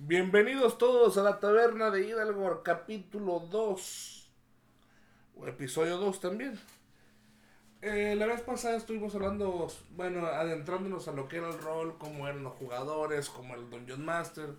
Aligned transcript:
Bienvenidos 0.00 0.78
todos 0.78 1.18
a 1.18 1.24
la 1.24 1.40
taberna 1.40 1.90
de 1.90 2.06
Hidalgo, 2.06 2.62
capítulo 2.62 3.40
2. 3.50 4.30
O 5.36 5.46
episodio 5.48 5.96
2 5.96 6.20
también. 6.20 6.56
Eh, 7.82 8.14
la 8.16 8.26
vez 8.26 8.40
pasada 8.42 8.76
estuvimos 8.76 9.16
hablando, 9.16 9.66
bueno, 9.96 10.24
adentrándonos 10.24 11.08
a 11.08 11.12
lo 11.12 11.26
que 11.26 11.38
era 11.38 11.48
el 11.48 11.58
rol, 11.60 11.98
cómo 11.98 12.28
eran 12.28 12.44
los 12.44 12.52
jugadores, 12.52 13.28
era 13.28 13.54
el 13.56 13.68
Dungeon 13.70 14.04
Master, 14.04 14.50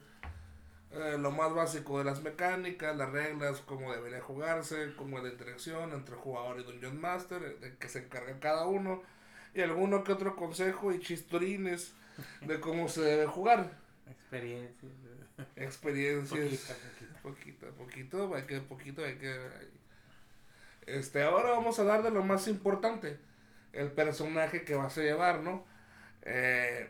eh, 0.91 1.15
lo 1.17 1.31
más 1.31 1.53
básico 1.53 1.99
de 1.99 2.03
las 2.03 2.21
mecánicas, 2.21 2.97
las 2.97 3.09
reglas, 3.09 3.61
cómo 3.61 3.93
debería 3.93 4.19
jugarse, 4.19 4.93
cómo 4.97 5.19
la 5.19 5.29
interacción 5.29 5.93
entre 5.93 6.15
jugador 6.15 6.59
y 6.59 6.63
Dungeon 6.63 6.99
Master, 6.99 7.59
de 7.61 7.77
qué 7.77 7.87
se 7.87 7.99
encarga 7.99 8.41
cada 8.41 8.67
uno, 8.67 9.03
y 9.53 9.61
alguno 9.61 10.03
que 10.03 10.11
otro 10.11 10.35
consejo 10.35 10.91
y 10.91 10.99
chistorines 10.99 11.93
de 12.41 12.59
cómo 12.59 12.89
se 12.89 12.99
debe 13.03 13.25
jugar. 13.25 13.88
Experiencias. 14.09 14.91
Experiencias. 15.55 16.75
Poquito, 17.21 17.67
poquito, 17.71 17.73
poquito, 17.75 18.35
hay 18.35 18.43
que, 18.43 18.61
poquito, 18.61 19.05
hay 19.05 19.17
que... 19.17 19.37
Este, 20.85 21.23
ahora 21.23 21.51
vamos 21.51 21.77
a 21.77 21.83
hablar 21.83 22.03
de 22.03 22.11
lo 22.11 22.23
más 22.23 22.47
importante, 22.47 23.19
el 23.73 23.91
personaje 23.91 24.63
que 24.63 24.75
vas 24.75 24.97
a 24.97 25.01
llevar, 25.01 25.41
¿no? 25.41 25.65
Eh, 26.23 26.89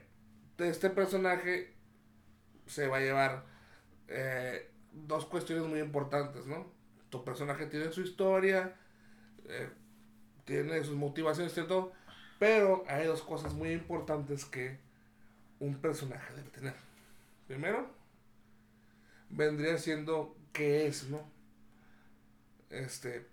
de 0.57 0.69
este 0.69 0.89
personaje 0.89 1.73
se 2.65 2.87
va 2.87 2.97
a 2.97 3.01
llevar 3.01 3.45
eh, 4.07 4.69
dos 4.93 5.25
cuestiones 5.25 5.65
muy 5.65 5.79
importantes, 5.79 6.45
¿no? 6.45 6.71
Tu 7.09 7.23
personaje 7.25 7.65
tiene 7.65 7.91
su 7.91 8.01
historia, 8.01 8.75
eh, 9.45 9.69
tiene 10.45 10.83
sus 10.83 10.95
motivaciones 10.95 11.57
y 11.57 11.63
todo, 11.63 11.91
pero 12.38 12.83
hay 12.88 13.05
dos 13.05 13.21
cosas 13.21 13.53
muy 13.53 13.71
importantes 13.71 14.45
que 14.45 14.79
un 15.59 15.75
personaje 15.75 16.33
debe 16.33 16.49
tener. 16.49 16.88
Primero, 17.49 17.89
vendría 19.31 19.80
siendo 19.80 20.38
qué 20.53 20.85
es, 20.85 21.09
¿no? 21.09 21.27
Este, 22.69 23.25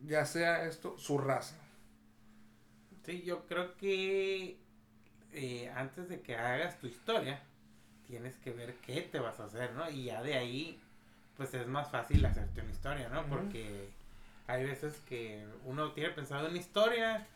ya 0.00 0.24
sea 0.24 0.64
esto, 0.64 0.96
su 0.96 1.18
raza. 1.18 1.54
Sí, 3.04 3.20
yo 3.20 3.44
creo 3.44 3.76
que 3.76 4.56
eh, 5.34 5.70
antes 5.76 6.08
de 6.08 6.22
que 6.22 6.36
hagas 6.36 6.78
tu 6.78 6.86
historia, 6.86 7.42
tienes 8.06 8.34
que 8.36 8.50
ver 8.50 8.76
qué 8.76 9.02
te 9.02 9.18
vas 9.18 9.38
a 9.40 9.44
hacer, 9.44 9.74
¿no? 9.74 9.90
Y 9.90 10.04
ya 10.04 10.22
de 10.22 10.38
ahí, 10.38 10.80
pues 11.36 11.52
es 11.52 11.66
más 11.66 11.90
fácil 11.90 12.24
hacerte 12.24 12.62
una 12.62 12.70
historia, 12.70 13.10
¿no? 13.10 13.26
Porque 13.26 13.90
hay 14.46 14.64
veces 14.64 14.94
que 15.06 15.46
uno 15.66 15.92
tiene 15.92 16.08
pensado 16.14 16.48
una 16.48 16.56
historia 16.56 17.26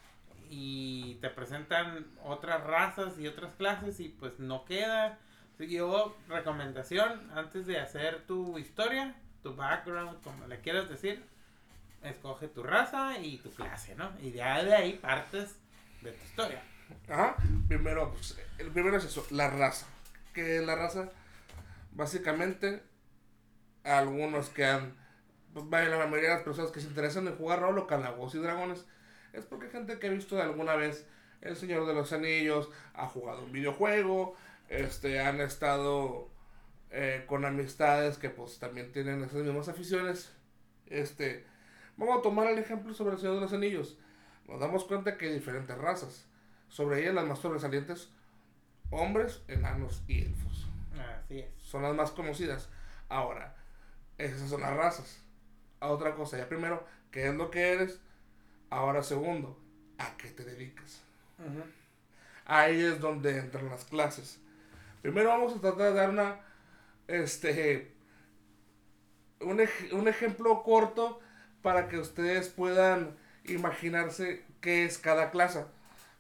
y 0.49 1.17
te 1.17 1.29
presentan 1.29 2.07
otras 2.25 2.65
razas 2.65 3.19
y 3.19 3.29
otras 3.29 3.53
clases 3.57 4.01
y 4.01 4.09
pues 4.09 4.39
no 4.39 4.65
queda. 4.65 5.19
Yo, 5.59 6.17
recomendación, 6.29 7.31
antes 7.35 7.67
de 7.67 7.79
hacer 7.79 8.27
tu 8.27 8.59
historia, 8.59 9.15
tu 9.43 9.57
background, 9.57 10.23
como 10.23 10.47
le 10.47 10.61
quieras 10.61 10.89
decir, 10.89 11.25
escoge 12.03 12.49
tu 12.49 12.63
raza 12.63 13.19
y 13.19 13.39
tu 13.39 13.51
clase, 13.51 13.95
¿no? 13.97 14.13
Y 14.21 14.31
ya 14.31 14.63
de 14.63 14.75
ahí 14.75 14.93
partes 14.95 15.57
de 16.01 16.13
tu 16.13 16.25
historia. 16.25 16.63
Ajá. 17.09 17.37
Primero, 17.67 18.13
pues, 18.13 18.39
el 18.59 18.71
primero 18.71 18.97
es 18.97 19.05
eso, 19.05 19.27
la 19.31 19.51
raza. 19.51 19.87
Que 20.33 20.61
la 20.61 20.77
raza, 20.77 21.11
básicamente, 21.93 22.83
algunos 23.85 24.51
que 24.51 24.65
han, 24.65 24.97
pues 25.53 25.67
la 25.67 26.07
mayoría 26.07 26.31
de 26.31 26.35
las 26.37 26.45
personas 26.45 26.71
que 26.71 26.81
se 26.81 26.87
interesan 26.87 27.27
en 27.27 27.37
jugar 27.37 27.61
rol 27.61 27.79
o 27.79 27.87
calabozos 27.87 28.37
y 28.37 28.39
dragones, 28.39 28.87
es 29.33 29.45
porque 29.45 29.69
gente 29.69 29.99
que 29.99 30.07
ha 30.07 30.11
visto 30.11 30.41
alguna 30.41 30.77
vez 30.77 31.07
El 31.41 31.57
Señor 31.57 31.87
de 31.87 31.95
los 31.95 32.13
Anillos, 32.13 32.71
ha 32.95 33.07
jugado 33.07 33.45
un 33.45 33.53
videojuego, 33.53 34.37
este, 34.69 35.21
han 35.21 35.41
estado 35.41 36.29
eh, 36.91 37.25
con 37.27 37.45
amistades 37.45 38.19
que 38.19 38.31
pues 38.31 38.59
también 38.59 38.93
tienen 38.93 39.23
esas 39.23 39.43
mismas 39.43 39.69
aficiones. 39.69 40.33
Este, 40.87 41.45
vamos 41.97 42.19
a 42.19 42.23
tomar 42.23 42.47
el 42.49 42.59
ejemplo 42.59 42.95
sobre 42.95 43.15
el 43.15 43.21
Señor 43.21 43.37
de 43.37 43.41
los 43.43 43.53
Anillos. 43.53 43.99
Nos 44.47 44.61
damos 44.61 44.85
cuenta 44.85 45.17
que 45.19 45.27
hay 45.27 45.35
diferentes 45.35 45.77
razas. 45.77 46.27
Sobre 46.69 47.01
ellas 47.01 47.15
las 47.15 47.27
más 47.27 47.39
sobresalientes, 47.39 48.11
hombres, 48.91 49.43
enanos 49.49 50.03
y 50.07 50.23
elfos. 50.23 50.69
Así 51.25 51.41
es. 51.41 51.51
Son 51.59 51.83
las 51.83 51.95
más 51.95 52.11
conocidas. 52.11 52.69
Ahora, 53.09 53.57
esas 54.17 54.49
son 54.51 54.63
las 54.63 54.75
razas. 54.75 55.23
A 55.81 55.89
otra 55.89 56.15
cosa, 56.15 56.39
ya 56.39 56.49
primero, 56.49 56.87
¿qué 57.11 57.29
es 57.29 57.35
lo 57.35 57.51
que 57.51 57.73
eres? 57.73 58.01
Ahora 58.71 59.03
segundo, 59.03 59.59
¿a 59.97 60.17
qué 60.17 60.31
te 60.31 60.45
dedicas? 60.45 61.03
Ahí 62.45 62.81
es 62.83 63.01
donde 63.01 63.39
entran 63.39 63.69
las 63.69 63.85
clases. 63.85 64.41
Primero 65.09 65.31
vamos 65.31 65.57
a 65.57 65.61
tratar 65.63 65.89
de 65.89 65.95
dar 65.95 66.11
una, 66.11 66.37
este, 67.07 67.91
un, 69.41 69.59
ej- 69.59 69.93
un 69.93 70.07
ejemplo 70.07 70.63
corto 70.63 71.19
para 71.63 71.89
que 71.89 71.97
ustedes 71.99 72.49
puedan 72.51 73.17
imaginarse 73.45 74.45
qué 74.61 74.85
es 74.85 74.99
cada 74.99 75.31
clase. 75.31 75.65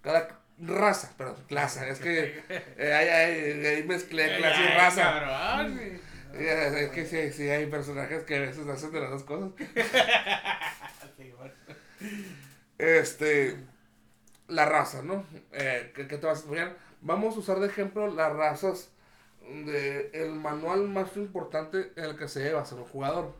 Cada 0.00 0.40
raza, 0.58 1.12
perdón, 1.18 1.36
clase. 1.48 1.86
Es 1.90 1.98
que 1.98 2.42
eh, 2.78 3.74
ahí, 3.76 3.82
mezclé 3.86 4.38
clase 4.38 4.62
y 4.62 4.68
raza. 4.68 5.02
cabrón, 5.02 6.00
Es 6.32 6.88
que 6.90 7.04
sí, 7.04 7.30
sí 7.36 7.50
hay 7.50 7.66
personajes 7.66 8.22
que 8.24 8.36
a 8.36 8.40
veces 8.40 8.66
hacen 8.68 8.90
de 8.90 9.00
las 9.02 9.10
dos 9.10 9.24
cosas. 9.24 9.50
Este, 12.78 13.56
la 14.46 14.64
raza, 14.64 15.02
¿no? 15.02 15.26
Eh, 15.52 15.92
¿qué, 15.94 16.06
qué 16.06 16.16
te 16.16 16.26
vas 16.26 16.38
a 16.38 16.40
estudiar? 16.42 16.76
Vamos 17.00 17.36
a 17.36 17.38
usar 17.40 17.60
de 17.60 17.66
ejemplo 17.68 18.08
las 18.08 18.32
razas 18.32 18.92
de 19.42 20.10
el 20.12 20.32
manual 20.32 20.88
más 20.88 21.16
importante 21.16 21.92
en 21.96 22.04
el 22.04 22.16
que 22.16 22.28
se 22.28 22.40
debe 22.40 22.58
hacer 22.58 22.78
un 22.78 22.84
jugador, 22.84 23.34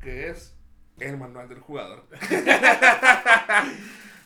que 0.00 0.28
es 0.28 0.54
el 0.98 1.16
manual 1.16 1.48
del 1.48 1.60
jugador. 1.60 2.04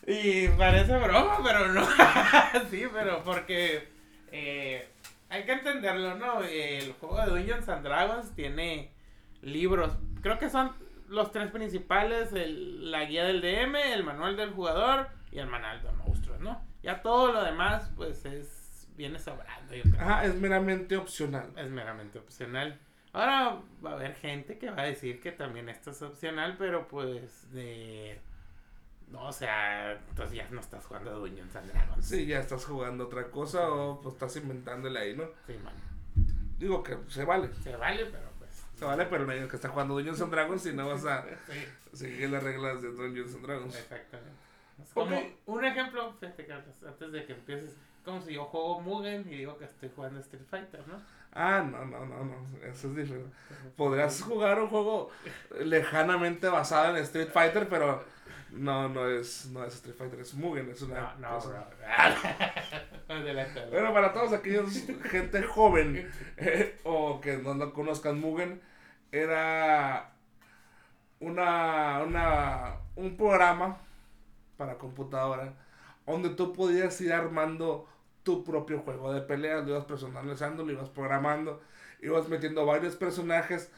Y 0.09 0.47
parece 0.50 0.97
broma, 0.99 1.38
pero 1.43 1.66
no. 1.72 1.84
sí, 2.71 2.84
pero 2.93 3.25
porque 3.25 3.88
eh, 4.31 4.88
hay 5.28 5.44
que 5.44 5.53
entenderlo, 5.53 6.15
¿no? 6.15 6.43
El 6.43 6.93
juego 6.93 7.16
de 7.21 7.27
Dungeons 7.27 7.69
and 7.69 7.83
Dragons 7.84 8.31
tiene 8.37 8.93
libros. 9.43 9.93
Creo 10.22 10.38
que 10.38 10.48
son 10.48 10.72
los 11.09 11.33
tres 11.33 11.50
principales: 11.50 12.33
el- 12.33 12.91
la 12.93 13.04
guía 13.04 13.25
del 13.25 13.41
DM, 13.41 13.75
el 13.94 14.04
manual 14.04 14.37
del 14.37 14.53
jugador 14.53 15.09
y 15.33 15.41
el 15.41 15.48
manual 15.48 15.83
de 15.83 15.91
monstruos, 15.91 16.38
¿no? 16.41 16.62
Ya 16.84 17.03
todo 17.03 17.33
lo 17.33 17.43
demás, 17.43 17.91
pues 17.97 18.25
es 18.27 18.55
viene 18.96 19.18
sobrando, 19.18 19.74
yo 19.74 19.82
creo. 19.82 20.00
Ajá, 20.00 20.24
es 20.24 20.34
meramente 20.34 20.96
opcional. 20.96 21.50
Es 21.56 21.70
meramente 21.70 22.18
opcional. 22.18 22.78
Ahora 23.12 23.60
va 23.84 23.90
a 23.92 23.94
haber 23.94 24.14
gente 24.14 24.58
que 24.58 24.70
va 24.70 24.82
a 24.82 24.86
decir 24.86 25.20
que 25.20 25.32
también 25.32 25.68
esto 25.68 25.90
es 25.90 26.02
opcional, 26.02 26.56
pero 26.58 26.86
pues 26.88 27.50
de... 27.52 28.20
No, 29.08 29.28
o 29.28 29.32
sea, 29.32 29.92
entonces 29.92 30.36
ya 30.36 30.48
no 30.50 30.60
estás 30.60 30.84
jugando 30.84 31.10
a 31.10 31.14
Dungeons 31.14 31.54
and 31.56 31.70
Dragons. 31.72 32.04
Si 32.06 32.26
ya 32.26 32.40
estás 32.40 32.64
jugando 32.64 33.04
otra 33.04 33.30
cosa 33.30 33.70
o 33.70 34.00
pues 34.00 34.14
estás 34.14 34.36
inventándole 34.36 34.98
ahí, 34.98 35.16
¿no? 35.16 35.24
Sí, 35.46 35.54
man. 35.62 35.74
Digo 36.58 36.82
que 36.82 36.98
se 37.08 37.24
vale. 37.24 37.48
Se 37.62 37.76
vale, 37.76 38.06
pero 38.06 38.28
pues... 38.38 38.50
Se 38.74 38.84
vale, 38.84 39.06
pero 39.06 39.24
no 39.24 39.32
digas 39.32 39.48
que 39.48 39.56
está 39.56 39.68
jugando 39.68 39.94
Dungeons 39.94 40.20
and 40.20 40.32
Dragons 40.32 40.62
si 40.62 40.72
no 40.72 40.88
vas 40.88 41.04
a 41.06 41.24
Sí, 41.46 41.66
seguir 41.92 42.30
las 42.30 42.42
reglas 42.42 42.82
de 42.82 42.88
Dungeons 42.92 43.34
and 43.34 43.46
Dragons. 43.46 43.76
exactamente. 43.76 44.32
Es 44.82 44.92
como 44.92 45.18
un 45.46 45.64
ejemplo, 45.64 46.12
fíjate, 46.20 46.44
Carlos, 46.46 46.74
antes 46.86 47.12
de 47.12 47.24
que 47.24 47.32
empieces, 47.32 47.76
como 48.06 48.22
si 48.22 48.34
yo 48.34 48.46
juego 48.46 48.80
Mugen 48.80 49.22
y 49.28 49.36
digo 49.36 49.58
que 49.58 49.66
estoy 49.66 49.90
jugando 49.94 50.20
Street 50.20 50.46
Fighter, 50.50 50.88
¿no? 50.88 51.02
Ah, 51.32 51.62
no, 51.70 51.84
no, 51.84 52.06
no, 52.06 52.24
no, 52.24 52.34
eso 52.64 52.88
es 52.88 52.96
diferente. 52.96 53.30
Podrías 53.76 54.22
jugar 54.22 54.60
un 54.60 54.68
juego 54.68 55.10
lejanamente 55.60 56.48
basado 56.48 56.96
en 56.96 57.02
Street 57.02 57.28
Fighter, 57.30 57.68
pero 57.68 58.02
no, 58.52 58.88
no 58.88 59.06
es, 59.08 59.46
no 59.52 59.62
es 59.64 59.74
Street 59.74 59.96
Fighter, 59.96 60.20
es 60.20 60.32
Mugen, 60.34 60.70
es 60.70 60.80
una 60.82 61.00
No, 61.00 61.14
no, 61.16 61.28
cosa. 61.34 61.50
bro. 61.50 61.66
Bueno, 63.70 63.92
para 63.92 64.12
todos 64.12 64.32
aquellos 64.32 64.72
gente 65.10 65.42
joven 65.42 66.08
eh, 66.36 66.78
o 66.84 67.20
que 67.20 67.36
no 67.38 67.54
lo 67.54 67.72
conozcan, 67.72 68.20
Mugen 68.20 68.60
era 69.12 70.12
una, 71.20 72.02
una, 72.02 72.76
un 72.97 73.16
programa 73.16 73.78
para 74.56 74.78
computadora 74.78 75.54
donde 76.06 76.30
tú 76.30 76.52
podías 76.52 77.00
ir 77.00 77.12
armando 77.12 77.88
tu 78.26 78.42
propio 78.42 78.80
juego 78.80 79.12
de 79.12 79.20
peleas, 79.20 79.64
lo 79.64 79.70
ibas 79.70 79.84
personalizando, 79.84 80.64
lo 80.64 80.72
ibas 80.72 80.90
programando, 80.90 81.62
ibas 82.02 82.28
metiendo 82.28 82.66
varios 82.66 82.96
personajes, 82.96 83.70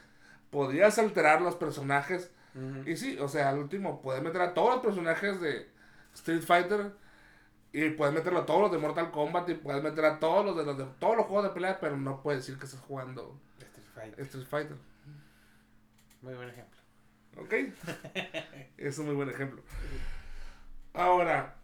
podías 0.49 0.97
alterar 0.97 1.39
los 1.39 1.55
personajes 1.55 2.31
y 2.87 2.97
sí, 2.97 3.15
o 3.19 3.29
sea, 3.29 3.49
al 3.49 3.59
último 3.59 4.01
puedes 4.01 4.23
meter 4.23 4.41
a 4.41 4.55
todos 4.55 4.71
los 4.71 4.83
personajes 4.83 5.39
de 5.39 5.69
Street 6.15 6.41
Fighter 6.41 6.91
y 7.71 7.91
puedes 7.91 8.11
meterlo 8.11 8.39
a 8.39 8.45
todos 8.47 8.61
los 8.61 8.71
de 8.71 8.79
Mortal 8.79 9.11
Kombat 9.11 9.47
y 9.49 9.53
puedes 9.53 9.83
meter 9.83 10.03
a 10.03 10.19
todos 10.19 10.43
los 10.43 10.57
de 10.57 10.65
los 10.65 10.75
de 10.75 10.85
todos 10.99 11.15
los 11.15 11.27
juegos 11.27 11.43
de 11.43 11.51
pelea, 11.51 11.79
pero 11.79 11.95
no 11.95 12.23
puedes 12.23 12.41
decir 12.41 12.57
que 12.57 12.65
estás 12.65 12.81
jugando 12.81 13.39
Street 13.59 13.87
Fighter. 13.93 14.19
Street 14.25 14.47
Fighter. 14.47 14.77
Muy 16.23 16.33
buen 16.33 16.49
ejemplo. 16.49 16.79
¿Ok? 17.37 17.53
es 18.77 18.97
un 18.97 19.05
muy 19.05 19.15
buen 19.15 19.29
ejemplo. 19.29 19.61
Ahora, 20.93 21.55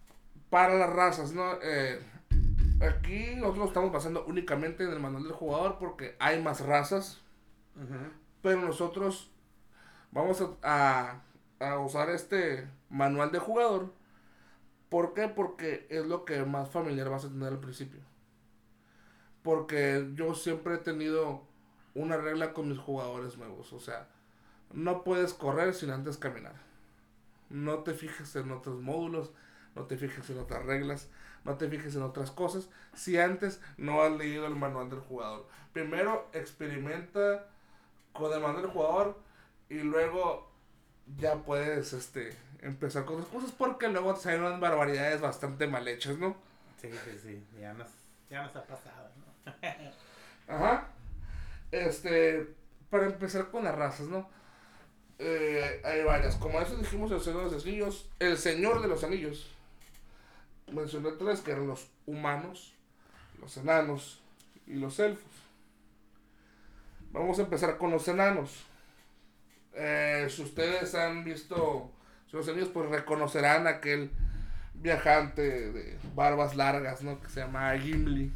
para 0.50 0.76
las 0.76 0.90
razas, 0.90 1.32
¿no? 1.32 1.58
Eh, 1.60 2.00
aquí 2.80 3.34
nosotros 3.36 3.68
estamos 3.68 3.92
basando 3.92 4.24
únicamente 4.26 4.84
en 4.84 4.90
el 4.90 5.00
manual 5.00 5.24
del 5.24 5.32
jugador 5.32 5.78
porque 5.78 6.16
hay 6.18 6.42
más 6.42 6.60
razas. 6.60 7.22
Pero 8.42 8.60
nosotros 8.62 9.30
vamos 10.10 10.42
a, 10.62 11.20
a, 11.60 11.78
usar 11.78 12.10
este 12.10 12.68
manual 12.88 13.32
de 13.32 13.38
jugador. 13.38 13.92
¿Por 14.88 15.12
qué? 15.12 15.28
Porque 15.28 15.86
es 15.90 16.06
lo 16.06 16.24
que 16.24 16.44
más 16.44 16.70
familiar 16.70 17.10
vas 17.10 17.24
a 17.24 17.28
tener 17.28 17.48
al 17.48 17.60
principio. 17.60 18.00
Porque 19.42 20.10
yo 20.14 20.34
siempre 20.34 20.74
he 20.74 20.78
tenido 20.78 21.42
una 21.94 22.16
regla 22.16 22.52
con 22.52 22.68
mis 22.68 22.78
jugadores 22.78 23.36
nuevos. 23.36 23.72
O 23.72 23.80
sea, 23.80 24.08
no 24.72 25.04
puedes 25.04 25.34
correr 25.34 25.74
sin 25.74 25.90
antes 25.90 26.16
caminar. 26.16 26.54
No 27.50 27.78
te 27.80 27.94
fijes 27.94 28.34
en 28.36 28.50
otros 28.50 28.80
módulos, 28.80 29.32
no 29.74 29.84
te 29.84 29.96
fijes 29.96 30.28
en 30.30 30.38
otras 30.38 30.64
reglas, 30.64 31.10
no 31.46 31.56
te 31.56 31.68
fijes 31.68 31.94
en 31.94 32.02
otras 32.02 32.30
cosas 32.30 32.68
si 32.94 33.18
antes 33.18 33.60
no 33.76 34.02
has 34.02 34.12
leído 34.12 34.46
el 34.46 34.56
manual 34.56 34.90
del 34.90 35.00
jugador. 35.00 35.46
Primero 35.72 36.28
experimenta 36.32 37.46
con 38.12 38.32
el 38.32 38.40
manual 38.40 38.62
del 38.62 38.70
jugador 38.70 39.18
y 39.68 39.78
luego 39.78 40.50
ya 41.18 41.36
puedes 41.36 41.92
este 41.92 42.36
empezar 42.60 43.04
con 43.04 43.16
otras 43.16 43.28
cosas 43.32 43.52
porque 43.52 43.88
luego 43.88 44.14
te 44.14 44.22
salen 44.22 44.42
unas 44.42 44.60
barbaridades 44.60 45.20
bastante 45.20 45.66
mal 45.66 45.86
hechas, 45.86 46.18
¿no? 46.18 46.36
Sí, 46.80 46.90
sí, 47.04 47.18
sí, 47.22 47.46
ya 47.60 47.72
nos, 47.74 47.88
ya 48.28 48.42
nos 48.42 48.56
ha 48.56 48.64
pasado, 48.64 49.10
¿no? 49.16 49.52
Ajá. 50.54 50.88
Este, 51.70 52.54
para 52.90 53.06
empezar 53.06 53.50
con 53.50 53.64
las 53.64 53.74
razas, 53.74 54.08
¿no? 54.08 54.28
Eh, 55.18 55.80
hay 55.84 56.04
varias. 56.04 56.36
Como 56.36 56.60
eso 56.60 56.76
dijimos 56.76 57.10
el 57.12 57.20
Señor 57.20 57.44
de 57.44 57.52
los 57.52 57.64
Anillos, 57.64 58.10
el 58.18 58.36
Señor 58.36 58.82
de 58.82 58.88
los 58.88 59.04
Anillos. 59.04 59.55
Mencioné 60.72 61.12
tres 61.12 61.40
que 61.40 61.52
eran 61.52 61.68
los 61.68 61.88
humanos, 62.06 62.74
los 63.40 63.56
enanos 63.56 64.20
y 64.66 64.74
los 64.74 64.98
elfos. 64.98 65.30
Vamos 67.12 67.38
a 67.38 67.42
empezar 67.42 67.78
con 67.78 67.90
los 67.90 68.06
enanos. 68.08 68.64
Eh, 69.74 70.26
si 70.28 70.42
ustedes 70.42 70.94
han 70.94 71.24
visto 71.24 71.90
los 72.36 72.48
anillos, 72.48 72.68
pues 72.68 72.88
reconocerán 72.90 73.66
aquel 73.66 74.10
viajante 74.74 75.72
de 75.72 75.98
barbas 76.14 76.54
largas, 76.54 77.02
¿no? 77.02 77.20
Que 77.20 77.28
se 77.28 77.40
llama 77.40 77.76
Gimli. 77.78 78.32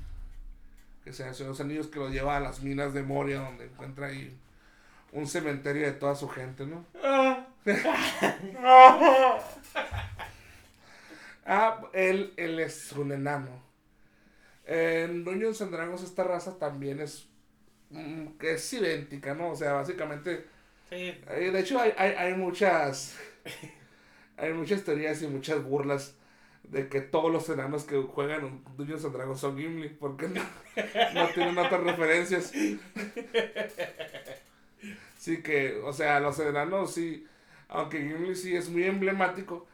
Que 1.04 1.12
se 1.12 1.24
hace 1.24 1.44
los 1.44 1.60
anillos 1.60 1.88
que 1.88 1.98
lo 1.98 2.08
lleva 2.08 2.36
a 2.36 2.40
las 2.40 2.62
minas 2.62 2.94
de 2.94 3.02
Moria, 3.02 3.40
donde 3.40 3.66
encuentra 3.66 4.08
ahí 4.08 4.36
un 5.12 5.26
cementerio 5.26 5.86
de 5.86 5.92
toda 5.92 6.14
su 6.14 6.28
gente, 6.28 6.66
¿no? 6.66 6.84
ah, 11.50 11.90
él, 11.92 12.32
él 12.36 12.58
es 12.60 12.92
un 12.92 13.12
enano. 13.12 13.62
En 14.64 15.24
Dungeons 15.24 15.60
and 15.62 15.72
Dragons 15.72 16.02
esta 16.02 16.24
raza 16.24 16.58
también 16.58 17.00
es 17.00 17.28
mm, 17.90 18.38
que 18.38 18.52
es 18.52 18.72
idéntica, 18.72 19.34
¿no? 19.34 19.50
O 19.50 19.56
sea, 19.56 19.72
básicamente... 19.72 20.46
Sí. 20.88 21.14
Eh, 21.28 21.50
de 21.52 21.60
hecho, 21.60 21.80
hay, 21.80 21.92
hay, 21.96 22.12
hay 22.12 22.34
muchas... 22.34 23.16
hay 24.36 24.52
muchas 24.52 24.84
teorías 24.84 25.20
y 25.22 25.26
muchas 25.26 25.62
burlas 25.62 26.14
de 26.62 26.88
que 26.88 27.00
todos 27.00 27.32
los 27.32 27.48
enanos 27.48 27.84
que 27.84 27.96
juegan 28.00 28.44
en 28.44 28.64
Dungeons 28.76 29.04
and 29.04 29.14
Dragons 29.14 29.40
son 29.40 29.58
Gimli, 29.58 29.88
porque 29.88 30.28
no, 30.28 30.40
no 31.14 31.28
tienen 31.28 31.58
otras 31.58 31.82
referencias. 31.82 32.52
Sí 35.18 35.42
que, 35.42 35.78
o 35.84 35.92
sea, 35.92 36.18
los 36.18 36.38
enanos 36.38 36.94
sí, 36.94 37.26
aunque 37.68 37.98
Gimli 38.00 38.34
sí 38.34 38.56
es 38.56 38.70
muy 38.70 38.84
emblemático, 38.84 39.66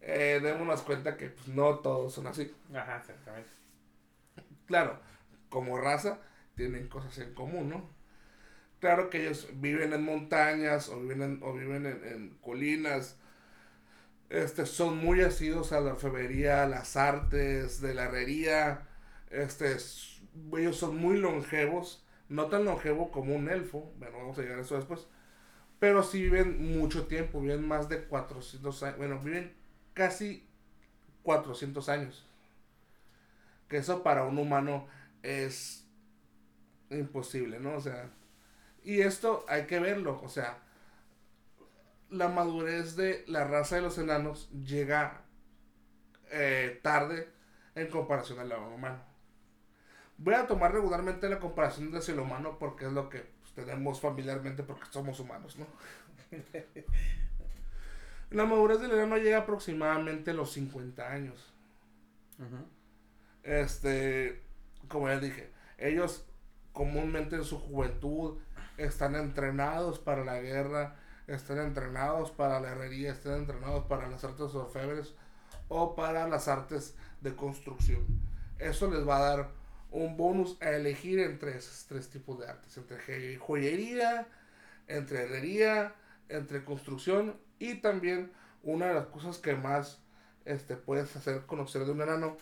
eh, 0.00 0.40
démonos 0.42 0.82
cuenta 0.82 1.16
que 1.16 1.30
pues, 1.30 1.48
no 1.48 1.78
todos 1.78 2.14
son 2.14 2.26
así. 2.26 2.54
Ajá, 2.74 2.98
exactamente. 2.98 3.50
Claro, 4.66 4.98
como 5.48 5.78
raza 5.78 6.20
tienen 6.54 6.88
cosas 6.88 7.16
en 7.18 7.34
común, 7.34 7.68
¿no? 7.70 7.90
Claro 8.80 9.10
que 9.10 9.22
ellos 9.22 9.48
viven 9.54 9.92
en 9.92 10.04
montañas 10.04 10.88
o 10.88 11.00
viven 11.00 11.22
en, 11.22 11.42
o 11.42 11.52
viven 11.52 11.86
en, 11.86 12.30
colinas. 12.40 13.18
Este, 14.30 14.64
son 14.64 14.96
muy 14.96 15.22
asidos 15.22 15.72
a 15.72 15.80
la 15.80 15.92
orfebrería, 15.92 16.62
a 16.62 16.66
las 16.66 16.96
artes, 16.96 17.80
de 17.80 17.94
la 17.94 18.04
herrería. 18.04 18.86
Este, 19.30 19.76
ellos 20.52 20.76
son 20.76 20.96
muy 20.96 21.18
longevos 21.18 22.06
no 22.30 22.46
tan 22.46 22.64
longevo 22.64 23.10
como 23.10 23.34
un 23.34 23.50
elfo, 23.50 23.92
bueno, 23.98 24.18
vamos 24.18 24.38
a 24.38 24.42
llegar 24.42 24.58
a 24.58 24.62
eso 24.62 24.76
después, 24.76 25.06
pero 25.78 26.02
sí 26.02 26.22
viven 26.22 26.78
mucho 26.78 27.06
tiempo, 27.06 27.40
viven 27.40 27.66
más 27.66 27.88
de 27.88 28.04
400 28.04 28.82
años, 28.84 28.98
bueno, 28.98 29.18
viven 29.18 29.52
casi 30.00 30.48
400 31.24 31.90
años. 31.90 32.26
Que 33.68 33.76
eso 33.76 34.02
para 34.02 34.24
un 34.24 34.38
humano 34.38 34.86
es 35.22 35.86
imposible, 36.88 37.60
¿no? 37.60 37.74
O 37.74 37.80
sea, 37.82 38.08
y 38.82 39.02
esto 39.02 39.44
hay 39.46 39.66
que 39.66 39.78
verlo, 39.78 40.18
o 40.24 40.30
sea, 40.30 40.56
la 42.08 42.28
madurez 42.28 42.96
de 42.96 43.24
la 43.28 43.44
raza 43.44 43.76
de 43.76 43.82
los 43.82 43.98
enanos 43.98 44.48
llega 44.64 45.20
eh, 46.30 46.80
tarde 46.82 47.28
en 47.74 47.88
comparación 47.88 48.38
al 48.38 48.50
humano. 48.52 49.04
Voy 50.16 50.32
a 50.32 50.46
tomar 50.46 50.72
regularmente 50.72 51.28
la 51.28 51.40
comparación 51.40 51.90
de 51.92 51.98
el 51.98 52.20
humano 52.20 52.58
porque 52.58 52.86
es 52.86 52.92
lo 52.92 53.10
que 53.10 53.26
tenemos 53.54 54.00
familiarmente 54.00 54.62
porque 54.62 54.86
somos 54.90 55.20
humanos, 55.20 55.56
¿no? 55.58 55.66
la 58.30 58.46
madurez 58.46 58.80
del 58.80 58.92
enano 58.92 59.16
llega 59.16 59.38
aproximadamente 59.38 60.30
a 60.30 60.34
los 60.34 60.52
50 60.52 61.10
años. 61.10 61.52
Este, 63.42 64.42
como 64.88 65.08
ya 65.08 65.18
dije, 65.18 65.50
ellos 65.78 66.24
comúnmente 66.72 67.36
en 67.36 67.44
su 67.44 67.58
juventud 67.58 68.38
están 68.76 69.16
entrenados 69.16 69.98
para 69.98 70.24
la 70.24 70.40
guerra, 70.40 70.96
están 71.26 71.58
entrenados 71.58 72.30
para 72.30 72.60
la 72.60 72.70
herrería, 72.70 73.12
están 73.12 73.34
entrenados 73.34 73.84
para 73.86 74.08
las 74.08 74.24
artes 74.24 74.54
orfebres 74.54 75.14
o 75.68 75.94
para 75.94 76.28
las 76.28 76.48
artes 76.48 76.94
de 77.20 77.34
construcción. 77.34 78.04
Eso 78.58 78.90
les 78.90 79.06
va 79.06 79.18
a 79.18 79.36
dar 79.36 79.50
un 79.90 80.16
bonus 80.16 80.56
a 80.62 80.70
elegir 80.70 81.18
entre 81.18 81.56
esos 81.56 81.86
tres 81.86 82.08
tipos 82.08 82.38
de 82.38 82.46
artes, 82.46 82.76
entre 82.76 83.36
joyería, 83.38 84.28
entre 84.86 85.24
herrería, 85.24 85.94
entre 86.28 86.64
construcción 86.64 87.36
y 87.60 87.76
también 87.76 88.32
una 88.64 88.88
de 88.88 88.94
las 88.94 89.06
cosas 89.06 89.38
que 89.38 89.54
más 89.54 90.02
este, 90.44 90.76
puedes 90.76 91.14
hacer 91.14 91.46
conocer 91.46 91.84
de 91.84 91.92
un 91.92 92.02
enano 92.02 92.36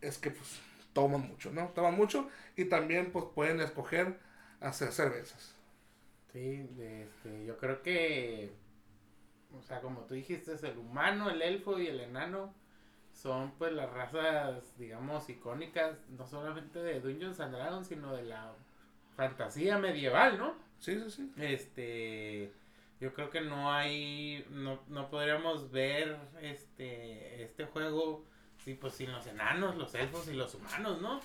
es 0.00 0.18
que 0.18 0.30
pues 0.30 0.60
toman 0.92 1.22
mucho, 1.22 1.50
¿no? 1.50 1.68
Toman 1.68 1.96
mucho 1.96 2.28
y 2.54 2.66
también 2.66 3.10
pues 3.10 3.24
pueden 3.34 3.60
escoger 3.60 4.18
hacer 4.60 4.92
cervezas. 4.92 5.54
Sí, 6.32 6.68
este, 6.78 7.44
yo 7.46 7.56
creo 7.56 7.82
que, 7.82 8.52
o 9.52 9.62
sea, 9.62 9.80
como 9.80 10.02
tú 10.02 10.14
dijiste, 10.14 10.52
es 10.52 10.62
el 10.62 10.78
humano, 10.78 11.30
el 11.30 11.42
elfo 11.42 11.78
y 11.78 11.86
el 11.86 12.00
enano 12.00 12.54
son 13.12 13.52
pues 13.52 13.72
las 13.72 13.90
razas, 13.90 14.76
digamos, 14.78 15.28
icónicas, 15.30 15.96
no 16.10 16.26
solamente 16.26 16.82
de 16.82 17.00
Dungeons 17.00 17.40
and 17.40 17.54
Dragons, 17.54 17.88
sino 17.88 18.14
de 18.14 18.24
la 18.24 18.52
fantasía 19.16 19.78
medieval, 19.78 20.36
¿no? 20.38 20.54
Sí, 20.78 21.00
sí, 21.00 21.10
sí. 21.10 21.32
Este, 21.38 22.52
yo 23.00 23.12
creo 23.14 23.30
que 23.30 23.40
no 23.40 23.72
hay, 23.72 24.46
no, 24.50 24.80
no 24.88 25.10
podríamos 25.10 25.70
ver 25.70 26.16
este, 26.40 27.42
este 27.42 27.64
juego, 27.66 28.24
sí, 28.64 28.74
pues 28.74 28.94
sin 28.94 29.12
los 29.12 29.26
enanos, 29.26 29.76
los 29.76 29.94
elfos 29.94 30.28
y 30.28 30.34
los 30.34 30.54
humanos, 30.54 31.00
¿no? 31.00 31.20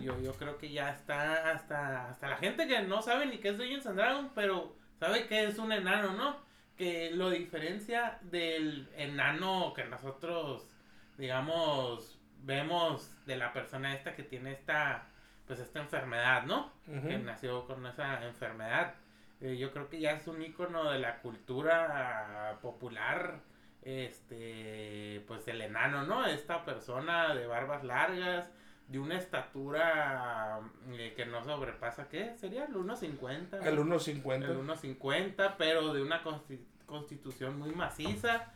yo, 0.00 0.20
yo 0.20 0.32
creo 0.34 0.58
que 0.58 0.70
ya 0.70 0.90
está 0.90 1.50
hasta, 1.50 2.10
hasta 2.10 2.28
la 2.28 2.36
gente 2.36 2.66
que 2.66 2.82
no 2.82 3.02
sabe 3.02 3.26
ni 3.26 3.38
qué 3.38 3.50
es 3.50 3.58
Dungeons 3.58 3.86
and 3.86 3.96
Dragons, 3.96 4.30
pero 4.34 4.74
sabe 4.98 5.26
que 5.26 5.44
es 5.44 5.58
un 5.58 5.72
enano, 5.72 6.12
¿no? 6.12 6.36
Que 6.76 7.10
lo 7.10 7.30
diferencia 7.30 8.18
del 8.22 8.88
enano 8.96 9.72
que 9.74 9.84
nosotros 9.84 10.68
digamos, 11.18 12.18
vemos 12.44 13.10
de 13.26 13.36
la 13.36 13.52
persona 13.52 13.94
esta 13.94 14.14
que 14.14 14.22
tiene 14.22 14.52
esta, 14.52 15.08
pues 15.46 15.58
esta 15.58 15.80
enfermedad, 15.80 16.44
¿no? 16.44 16.72
Que 16.86 17.18
nació 17.18 17.66
con 17.66 17.84
esa 17.86 18.24
enfermedad. 18.24 18.94
Eh, 19.40 19.56
yo 19.56 19.72
creo 19.72 19.88
que 19.88 20.00
ya 20.00 20.12
es 20.12 20.26
un 20.26 20.42
icono 20.42 20.90
de 20.90 20.98
la 20.98 21.20
cultura 21.20 22.58
popular, 22.60 23.40
este, 23.82 25.22
pues 25.28 25.46
el 25.48 25.62
enano, 25.62 26.04
¿no? 26.04 26.26
Esta 26.26 26.64
persona 26.64 27.34
de 27.34 27.46
barbas 27.46 27.84
largas, 27.84 28.50
de 28.88 28.98
una 28.98 29.18
estatura 29.18 30.60
eh, 30.92 31.12
que 31.14 31.26
no 31.26 31.44
sobrepasa, 31.44 32.08
¿qué? 32.08 32.34
¿Sería 32.36 32.64
el 32.64 32.74
1.50? 32.74 33.66
El 33.66 33.78
1.50. 33.78 34.44
El 34.44 34.58
1.50, 34.58 35.54
pero 35.58 35.92
de 35.92 36.02
una 36.02 36.22
constitución 36.86 37.58
muy 37.58 37.70
maciza 37.70 38.52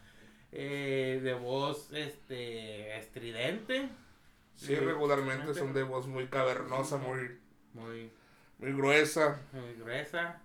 eh, 0.52 1.20
de 1.22 1.32
voz 1.32 1.92
este 1.92 2.98
estridente. 2.98 3.88
Sí, 4.56 4.74
regularmente 4.74 5.54
son 5.54 5.72
de 5.72 5.82
voz 5.82 6.06
muy 6.06 6.26
cavernosa, 6.26 6.98
muy, 6.98 7.38
muy, 7.72 8.10
muy 8.58 8.72
gruesa. 8.72 9.40
Muy 9.52 9.74
gruesa. 9.74 10.41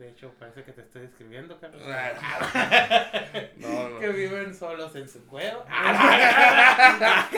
De 0.00 0.08
hecho, 0.08 0.32
parece 0.38 0.64
que 0.64 0.72
te 0.72 0.80
estoy 0.80 1.02
describiendo, 1.02 1.60
Carlos. 1.60 1.82
no, 3.58 3.90
no. 3.90 4.00
Que 4.00 4.08
viven 4.08 4.54
solos 4.54 4.96
en 4.96 5.06
su 5.06 5.26
cueva. 5.26 5.66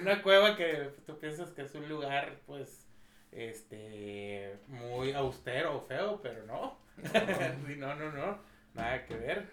Una 0.00 0.20
cueva 0.24 0.56
que 0.56 0.90
tú 1.06 1.16
piensas 1.20 1.50
que 1.50 1.62
es 1.62 1.72
un 1.76 1.88
lugar, 1.88 2.40
pues, 2.46 2.84
este, 3.30 4.58
muy 4.66 5.12
austero 5.12 5.76
o 5.76 5.82
feo, 5.82 6.20
pero 6.20 6.44
no. 6.46 6.80
no, 7.76 7.94
no, 7.94 8.10
no. 8.10 8.40
Nada 8.74 9.06
que 9.06 9.14
ver. 9.14 9.46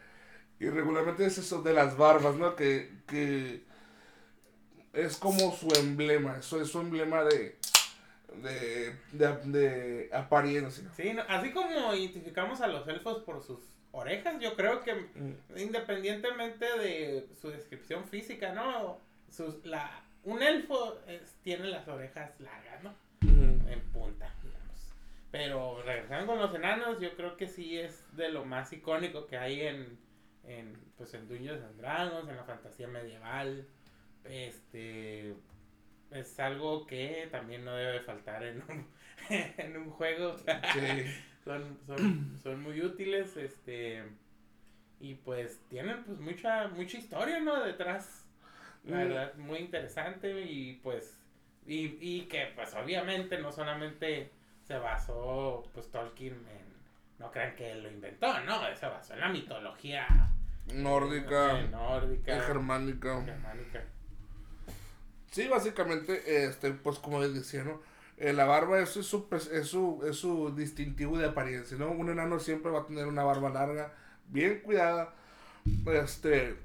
Y 0.60 0.69
regularmente 0.69 1.27
es 1.27 1.38
eso 1.38 1.62
de 1.62 1.74
las 1.74 1.96
barbas, 1.96 2.38
¿no? 2.38 2.55
Que, 2.55 2.91
que 3.05 3.62
es 4.93 5.15
como 5.17 5.55
su 5.55 5.72
emblema. 5.79 6.38
Eso 6.39 6.60
es 6.60 6.69
su 6.69 6.79
emblema 6.79 7.24
de 7.24 7.57
de, 8.36 8.96
de, 9.13 10.10
apariencia. 10.13 10.89
Sí, 10.96 11.15
así 11.27 11.51
como 11.51 11.93
identificamos 11.93 12.62
a 12.62 12.67
los 12.67 12.88
elfos 12.88 13.24
por 13.24 13.43
sus 13.43 13.60
orejas, 13.91 14.39
yo 14.39 14.55
creo 14.55 14.84
que 14.84 14.93
mm. 14.93 15.57
independientemente 15.57 16.65
de 16.77 17.27
su 17.39 17.50
descripción 17.50 18.05
física, 18.05 18.53
¿no? 18.53 19.00
Sus, 19.29 19.65
la, 19.65 20.03
un 20.24 20.41
elfo 20.41 21.00
tiene 21.41 21.67
las 21.67 21.88
orejas 21.88 22.39
largas, 22.39 22.84
¿no? 22.84 22.93
En 23.22 23.81
punta, 23.91 24.34
digamos. 24.43 24.93
Pero 25.31 25.81
regresando 25.84 26.27
con 26.27 26.39
los 26.39 26.53
enanos, 26.53 27.00
yo 27.00 27.15
creo 27.15 27.38
que 27.38 27.48
sí 27.48 27.79
es 27.79 28.03
de 28.15 28.29
lo 28.29 28.46
más 28.46 28.72
icónico 28.74 29.25
que 29.27 29.38
hay 29.38 29.62
en, 29.62 29.98
en 30.46 30.77
pues 30.98 31.13
en 31.13 31.27
Dungeons 31.27 31.63
and 31.63 31.77
Dragons, 31.77 32.29
en 32.29 32.36
la 32.36 32.43
fantasía 32.43 32.88
medieval. 32.88 33.67
Este, 34.25 35.34
es 36.12 36.40
algo 36.40 36.86
que 36.86 37.28
también 37.32 37.66
no 37.66 37.76
debe 37.76 38.02
faltar 38.02 38.44
en 38.44 38.62
un, 38.70 38.88
en 39.30 39.78
un 39.78 39.90
juego. 39.90 40.36
son, 41.44 41.78
son, 41.86 42.40
son 42.44 42.62
muy 42.62 42.82
útiles, 42.82 43.36
este 43.38 44.04
y 45.00 45.14
pues 45.14 45.60
tienen 45.70 46.04
pues 46.04 46.20
mucha 46.20 46.68
mucha 46.70 46.98
historia, 46.98 47.40
¿no? 47.40 47.64
detrás. 47.64 48.26
La 48.84 48.98
mm. 48.98 49.00
verdad, 49.00 49.36
muy 49.36 49.60
interesante 49.60 50.42
y 50.42 50.80
pues 50.84 51.20
y, 51.66 51.98
y 52.00 52.22
que 52.28 52.52
pues 52.56 52.74
obviamente 52.76 53.38
no 53.40 53.52
solamente 53.52 54.32
se 54.64 54.78
basó 54.78 55.70
pues 55.74 55.92
Tolkien 55.92 56.34
en 56.34 56.78
no 57.20 57.32
crean 57.32 57.56
que 57.56 57.72
él 57.72 57.84
lo 57.84 57.92
inventó, 57.92 58.40
no, 58.42 58.60
se 58.76 58.86
basó 58.86 59.14
en 59.14 59.22
la 59.22 59.30
mitología 59.30 60.08
nórdica, 60.74 61.62
nórdica, 61.64 62.42
germánica. 62.42 63.24
germánica. 63.24 63.84
Sí, 65.38 65.48
básicamente, 65.48 66.46
este, 66.46 66.72
pues 66.72 66.98
como 66.98 67.22
les 67.22 67.32
decía, 67.32 67.63
¿no? 67.63 67.79
Eh, 68.17 68.34
la 68.34 68.46
barba 68.46 68.79
es, 68.79 68.89
su, 68.89 69.27
es, 69.32 69.67
su, 69.67 70.03
es 70.03 70.15
su 70.15 70.56
distintivo 70.56 71.15
de 71.15 71.27
apariencia, 71.27 71.77
¿no? 71.77 71.91
Un 71.91 72.10
enano 72.10 72.39
siempre 72.39 72.72
va 72.72 72.79
a 72.79 72.86
tener 72.88 73.06
una 73.06 73.24
barba 73.24 73.51
larga, 73.51 73.94
bien 74.29 74.62
cuidada, 74.62 75.13
este, 75.94 76.56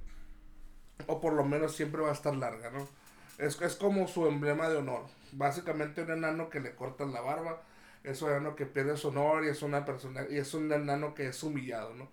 o 1.06 1.20
por 1.20 1.34
lo 1.34 1.44
menos 1.44 1.76
siempre 1.76 2.00
va 2.00 2.08
a 2.08 2.14
estar 2.14 2.34
larga, 2.34 2.70
¿no? 2.70 2.88
Es, 3.36 3.60
es 3.60 3.76
como 3.76 4.08
su 4.08 4.26
emblema 4.26 4.70
de 4.70 4.78
honor. 4.78 5.02
Básicamente 5.32 6.00
un 6.00 6.12
enano 6.12 6.48
que 6.48 6.60
le 6.60 6.74
cortan 6.74 7.12
la 7.12 7.20
barba, 7.20 7.62
es 8.04 8.22
un 8.22 8.30
enano 8.30 8.56
que 8.56 8.64
pierde 8.64 8.96
su 8.96 9.08
honor 9.08 9.44
y 9.44 9.48
es 9.48 9.60
una 9.60 9.84
persona, 9.84 10.24
y 10.30 10.38
es 10.38 10.54
un 10.54 10.72
enano 10.72 11.14
que 11.14 11.26
es 11.26 11.42
humillado, 11.42 11.92
¿no? 11.92 12.08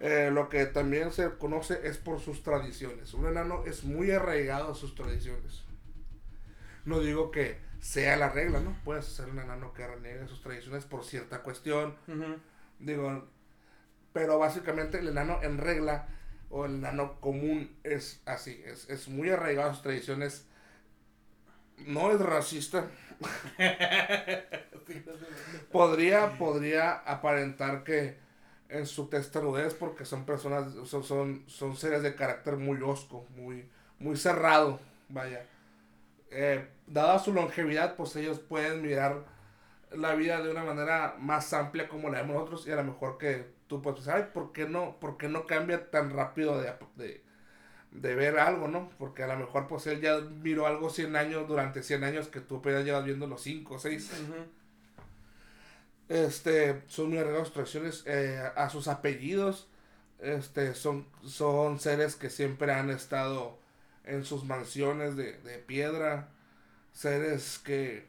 Eh, 0.00 0.30
lo 0.32 0.48
que 0.48 0.64
también 0.64 1.12
se 1.12 1.28
conoce 1.36 1.86
es 1.86 1.98
por 1.98 2.18
sus 2.18 2.42
tradiciones. 2.42 3.12
Un 3.12 3.26
enano 3.26 3.64
es 3.66 3.84
muy 3.84 4.10
arraigado 4.10 4.72
a 4.72 4.74
sus 4.74 4.94
tradiciones. 4.94 5.67
No 6.88 7.00
digo 7.00 7.30
que 7.30 7.58
sea 7.80 8.16
la 8.16 8.30
regla, 8.30 8.60
¿no? 8.60 8.74
Puedes 8.82 9.04
ser 9.04 9.28
un 9.28 9.38
enano 9.38 9.74
que 9.74 9.86
reniegue 9.86 10.26
sus 10.26 10.40
tradiciones 10.40 10.86
por 10.86 11.04
cierta 11.04 11.42
cuestión. 11.42 11.94
Digo, 12.78 13.28
pero 14.14 14.38
básicamente 14.38 14.98
el 14.98 15.08
enano 15.08 15.38
en 15.42 15.58
regla 15.58 16.08
o 16.48 16.64
el 16.64 16.76
enano 16.76 17.20
común 17.20 17.76
es 17.84 18.22
así, 18.24 18.62
es, 18.64 18.88
es 18.88 19.06
muy 19.06 19.28
arraigado 19.28 19.68
a 19.68 19.74
sus 19.74 19.82
tradiciones. 19.82 20.46
No 21.76 22.10
es 22.10 22.20
racista. 22.20 22.86
podría, 25.70 26.38
podría 26.38 26.92
aparentar 26.92 27.84
que 27.84 28.16
en 28.70 28.86
su 28.86 29.10
testarudez, 29.10 29.74
porque 29.74 30.06
son 30.06 30.24
personas, 30.24 30.72
son, 30.88 31.04
son, 31.04 31.44
son 31.48 31.76
seres 31.76 32.02
de 32.02 32.14
carácter 32.14 32.56
muy 32.56 32.80
osco, 32.80 33.26
muy, 33.36 33.68
muy 33.98 34.16
cerrado, 34.16 34.80
vaya 35.10 35.44
eh, 36.30 36.68
dada 36.86 37.18
su 37.18 37.32
longevidad, 37.32 37.96
pues 37.96 38.14
ellos 38.16 38.38
pueden 38.38 38.82
mirar 38.82 39.24
la 39.92 40.14
vida 40.14 40.42
de 40.42 40.50
una 40.50 40.64
manera 40.64 41.16
más 41.18 41.52
amplia 41.52 41.88
como 41.88 42.10
la 42.10 42.18
vemos 42.20 42.36
nosotros 42.36 42.66
y 42.66 42.72
a 42.72 42.76
lo 42.76 42.84
mejor 42.84 43.18
que 43.18 43.46
tú 43.66 43.80
puedes 43.80 44.00
pensar, 44.00 44.32
¿por 44.32 44.52
qué 44.52 44.68
no, 44.68 44.98
por 45.00 45.16
qué 45.16 45.28
no 45.28 45.46
cambia 45.46 45.90
tan 45.90 46.10
rápido 46.10 46.60
de, 46.60 46.72
de, 46.96 47.22
de, 47.92 48.14
ver 48.14 48.38
algo, 48.38 48.68
no? 48.68 48.90
Porque 48.98 49.22
a 49.22 49.26
lo 49.26 49.36
mejor 49.36 49.66
pues 49.66 49.86
él 49.86 50.00
ya 50.00 50.18
miró 50.20 50.66
algo 50.66 50.90
100 50.90 51.16
años 51.16 51.48
durante 51.48 51.82
100 51.82 52.04
años 52.04 52.28
que 52.28 52.40
tú 52.40 52.56
apenas 52.56 52.84
llevas 52.84 53.04
viendo 53.04 53.26
los 53.26 53.42
5 53.42 53.74
o 53.74 53.78
6. 53.78 54.10
Este, 56.08 56.82
son 56.86 57.10
muy 57.10 57.18
arreglados 57.18 57.52
tradiciones 57.52 58.02
eh, 58.06 58.42
a 58.56 58.68
sus 58.70 58.88
apellidos. 58.88 59.68
Este, 60.18 60.74
son, 60.74 61.06
son 61.24 61.78
seres 61.78 62.16
que 62.16 62.30
siempre 62.30 62.72
han 62.72 62.90
estado 62.90 63.58
en 64.08 64.24
sus 64.24 64.44
mansiones 64.44 65.16
de, 65.16 65.32
piedra, 65.66 66.28
seres 66.92 67.58
que 67.58 68.06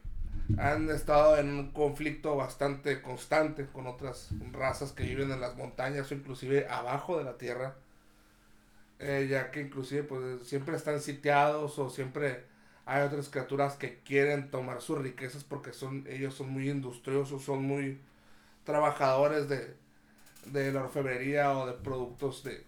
han 0.58 0.90
estado 0.90 1.38
en 1.38 1.50
un 1.50 1.72
conflicto 1.72 2.36
bastante 2.36 3.02
constante 3.02 3.68
con 3.68 3.88
otras 3.88 4.30
razas 4.52 4.94
que 4.94 5.04
viven 5.04 5.32
en 5.32 5.42
las 5.42 5.56
montañas 5.58 6.12
o 6.12 6.16
inclusive 6.16 6.68
abajo 6.68 7.18
de 7.18 7.26
la 7.26 7.38
tierra, 7.38 7.76
eh, 9.00 9.28
ya 9.30 9.52
que 9.52 9.62
inclusive 9.62 10.04
pues 10.04 10.48
siempre 10.48 10.76
están 10.76 11.02
sitiados 11.02 11.78
o 11.80 11.90
siempre 11.90 12.44
hay 12.86 13.04
otras 13.04 13.30
criaturas 13.30 13.76
que 13.76 14.00
quieren 14.00 14.50
tomar 14.50 14.82
sus 14.82 14.98
riquezas 15.00 15.44
porque 15.44 15.74
son 15.74 16.06
ellos 16.10 16.34
son 16.34 16.50
muy 16.50 16.70
industriosos, 16.70 17.44
son 17.44 17.64
muy 17.64 18.00
trabajadores 18.64 19.50
de, 19.50 19.76
de 20.46 20.72
la 20.72 20.84
orfebrería 20.84 21.58
o 21.58 21.68
de 21.68 21.74
productos 21.74 22.44
de, 22.44 22.64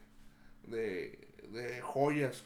de, 0.68 1.20
de 1.52 1.82
joyas. 1.82 2.44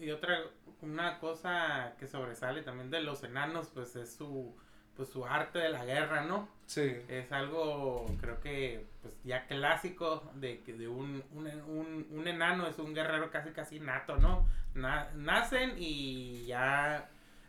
Y 0.00 0.10
otra, 0.10 0.40
una 0.82 1.18
cosa 1.18 1.94
que 1.98 2.06
sobresale 2.06 2.62
también 2.62 2.90
de 2.90 3.00
los 3.02 3.22
enanos, 3.24 3.68
pues 3.74 3.96
es 3.96 4.14
su, 4.14 4.54
pues 4.96 5.08
su 5.08 5.24
arte 5.24 5.58
de 5.58 5.68
la 5.70 5.84
guerra, 5.84 6.24
¿no? 6.24 6.48
Sí. 6.66 6.96
Es 7.08 7.32
algo, 7.32 8.06
creo 8.20 8.40
que, 8.40 8.86
pues 9.02 9.14
ya 9.24 9.46
clásico 9.46 10.30
de 10.34 10.60
que 10.62 10.72
de 10.74 10.88
un, 10.88 11.22
un, 11.32 12.06
un, 12.10 12.28
enano 12.28 12.66
es 12.66 12.78
un 12.78 12.94
guerrero 12.94 13.30
casi 13.30 13.50
casi 13.50 13.80
nato, 13.80 14.16
¿no? 14.16 14.46
nacen 14.74 15.74
y 15.76 16.46
ya 16.46 17.08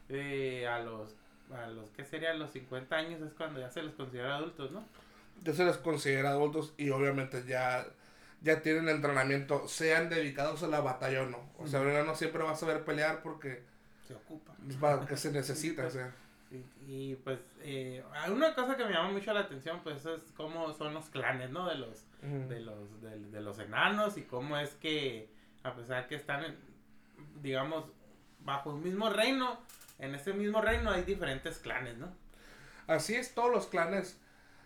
eh, 0.09 0.67
a 0.67 0.79
los, 0.79 1.15
a 1.51 1.67
los, 1.67 1.89
¿qué 1.91 2.05
serían? 2.05 2.39
Los 2.39 2.51
50 2.51 2.95
años 2.95 3.21
es 3.21 3.33
cuando 3.33 3.59
ya 3.59 3.69
se 3.69 3.83
les 3.83 3.93
considera 3.93 4.37
adultos, 4.37 4.71
¿no? 4.71 4.83
Ya 5.43 5.53
se 5.53 5.63
les 5.63 5.77
considera 5.77 6.31
adultos 6.31 6.73
y 6.77 6.89
obviamente 6.89 7.43
ya 7.47 7.85
ya 8.41 8.61
tienen 8.61 8.87
entrenamiento, 8.89 9.67
sean 9.67 10.09
dedicados 10.09 10.63
a 10.63 10.67
la 10.67 10.79
batalla 10.79 11.23
o 11.23 11.25
no. 11.25 11.49
O 11.57 11.67
sea, 11.67 11.81
un 11.81 11.93
no 12.05 12.15
siempre 12.15 12.43
va 12.43 12.51
a 12.51 12.55
saber 12.55 12.85
pelear 12.85 13.21
porque 13.21 13.63
se 14.07 14.15
ocupa. 14.15 14.53
Para 14.79 15.05
que 15.05 15.17
se 15.17 15.31
necesita, 15.31 15.85
o 15.85 15.89
sea. 15.89 16.13
Y, 16.87 17.15
pues, 17.15 17.39
eh, 17.61 18.03
una 18.31 18.55
cosa 18.55 18.75
que 18.75 18.83
me 18.85 18.91
llama 18.91 19.11
mucho 19.11 19.31
la 19.33 19.41
atención, 19.41 19.81
pues, 19.83 20.03
es 20.05 20.21
cómo 20.35 20.73
son 20.73 20.95
los 20.95 21.05
clanes, 21.09 21.51
¿no? 21.51 21.67
De 21.67 21.75
los, 21.75 22.05
de 22.21 22.59
los, 22.59 23.01
de, 23.01 23.41
los 23.41 23.59
enanos 23.59 24.17
y 24.17 24.23
cómo 24.23 24.57
es 24.57 24.71
que, 24.75 25.29
a 25.63 25.75
pesar 25.75 26.07
que 26.07 26.15
están, 26.15 26.55
digamos, 27.41 27.85
bajo 28.39 28.71
un 28.71 28.81
mismo 28.81 29.09
reino, 29.11 29.59
en 29.99 30.15
ese 30.15 30.33
mismo 30.33 30.59
reino 30.59 30.89
hay 30.89 31.03
diferentes 31.03 31.59
clanes, 31.59 31.97
¿no? 31.97 32.11
Así 32.87 33.13
es, 33.13 33.35
todos 33.35 33.51
los 33.51 33.67
clanes 33.67 34.19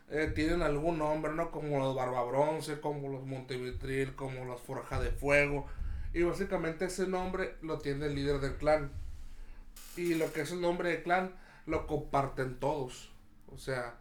eh, 0.10 0.32
tienen 0.34 0.62
algún 0.62 1.00
nombre, 1.00 1.34
¿no? 1.34 1.52
Como 1.52 1.80
los 1.80 1.96
Barbabronce, 1.96 2.80
como 2.80 3.10
los 3.10 3.26
Montevitril, 3.26 4.16
como 4.16 4.46
los 4.46 4.62
Forja 4.62 5.00
de 5.00 5.12
Fuego. 5.12 5.66
Y 6.14 6.24
básicamente 6.24 6.86
ese 6.86 7.08
nombre 7.08 7.56
lo 7.62 7.80
tiene 7.80 8.06
el 8.06 8.16
líder 8.16 8.40
del 8.40 8.56
clan. 8.56 8.92
Y 9.98 10.16
lo 10.16 10.32
que 10.32 10.42
es 10.42 10.52
el 10.52 10.62
nombre 10.62 10.90
del 10.90 11.04
clan 11.04 11.34
lo 11.66 11.88
comparten 11.88 12.60
todos. 12.60 13.12
O 13.54 13.58
sea, 13.58 13.96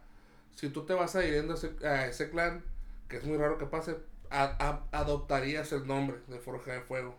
si 0.55 0.69
tú 0.69 0.85
te 0.85 0.93
vas 0.93 1.15
adhiriendo 1.15 1.53
a 1.53 1.55
ese, 1.55 1.87
a 1.87 2.07
ese 2.07 2.29
clan, 2.29 2.63
que 3.07 3.17
es 3.17 3.23
muy 3.23 3.37
raro 3.37 3.57
que 3.57 3.65
pase, 3.65 3.97
adoptarías 4.29 5.71
el 5.71 5.87
nombre 5.87 6.17
de 6.27 6.39
Forja 6.39 6.73
de 6.73 6.81
Fuego. 6.81 7.15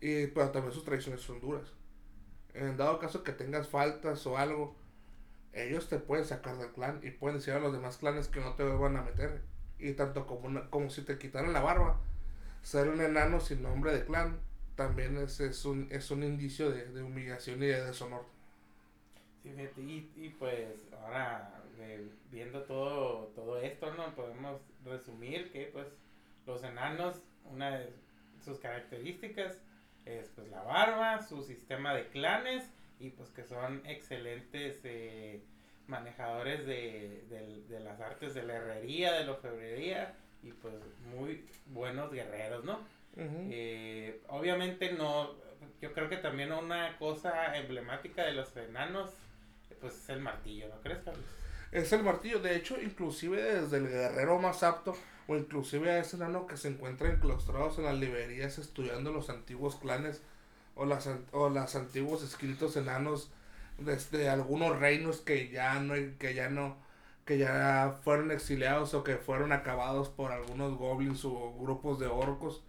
Y 0.00 0.26
pero 0.28 0.50
también 0.50 0.74
sus 0.74 0.84
tradiciones 0.84 1.20
son 1.20 1.40
duras. 1.40 1.68
En 2.54 2.76
dado 2.76 2.98
caso 2.98 3.22
que 3.22 3.32
tengas 3.32 3.68
faltas 3.68 4.26
o 4.26 4.36
algo, 4.36 4.74
ellos 5.52 5.88
te 5.88 5.98
pueden 5.98 6.24
sacar 6.24 6.56
del 6.56 6.72
clan 6.72 7.00
y 7.02 7.10
pueden 7.10 7.38
decir 7.38 7.54
a 7.54 7.58
los 7.58 7.72
demás 7.72 7.98
clanes 7.98 8.28
que 8.28 8.40
no 8.40 8.54
te 8.54 8.64
van 8.64 8.96
a 8.96 9.02
meter. 9.02 9.42
Y 9.78 9.92
tanto 9.92 10.26
como, 10.26 10.70
como 10.70 10.90
si 10.90 11.02
te 11.02 11.18
quitaran 11.18 11.52
la 11.52 11.60
barba, 11.60 12.00
ser 12.62 12.88
un 12.88 13.00
enano 13.00 13.40
sin 13.40 13.62
nombre 13.62 13.92
de 13.92 14.04
clan 14.04 14.38
también 14.76 15.18
es, 15.18 15.40
es, 15.40 15.64
un, 15.64 15.88
es 15.90 16.10
un 16.10 16.22
indicio 16.22 16.70
de, 16.70 17.02
humillación 17.02 17.62
y 17.62 17.66
de 17.66 17.84
deshonor. 17.84 18.24
Sí, 19.42 19.50
y, 19.50 20.10
y 20.16 20.28
pues 20.38 20.86
ahora 21.02 21.62
viendo 22.30 22.62
todo, 22.62 23.26
todo 23.34 23.58
esto, 23.58 23.92
¿no? 23.94 24.14
Podemos 24.14 24.60
resumir 24.84 25.50
que 25.52 25.66
pues 25.72 25.86
los 26.46 26.62
enanos, 26.62 27.20
una 27.50 27.78
de 27.78 27.92
sus 28.44 28.58
características 28.58 29.58
es 30.04 30.28
pues 30.34 30.48
la 30.48 30.62
barba, 30.62 31.22
su 31.22 31.42
sistema 31.42 31.94
de 31.94 32.08
clanes 32.08 32.64
y 33.02 33.10
pues 33.10 33.30
que 33.30 33.44
son 33.44 33.82
excelentes 33.84 34.80
eh, 34.84 35.42
manejadores 35.88 36.64
de, 36.66 37.24
de, 37.68 37.80
las 37.80 38.00
artes 38.00 38.32
de 38.32 38.44
la 38.44 38.54
herrería, 38.54 39.12
de 39.12 39.24
la 39.24 39.32
orfebrería 39.32 40.14
y 40.42 40.52
pues 40.52 40.74
muy 41.12 41.44
buenos 41.66 42.12
guerreros, 42.12 42.64
¿no? 42.64 42.78
Eh, 43.16 44.22
obviamente 44.28 44.92
no, 44.92 45.34
yo 45.82 45.92
creo 45.92 46.08
que 46.08 46.16
también 46.16 46.52
una 46.52 46.96
cosa 46.98 47.56
emblemática 47.56 48.24
de 48.24 48.32
los 48.32 48.56
enanos 48.56 49.10
pues 49.80 49.94
es 49.94 50.08
el 50.08 50.20
martillo, 50.20 50.68
¿no 50.68 50.80
crees, 50.80 51.00
Carlos? 51.04 51.24
Es 51.72 51.92
el 51.92 52.04
martillo, 52.04 52.38
de 52.38 52.54
hecho, 52.54 52.80
inclusive 52.80 53.42
desde 53.42 53.78
el 53.78 53.88
guerrero 53.88 54.38
más 54.38 54.62
apto, 54.62 54.96
o 55.26 55.36
inclusive 55.36 55.90
a 55.90 55.98
ese 55.98 56.16
enano 56.16 56.46
que 56.46 56.56
se 56.56 56.68
encuentra 56.68 57.10
enclaustrados 57.10 57.78
en 57.78 57.84
las 57.84 57.98
librerías 57.98 58.58
estudiando 58.58 59.10
los 59.10 59.28
antiguos 59.28 59.76
clanes, 59.76 60.22
o 60.74 60.86
las, 60.86 61.08
o 61.32 61.48
las 61.50 61.76
antiguos 61.76 62.22
escritos 62.22 62.76
enanos 62.76 63.30
desde 63.78 64.28
algunos 64.28 64.78
reinos 64.78 65.20
que 65.20 65.50
ya 65.50 65.78
no, 65.80 65.94
que 66.18 66.34
ya 66.34 66.48
no, 66.48 66.76
que 67.24 67.38
ya 67.38 67.98
fueron 68.02 68.30
exiliados 68.30 68.94
o 68.94 69.04
que 69.04 69.16
fueron 69.16 69.52
acabados 69.52 70.08
por 70.08 70.32
algunos 70.32 70.76
goblins 70.76 71.24
o 71.24 71.54
grupos 71.58 71.98
de 71.98 72.06
orcos. 72.06 72.62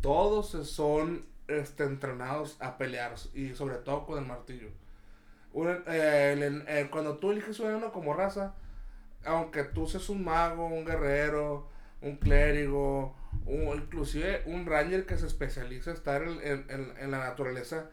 Todos 0.00 0.48
son 0.68 1.26
este, 1.48 1.84
entrenados 1.84 2.56
a 2.60 2.76
pelear 2.78 3.14
y 3.34 3.54
sobre 3.54 3.76
todo 3.76 4.06
con 4.06 4.18
el 4.18 4.26
martillo. 4.26 4.68
Eh, 5.56 6.88
cuando 6.90 7.18
tú 7.18 7.30
eliges 7.30 7.60
un 7.60 7.68
enano 7.68 7.92
como 7.92 8.12
raza, 8.12 8.54
aunque 9.24 9.64
tú 9.64 9.86
seas 9.86 10.08
un 10.08 10.24
mago, 10.24 10.66
un 10.66 10.84
guerrero, 10.84 11.68
un 12.02 12.16
clérigo, 12.16 13.14
o 13.46 13.74
inclusive 13.74 14.42
un 14.46 14.66
ranger 14.66 15.06
que 15.06 15.18
se 15.18 15.26
especializa 15.26 15.90
en 15.90 15.96
estar 15.96 16.22
en, 16.22 17.10
la 17.10 17.18
naturaleza, 17.18 17.90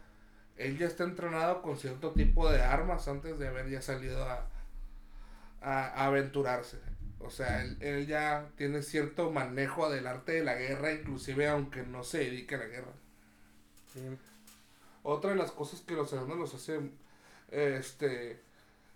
él 0.57 0.77
ya 0.77 0.87
está 0.87 1.03
entrenado 1.03 1.61
con 1.61 1.77
cierto 1.77 2.11
tipo 2.11 2.49
de 2.49 2.61
armas 2.61 3.07
antes 3.07 3.37
de 3.39 3.47
haber 3.47 3.69
ya 3.69 3.81
salido 3.81 4.23
a, 4.23 4.47
a, 5.61 6.05
aventurarse. 6.05 6.77
O 7.19 7.29
sea, 7.29 7.61
él, 7.61 7.77
él, 7.81 8.07
ya 8.07 8.49
tiene 8.55 8.81
cierto 8.81 9.31
manejo 9.31 9.89
del 9.89 10.07
arte 10.07 10.33
de 10.33 10.43
la 10.43 10.55
guerra, 10.55 10.93
inclusive 10.93 11.47
aunque 11.47 11.83
no 11.83 12.03
se 12.03 12.19
dedique 12.19 12.55
a 12.55 12.59
la 12.59 12.65
guerra. 12.65 12.93
Otra 15.03 15.31
de 15.31 15.35
las 15.35 15.51
cosas 15.51 15.81
que 15.81 15.95
los 15.95 16.11
enanos 16.13 16.37
los 16.37 16.53
hace 16.53 16.79
este, 17.49 18.39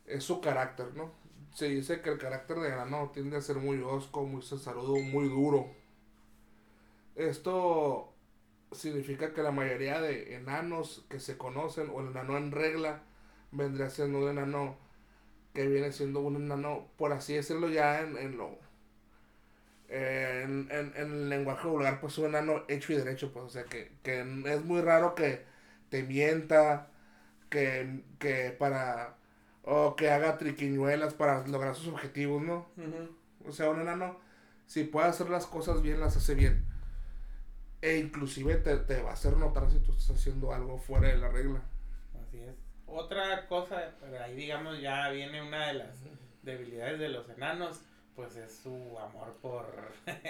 es 0.05 0.23
su 0.23 0.41
carácter, 0.41 0.93
¿no? 0.95 1.11
Se 1.53 1.67
dice 1.67 2.01
que 2.01 2.09
el 2.09 2.17
carácter 2.17 2.57
de 2.57 2.69
enano 2.69 3.11
tiende 3.13 3.37
a 3.37 3.41
ser 3.41 3.57
muy 3.57 3.81
osco, 3.81 4.25
muy 4.25 4.41
cesarudo, 4.41 4.95
muy 4.97 5.27
duro. 5.29 5.71
Esto 7.15 8.13
significa 8.71 9.33
que 9.33 9.41
la 9.41 9.51
mayoría 9.51 10.01
de 10.01 10.35
enanos 10.35 11.05
que 11.09 11.19
se 11.19 11.37
conocen, 11.37 11.89
o 11.93 12.01
el 12.01 12.07
enano 12.07 12.37
en 12.37 12.51
regla, 12.51 13.03
vendría 13.51 13.89
siendo 13.89 14.19
un 14.19 14.29
enano 14.29 14.77
que 15.53 15.67
viene 15.67 15.91
siendo 15.91 16.19
un 16.19 16.35
enano, 16.35 16.87
por 16.97 17.13
así 17.13 17.33
decirlo 17.33 17.69
ya 17.69 18.01
en, 18.01 18.17
en 18.17 18.37
lo... 18.37 18.59
En, 19.87 20.67
en, 20.71 20.93
en, 20.95 21.11
el 21.11 21.29
lenguaje 21.29 21.67
vulgar, 21.67 22.01
pues 22.01 22.17
un 22.17 22.25
enano 22.25 22.63
hecho 22.67 22.91
y 22.91 22.97
derecho, 22.97 23.31
pues, 23.31 23.45
o 23.45 23.49
sea, 23.49 23.63
que, 23.65 23.91
que 24.03 24.21
es 24.21 24.65
muy 24.65 24.81
raro 24.81 25.13
que 25.13 25.45
te 25.89 26.01
mienta, 26.03 26.89
que, 27.49 28.55
para, 28.59 29.15
o 29.63 29.95
que 29.95 30.09
haga 30.09 30.37
triquiñuelas 30.37 31.13
para 31.13 31.45
lograr 31.47 31.75
sus 31.75 31.87
objetivos, 31.89 32.41
¿no? 32.41 32.67
O 33.47 33.51
sea, 33.51 33.69
un 33.69 33.79
enano, 33.79 34.19
si 34.65 34.83
puede 34.83 35.07
hacer 35.07 35.29
las 35.29 35.45
cosas 35.45 35.81
bien, 35.81 35.99
las 35.99 36.17
hace 36.17 36.35
bien. 36.35 36.65
E 37.85 37.99
inclusive 37.99 38.55
te, 38.55 38.77
te 38.77 38.99
va 39.03 39.11
a 39.11 39.13
hacer 39.13 39.37
notar 39.37 39.69
si 39.69 39.77
tú 39.77 39.91
estás 39.91 40.09
haciendo 40.17 40.51
algo 40.51 40.79
fuera 40.79 41.09
de 41.09 41.17
la 41.17 41.29
regla. 41.29 41.61
Así 42.19 42.39
es. 42.39 42.55
Otra 42.87 43.45
cosa, 43.45 43.93
ahí 44.23 44.35
digamos 44.35 44.81
ya 44.81 45.09
viene 45.09 45.39
una 45.39 45.67
de 45.67 45.75
las 45.75 45.99
debilidades 46.41 46.99
de 46.99 47.09
los 47.09 47.29
enanos, 47.29 47.81
pues 48.15 48.37
es 48.37 48.57
su 48.57 48.97
amor 48.97 49.37
por... 49.39 49.67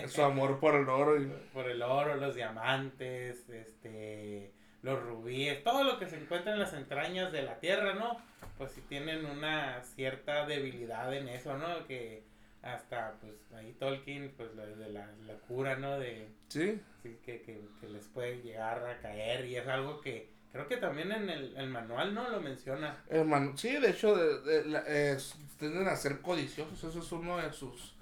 su 0.10 0.22
amor 0.22 0.60
por 0.60 0.76
el 0.76 0.90
oro. 0.90 1.22
Y... 1.22 1.28
Por 1.54 1.70
el 1.70 1.82
oro, 1.82 2.16
los 2.16 2.36
diamantes, 2.36 3.48
este 3.48 4.54
los 4.82 5.02
rubíes, 5.02 5.64
todo 5.64 5.84
lo 5.84 5.98
que 5.98 6.08
se 6.08 6.18
encuentra 6.18 6.54
en 6.54 6.60
las 6.60 6.74
entrañas 6.74 7.32
de 7.32 7.42
la 7.42 7.60
tierra, 7.60 7.96
¿no? 7.96 8.18
Pues 8.58 8.72
si 8.72 8.82
tienen 8.82 9.26
una 9.26 9.82
cierta 9.82 10.46
debilidad 10.46 11.12
en 11.14 11.28
eso, 11.30 11.58
¿no? 11.58 11.88
Que 11.88 12.24
hasta, 12.66 13.14
pues, 13.22 13.36
ahí 13.54 13.74
Tolkien, 13.80 14.34
pues, 14.36 14.54
lo 14.56 14.66
de 14.66 14.90
la 14.90 15.08
locura, 15.28 15.76
¿no? 15.76 16.00
De... 16.00 16.28
Sí. 16.50 16.82
Sí, 17.04 17.18
que, 17.24 17.42
que, 17.44 17.62
que, 17.80 17.88
les 17.88 18.06
puede 18.08 18.42
llegar 18.42 18.84
a 18.84 19.00
caer 19.00 19.46
y 19.46 19.56
es 19.56 19.68
algo 19.68 20.02
que 20.02 20.34
creo 20.52 20.68
que 20.68 20.78
también 20.78 21.12
en 21.12 21.30
el, 21.30 21.56
el 21.56 21.70
manual, 21.70 22.16
¿no? 22.16 22.28
Lo 22.30 22.42
menciona. 22.42 23.04
El 23.08 23.58
sí, 23.58 23.78
de 23.78 23.92
hecho, 23.92 24.16
de, 24.16 24.64
de, 24.64 25.22
tienden 25.60 25.88
a 25.88 25.96
ser 25.96 26.22
codiciosos, 26.22 26.84
eso 26.84 27.00
es 27.00 27.12
uno 27.12 27.38
de 27.38 27.54
sus 27.54 27.94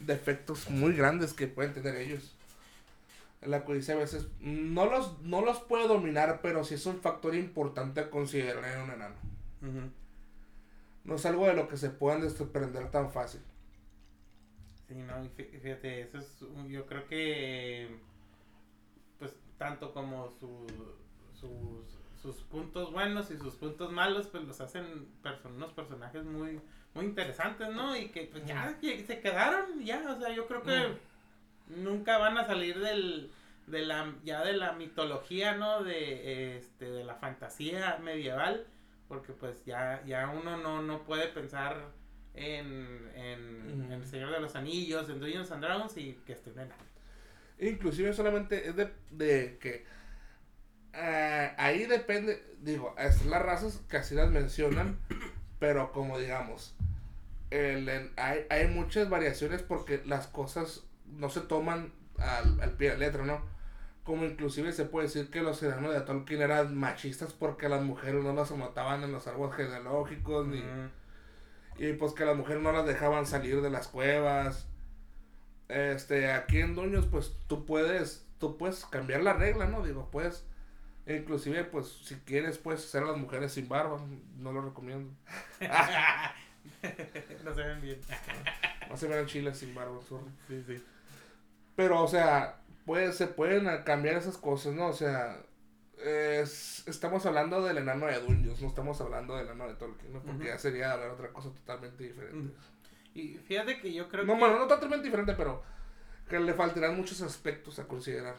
defectos 0.00 0.68
muy 0.68 0.92
grandes 0.92 1.32
que 1.32 1.46
pueden 1.46 1.72
tener 1.72 1.94
ellos. 1.96 2.34
La 3.42 3.64
codicia 3.64 3.94
a 3.94 3.98
veces 3.98 4.26
no 4.40 4.86
los, 4.86 5.20
no 5.22 5.40
los 5.40 5.60
puede 5.60 5.86
dominar, 5.86 6.40
pero 6.42 6.64
sí 6.64 6.74
es 6.74 6.84
un 6.86 7.00
factor 7.00 7.34
importante 7.36 8.00
a 8.00 8.10
considerar 8.10 8.64
en 8.64 8.80
un 8.80 8.90
enano. 8.90 9.14
No 11.04 11.14
es 11.14 11.24
algo 11.26 11.46
de 11.46 11.54
lo 11.54 11.68
que 11.68 11.76
se 11.76 11.90
puedan 11.90 12.20
desprender 12.20 12.90
tan 12.90 13.12
fácil. 13.12 13.40
Sí, 14.90 14.96
no, 14.96 15.24
fíjate, 15.36 16.00
eso 16.00 16.18
es, 16.18 16.40
yo 16.66 16.84
creo 16.84 17.06
que, 17.06 17.96
pues, 19.20 19.32
tanto 19.56 19.92
como 19.94 20.32
su, 20.40 20.66
sus, 21.32 21.96
sus 22.20 22.42
puntos 22.42 22.90
buenos 22.90 23.30
y 23.30 23.36
sus 23.36 23.54
puntos 23.54 23.92
malos, 23.92 24.26
pues 24.26 24.42
los 24.42 24.60
hacen 24.60 25.06
unos 25.44 25.72
personajes 25.74 26.24
muy, 26.24 26.60
muy 26.94 27.04
interesantes, 27.04 27.68
¿no? 27.68 27.96
Y 27.96 28.08
que 28.08 28.24
pues 28.24 28.44
ya 28.44 28.76
se 28.80 29.20
quedaron, 29.20 29.80
ya, 29.84 30.12
o 30.12 30.18
sea, 30.18 30.34
yo 30.34 30.48
creo 30.48 30.64
que 30.64 30.98
nunca 31.68 32.18
van 32.18 32.36
a 32.36 32.46
salir 32.48 32.80
del 32.80 33.30
de 33.68 33.82
la 33.86 34.12
ya 34.24 34.42
de 34.42 34.54
la 34.54 34.72
mitología, 34.72 35.54
¿no? 35.54 35.84
De 35.84 36.56
este 36.56 36.90
de 36.90 37.04
la 37.04 37.14
fantasía 37.14 37.98
medieval, 38.02 38.66
porque 39.06 39.34
pues 39.34 39.64
ya 39.64 40.02
ya 40.04 40.28
uno 40.30 40.56
no 40.56 40.82
no 40.82 41.04
puede 41.04 41.28
pensar 41.28 41.92
en, 42.34 43.10
en, 43.14 43.92
El 43.92 44.06
Señor 44.06 44.32
de 44.32 44.40
los 44.40 44.54
Anillos, 44.54 45.08
en 45.08 45.20
Dungeons 45.20 45.50
and 45.50 45.62
Dragons 45.62 45.96
y 45.96 46.18
que 46.26 46.32
estén 46.32 46.58
en 46.58 46.70
Inclusive 47.68 48.12
solamente 48.12 48.68
es 48.68 48.76
de, 48.76 48.90
de 49.10 49.58
que 49.60 49.84
eh, 50.92 51.52
ahí 51.58 51.86
depende, 51.86 52.42
digo, 52.60 52.94
es 52.98 53.24
las 53.26 53.42
razas 53.42 53.80
que 53.88 53.98
así 53.98 54.14
las 54.14 54.30
mencionan, 54.30 54.98
pero 55.58 55.92
como 55.92 56.18
digamos, 56.18 56.74
el, 57.50 57.88
hay, 58.16 58.46
hay 58.48 58.68
muchas 58.68 59.10
variaciones 59.10 59.62
porque 59.62 60.02
las 60.06 60.26
cosas 60.26 60.84
no 61.06 61.28
se 61.28 61.40
toman 61.40 61.92
al, 62.18 62.60
al 62.60 62.72
pie 62.72 62.90
de 62.90 62.98
la 62.98 63.06
letra, 63.06 63.24
¿no? 63.24 63.42
Como 64.04 64.24
inclusive 64.24 64.72
se 64.72 64.86
puede 64.86 65.06
decir 65.06 65.30
que 65.30 65.42
los 65.42 65.62
enanos 65.62 65.92
de 65.92 66.00
Tolkien 66.00 66.40
eran 66.40 66.74
machistas 66.74 67.32
porque 67.32 67.68
las 67.68 67.82
mujeres 67.82 68.24
no 68.24 68.32
las 68.32 68.50
mataban 68.52 69.02
en 69.04 69.12
los 69.12 69.26
árboles 69.26 69.54
genealógicos, 69.54 70.46
ni... 70.46 70.62
Y 71.80 71.94
pues 71.94 72.12
que 72.12 72.26
las 72.26 72.36
mujeres 72.36 72.62
no 72.62 72.72
las 72.72 72.84
dejaban 72.84 73.24
salir 73.24 73.62
de 73.62 73.70
las 73.70 73.88
cuevas. 73.88 74.66
Este, 75.68 76.30
aquí 76.30 76.60
en 76.60 76.74
Duños, 76.74 77.06
pues 77.06 77.34
tú 77.46 77.64
puedes, 77.64 78.26
tú 78.38 78.58
puedes 78.58 78.84
cambiar 78.84 79.22
la 79.22 79.32
regla, 79.32 79.66
¿no? 79.66 79.82
Digo, 79.82 80.06
pues, 80.12 80.44
inclusive, 81.06 81.64
pues, 81.64 81.86
si 82.04 82.16
quieres, 82.16 82.58
puedes 82.58 82.84
hacer 82.84 83.04
a 83.04 83.06
las 83.06 83.16
mujeres 83.16 83.52
sin 83.52 83.66
barba, 83.66 83.98
no 84.36 84.52
lo 84.52 84.60
recomiendo. 84.60 85.10
no 87.44 87.54
se 87.54 87.62
ven 87.62 87.80
bien. 87.80 88.00
no 88.90 88.96
se 88.98 89.08
ven 89.08 89.24
chiles 89.24 89.56
sin 89.56 89.74
barba, 89.74 90.00
Sí, 90.48 90.62
sí. 90.66 90.84
Pero, 91.76 92.04
o 92.04 92.08
sea, 92.08 92.60
puede, 92.84 93.14
se 93.14 93.26
pueden 93.26 93.84
cambiar 93.84 94.16
esas 94.16 94.36
cosas, 94.36 94.74
¿no? 94.74 94.88
O 94.88 94.92
sea, 94.92 95.40
es, 96.04 96.86
estamos 96.86 97.24
hablando 97.26 97.62
del 97.62 97.78
enano 97.78 98.06
de 98.06 98.20
Dungeons, 98.20 98.60
no 98.60 98.68
estamos 98.68 99.00
hablando 99.00 99.36
del 99.36 99.46
enano 99.46 99.68
de 99.68 99.74
Tolkien, 99.74 100.12
¿no? 100.12 100.22
Porque 100.22 100.46
ya 100.46 100.58
sería 100.58 100.92
hablar 100.92 101.10
otra 101.10 101.32
cosa 101.32 101.50
totalmente 101.52 102.04
diferente. 102.04 102.54
Y 103.14 103.34
fíjate 103.38 103.80
que 103.80 103.92
yo 103.92 104.08
creo 104.08 104.24
no, 104.24 104.34
que... 104.34 104.40
bueno, 104.40 104.58
no 104.58 104.66
totalmente 104.66 105.04
diferente, 105.04 105.34
pero 105.34 105.62
que 106.28 106.38
le 106.38 106.54
faltarán 106.54 106.96
muchos 106.96 107.20
aspectos 107.22 107.78
a 107.78 107.88
considerar. 107.88 108.36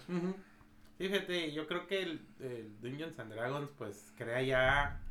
Fíjate, 0.97 1.51
yo 1.51 1.67
creo 1.67 1.87
que 1.87 2.03
el, 2.03 2.25
Dungeons 2.81 3.19
and 3.19 3.33
Dragons, 3.33 3.69
pues, 3.77 4.13
crea 4.15 4.41
ya 4.41 5.01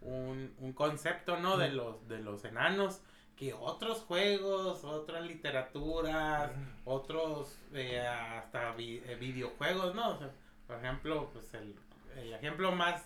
un, 0.00 0.54
un 0.58 0.72
concepto, 0.72 1.38
¿no? 1.38 1.56
De 1.56 1.70
los, 1.70 2.06
de 2.08 2.18
los 2.18 2.44
enanos 2.44 3.02
que 3.36 3.52
otros 3.52 4.00
juegos, 4.00 4.82
otras 4.84 5.24
literaturas, 5.24 6.50
otros 6.84 7.58
eh, 7.74 8.00
hasta 8.00 8.74
eh, 8.78 9.16
videojuegos, 9.20 9.94
¿no? 9.94 10.18
por 10.66 10.78
ejemplo, 10.78 11.30
pues 11.32 11.54
el, 11.54 11.76
ejemplo 12.16 12.72
más 12.72 13.02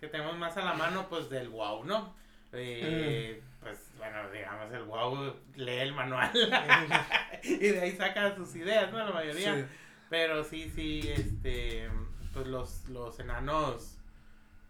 que 0.00 0.08
tenemos 0.08 0.36
más 0.36 0.56
a 0.56 0.64
la 0.64 0.74
mano, 0.74 1.06
pues 1.08 1.30
del 1.30 1.48
wow, 1.48 1.84
¿no? 1.84 2.14
Eh, 2.52 3.40
mm. 3.40 3.62
Pues 3.62 3.90
bueno, 3.96 4.30
digamos, 4.30 4.72
el 4.72 4.82
wow 4.82 5.34
lee 5.54 5.78
el 5.78 5.92
manual 5.92 6.30
y 7.42 7.56
de 7.56 7.80
ahí 7.80 7.92
saca 7.92 8.34
sus 8.34 8.54
ideas, 8.56 8.90
¿no? 8.92 8.98
La 8.98 9.12
mayoría. 9.12 9.66
Pero 10.10 10.42
sí, 10.44 10.70
sí, 10.74 11.08
este, 11.08 11.88
pues 12.34 12.46
los, 12.48 12.88
los 12.88 13.18
enanos 13.20 13.96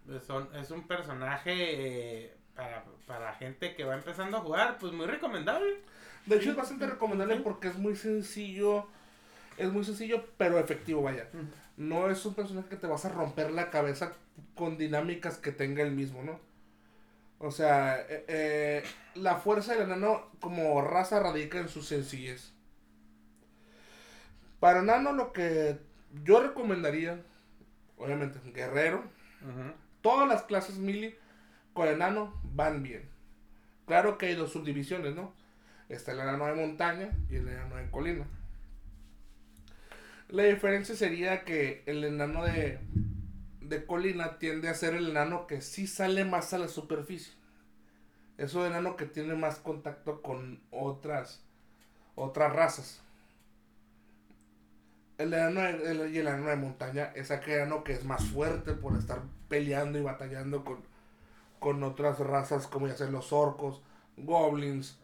pues, 0.05 0.23
son, 0.23 0.47
es 0.55 0.69
un 0.71 0.87
personaje 0.87 1.53
eh, 2.25 2.37
para, 2.55 2.85
para 3.07 3.33
gente 3.33 3.75
que 3.75 3.83
va 3.83 3.95
empezando 3.95 4.37
a 4.37 4.41
jugar, 4.41 4.77
pues 4.79 4.93
muy 4.93 5.07
recomendable. 5.07 5.81
De 6.25 6.37
hecho, 6.37 6.51
es 6.51 6.55
bastante 6.55 6.85
recomendable 6.85 7.37
porque 7.37 7.67
es 7.67 7.75
muy 7.77 7.95
sencillo. 7.95 8.87
Es 9.57 9.71
muy 9.71 9.83
sencillo, 9.83 10.25
pero 10.37 10.59
efectivo, 10.59 11.01
vaya. 11.01 11.27
No 11.77 12.09
es 12.09 12.25
un 12.25 12.33
personaje 12.35 12.69
que 12.69 12.75
te 12.75 12.87
vas 12.87 13.05
a 13.05 13.09
romper 13.09 13.51
la 13.51 13.69
cabeza 13.69 14.13
con 14.55 14.77
dinámicas 14.77 15.37
que 15.37 15.51
tenga 15.51 15.83
el 15.83 15.91
mismo, 15.91 16.23
¿no? 16.23 16.39
O 17.39 17.51
sea, 17.51 17.99
eh, 18.01 18.25
eh, 18.27 18.83
la 19.15 19.35
fuerza 19.35 19.73
del 19.73 19.83
enano 19.83 20.29
como 20.39 20.81
raza 20.81 21.19
radica 21.19 21.59
en 21.59 21.67
su 21.67 21.81
sencillez. 21.81 22.53
Para 24.59 24.79
enano 24.79 25.11
lo 25.11 25.33
que 25.33 25.77
yo 26.23 26.41
recomendaría, 26.41 27.21
obviamente, 27.97 28.39
guerrero. 28.53 29.03
Todas 30.01 30.27
las 30.29 30.43
clases 30.43 30.77
mili 30.77 31.15
con 31.73 31.89
enano 31.89 32.33
van 32.43 32.81
bien. 32.81 33.09
Claro 33.87 34.17
que 34.17 34.27
hay 34.27 34.35
dos 34.35 34.53
subdivisiones, 34.53 35.15
¿no? 35.15 35.33
Está 35.89 36.13
el 36.13 36.21
enano 36.21 36.45
de 36.45 36.53
montaña 36.53 37.09
y 37.29 37.35
el 37.35 37.47
enano 37.47 37.75
de 37.75 37.91
colina. 37.91 38.25
La 40.33 40.45
diferencia 40.45 40.95
sería 40.95 41.45
que 41.45 41.83
el 41.85 42.03
enano 42.03 42.43
de, 42.43 42.79
de 43.61 43.85
colina 43.85 44.39
tiende 44.39 44.67
a 44.67 44.73
ser 44.73 44.95
el 44.95 45.11
enano 45.11 45.45
que 45.45 45.61
sí 45.61 45.85
sale 45.85 46.25
más 46.25 46.55
a 46.55 46.57
la 46.57 46.67
superficie. 46.69 47.35
Es 48.39 48.55
un 48.55 48.65
enano 48.65 48.95
que 48.95 49.05
tiene 49.05 49.35
más 49.35 49.59
contacto 49.59 50.23
con 50.23 50.59
otras, 50.71 51.43
otras 52.15 52.51
razas. 52.51 53.03
El 55.19 55.35
enano 55.35 55.61
de, 55.61 55.91
el, 55.91 56.17
enano 56.17 56.49
de 56.49 56.55
montaña 56.55 57.11
es 57.13 57.29
aquel 57.29 57.59
enano 57.59 57.83
que 57.83 57.93
es 57.93 58.03
más 58.03 58.25
fuerte 58.25 58.73
por 58.73 58.97
estar 58.97 59.21
peleando 59.49 59.99
y 59.99 60.01
batallando 60.01 60.65
con, 60.65 60.79
con 61.59 61.83
otras 61.83 62.17
razas 62.17 62.65
como 62.65 62.87
ya 62.87 62.97
sean 62.97 63.11
los 63.11 63.31
orcos, 63.31 63.83
goblins, 64.17 64.97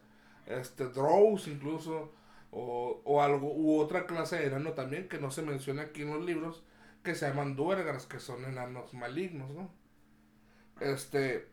este, 0.46 0.86
drows 0.86 1.46
incluso, 1.46 2.10
o, 2.50 3.00
o 3.04 3.22
algo, 3.22 3.52
u 3.54 3.78
otra 3.78 4.06
clase 4.06 4.36
de 4.36 4.46
enano 4.46 4.72
también 4.72 5.08
que 5.08 5.18
no 5.18 5.30
se 5.30 5.42
menciona 5.42 5.82
aquí 5.82 6.02
en 6.02 6.10
los 6.10 6.24
libros, 6.24 6.64
que 7.02 7.14
se 7.14 7.28
llaman 7.28 7.56
duergas, 7.56 8.06
que 8.06 8.20
son 8.20 8.44
enanos 8.44 8.92
malignos, 8.94 9.50
¿no? 9.50 9.70
Este, 10.80 11.48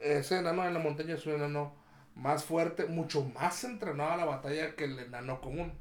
ese 0.00 0.38
enano 0.38 0.62
de 0.62 0.72
la 0.72 0.78
montaña 0.78 1.14
es 1.14 1.26
un 1.26 1.34
enano 1.34 1.74
más 2.14 2.44
fuerte, 2.44 2.86
mucho 2.86 3.24
más 3.24 3.64
entrenado 3.64 4.12
a 4.12 4.16
la 4.16 4.24
batalla 4.24 4.74
que 4.76 4.84
el 4.84 4.98
enano 4.98 5.40
común. 5.40 5.72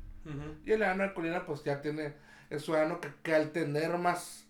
Y 0.65 0.71
el 0.71 0.83
enano 0.83 1.03
de 1.03 1.13
colina 1.15 1.45
pues 1.47 1.63
ya 1.63 1.81
tiene, 1.81 2.13
es 2.51 2.69
un 2.69 2.75
enano 2.75 3.01
que, 3.01 3.11
que, 3.23 3.33
al 3.33 3.51
tener 3.51 3.97
más 3.97 4.45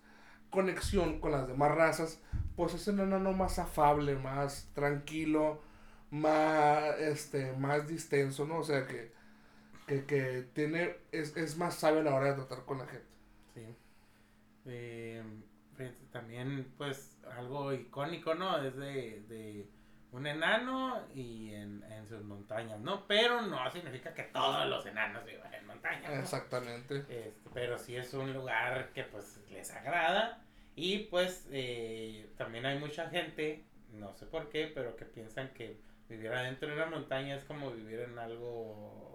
conexión 0.49 1.21
con 1.21 1.31
las 1.31 1.47
demás 1.47 1.73
razas, 1.73 2.19
pues 2.57 2.73
es 2.73 2.87
un 2.87 2.99
enano 2.99 3.31
más 3.31 3.57
afable, 3.57 4.15
más 4.15 4.69
tranquilo, 4.73 5.61
más, 6.09 6.99
este, 6.99 7.53
más 7.53 7.87
distenso, 7.87 8.45
¿no? 8.45 8.59
O 8.59 8.63
sea 8.63 8.85
que, 8.85 9.13
que, 9.91 10.05
que 10.05 10.47
tiene, 10.53 10.95
es, 11.11 11.35
es 11.35 11.57
más 11.57 11.75
sabio 11.75 11.99
a 11.99 12.03
la 12.03 12.15
hora 12.15 12.27
de 12.29 12.35
tratar 12.35 12.65
con 12.65 12.77
la 12.77 12.85
gente. 12.85 13.07
Sí. 13.53 13.75
Eh, 14.65 15.23
también, 16.11 16.71
pues, 16.77 17.17
algo 17.37 17.73
icónico, 17.73 18.35
¿no? 18.35 18.63
Es 18.63 18.75
de, 18.77 19.23
de 19.27 19.67
un 20.11 20.27
enano 20.27 21.05
y 21.13 21.53
en, 21.53 21.83
en, 21.91 22.07
sus 22.07 22.23
montañas, 22.23 22.79
¿no? 22.79 23.05
Pero 23.07 23.41
no 23.41 23.69
significa 23.71 24.13
que 24.13 24.23
todos 24.23 24.65
los 24.67 24.85
enanos 24.85 25.25
vivan 25.25 25.53
en 25.53 25.65
montañas. 25.65 26.11
Exactamente. 26.11 26.99
Este, 26.99 27.33
pero 27.53 27.77
sí 27.77 27.95
es 27.95 28.13
un 28.13 28.33
lugar 28.33 28.91
que, 28.93 29.03
pues, 29.03 29.41
les 29.49 29.71
agrada. 29.71 30.41
Y, 30.75 30.99
pues, 31.05 31.47
eh, 31.51 32.29
también 32.37 32.65
hay 32.65 32.79
mucha 32.79 33.09
gente, 33.09 33.65
no 33.91 34.13
sé 34.13 34.25
por 34.25 34.49
qué, 34.49 34.71
pero 34.73 34.95
que 34.95 35.05
piensan 35.05 35.49
que 35.53 35.81
vivir 36.07 36.31
adentro 36.31 36.69
de 36.69 36.75
una 36.75 36.85
montaña 36.85 37.35
es 37.35 37.43
como 37.43 37.71
vivir 37.71 38.01
en 38.01 38.19
algo 38.19 39.10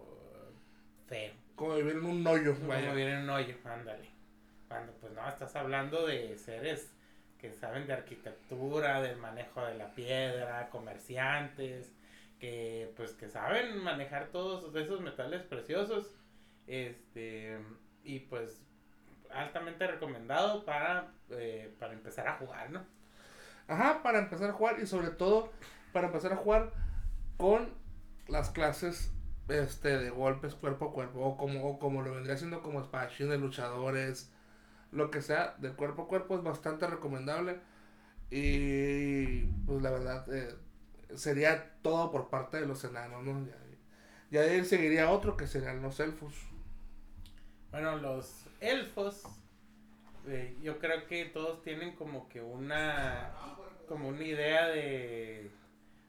feo. 1.06 1.32
Como 1.54 1.74
vivir 1.76 1.96
en 1.96 2.04
un 2.04 2.26
hoyo, 2.26 2.54
Como 2.54 2.72
vivir 2.72 3.08
en 3.08 3.22
un 3.22 3.30
hoyo, 3.30 3.56
ándale. 3.64 4.10
Cuando 4.68 4.92
pues 4.94 5.12
no, 5.12 5.28
estás 5.28 5.54
hablando 5.56 6.06
de 6.06 6.36
seres 6.36 6.92
que 7.38 7.52
saben 7.52 7.86
de 7.86 7.92
arquitectura, 7.92 9.00
del 9.00 9.16
manejo 9.16 9.64
de 9.64 9.74
la 9.74 9.94
piedra, 9.94 10.68
comerciantes, 10.70 11.92
que 12.40 12.92
pues 12.96 13.12
que 13.12 13.28
saben 13.28 13.78
manejar 13.78 14.28
todos 14.28 14.74
esos 14.74 15.00
metales 15.00 15.42
preciosos. 15.42 16.10
Este, 16.66 17.58
y 18.02 18.20
pues 18.20 18.60
altamente 19.30 19.86
recomendado 19.86 20.64
para, 20.64 21.12
eh, 21.30 21.74
para 21.78 21.92
empezar 21.92 22.28
a 22.28 22.36
jugar, 22.36 22.70
¿no? 22.70 22.84
Ajá, 23.68 24.02
para 24.02 24.18
empezar 24.18 24.50
a 24.50 24.52
jugar 24.52 24.78
y 24.80 24.86
sobre 24.86 25.10
todo 25.10 25.52
para 25.92 26.08
empezar 26.08 26.32
a 26.32 26.36
jugar 26.36 26.72
con 27.36 27.72
las 28.28 28.50
clases 28.50 29.12
este 29.48 29.98
de 29.98 30.11
golpes 30.11 30.54
cuerpo 30.54 30.90
a 30.90 30.92
cuerpo 30.92 31.20
o 31.20 31.37
como, 31.37 31.78
como 31.78 32.02
lo 32.02 32.12
vendría 32.14 32.37
siendo 32.37 32.62
como 32.62 32.82
de 32.82 33.38
luchadores 33.38 34.32
lo 34.92 35.11
que 35.11 35.22
sea 35.22 35.54
de 35.59 35.72
cuerpo 35.72 36.02
a 36.02 36.09
cuerpo 36.09 36.37
es 36.37 36.42
bastante 36.42 36.87
recomendable. 36.87 37.61
Y 38.30 39.42
pues 39.66 39.82
la 39.82 39.90
verdad 39.90 40.26
eh, 40.35 40.54
sería 41.14 41.78
todo 41.82 42.11
por 42.11 42.28
parte 42.28 42.59
de 42.59 42.66
los 42.66 42.82
enanos 42.82 43.22
¿no? 43.22 43.46
ya, 44.30 44.40
de 44.40 44.50
ahí 44.50 44.64
seguiría 44.64 45.11
otro 45.11 45.37
que 45.37 45.46
serían 45.46 45.82
los 45.82 46.00
elfos. 46.00 46.35
Bueno 47.70 47.96
los 47.96 48.46
elfos 48.61 49.22
eh, 50.26 50.56
yo 50.61 50.78
creo 50.78 51.06
que 51.06 51.26
todos 51.26 51.62
tienen 51.62 51.94
como 51.94 52.28
que 52.28 52.40
una 52.40 53.32
como 53.87 54.09
una 54.09 54.24
idea 54.24 54.66
de 54.66 55.52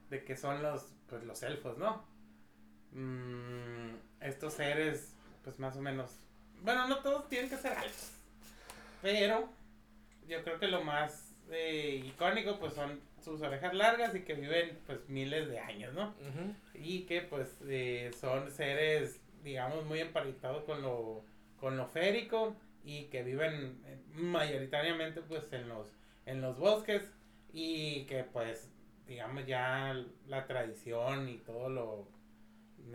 de 0.10 0.24
que 0.24 0.36
son 0.36 0.64
los 0.64 0.94
pues 1.08 1.24
los 1.24 1.44
elfos 1.44 1.78
no 1.78 2.04
mm, 2.92 3.96
estos 4.22 4.54
seres 4.54 5.14
pues 5.44 5.60
más 5.60 5.76
o 5.78 5.82
menos 5.82 6.12
bueno 6.62 6.88
no 6.88 7.00
todos 7.00 7.28
tienen 7.30 7.50
que 7.50 7.58
ser 7.58 7.74
elfos 7.74 8.12
pero 9.02 9.50
yo 10.28 10.44
creo 10.44 10.60
que 10.60 10.68
lo 10.68 10.84
más 10.84 11.34
eh, 11.52 12.04
icónico 12.06 12.60
pues 12.60 12.74
son 12.74 13.00
sus 13.24 13.42
orejas 13.42 13.74
largas 13.74 14.16
y 14.16 14.22
que 14.22 14.34
viven 14.34 14.78
pues 14.86 15.08
miles 15.10 15.50
de 15.50 15.60
años, 15.60 15.94
¿no? 15.94 16.14
Y 16.74 17.02
que 17.02 17.22
pues 17.22 17.60
eh, 17.68 18.12
son 18.20 18.52
seres, 18.52 19.20
digamos, 19.44 19.86
muy 19.86 20.00
emparentados 20.00 20.64
con 20.64 20.82
lo, 20.82 21.24
con 21.60 21.78
lo 21.78 21.88
férico 21.88 22.56
y 22.84 23.06
que 23.06 23.24
viven 23.24 23.82
eh, 23.86 23.98
mayoritariamente 24.14 25.22
pues 25.22 25.52
en 25.52 25.68
los, 25.68 25.88
en 26.26 26.42
los 26.42 26.58
bosques 26.58 27.04
y 27.52 28.06
que 28.06 28.24
pues 28.24 28.70
digamos 29.08 29.46
ya 29.46 29.94
la 30.28 30.48
tradición 30.48 31.30
y 31.30 31.38
todo 31.38 31.70
lo 31.70 32.08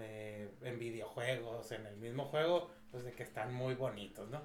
en 0.01 0.79
videojuegos, 0.79 1.73
en 1.73 1.87
el 1.87 1.97
mismo 1.97 2.25
juego, 2.27 2.71
pues 2.91 3.05
de 3.05 3.13
que 3.13 3.23
están 3.23 3.53
muy 3.53 3.75
bonitos, 3.75 4.29
¿no? 4.31 4.43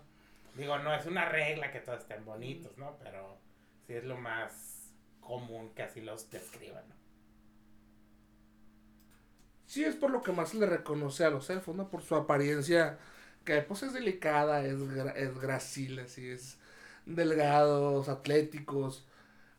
Digo, 0.56 0.78
no 0.80 0.94
es 0.94 1.06
una 1.06 1.30
regla 1.30 1.72
que 1.72 1.80
todos 1.80 2.00
estén 2.00 2.26
bonitos, 2.26 2.78
¿no? 2.78 2.98
Pero 2.98 3.38
sí 3.86 3.94
es 3.94 4.04
lo 4.04 4.18
más 4.18 4.92
común 5.20 5.74
que 5.76 5.84
así 5.84 6.02
los 6.02 6.30
describan, 6.30 6.88
¿no? 6.90 6.96
Sí, 9.66 9.84
es 9.84 9.96
por 9.96 10.10
lo 10.12 10.22
que 10.22 10.32
más 10.32 10.50
se 10.50 10.58
le 10.58 10.66
reconoce 10.66 11.26
a 11.26 11.30
los 11.30 11.50
elfos, 11.50 11.76
¿no? 11.76 11.90
Por 11.90 12.02
su 12.02 12.16
apariencia, 12.16 12.98
que 13.44 13.62
pues 13.62 13.84
es 13.84 13.94
delicada, 13.94 14.66
es, 14.66 14.80
es 15.16 15.40
gracil, 15.40 16.00
así 16.00 16.30
es 16.30 16.58
delgados, 17.06 18.10
atléticos. 18.10 19.06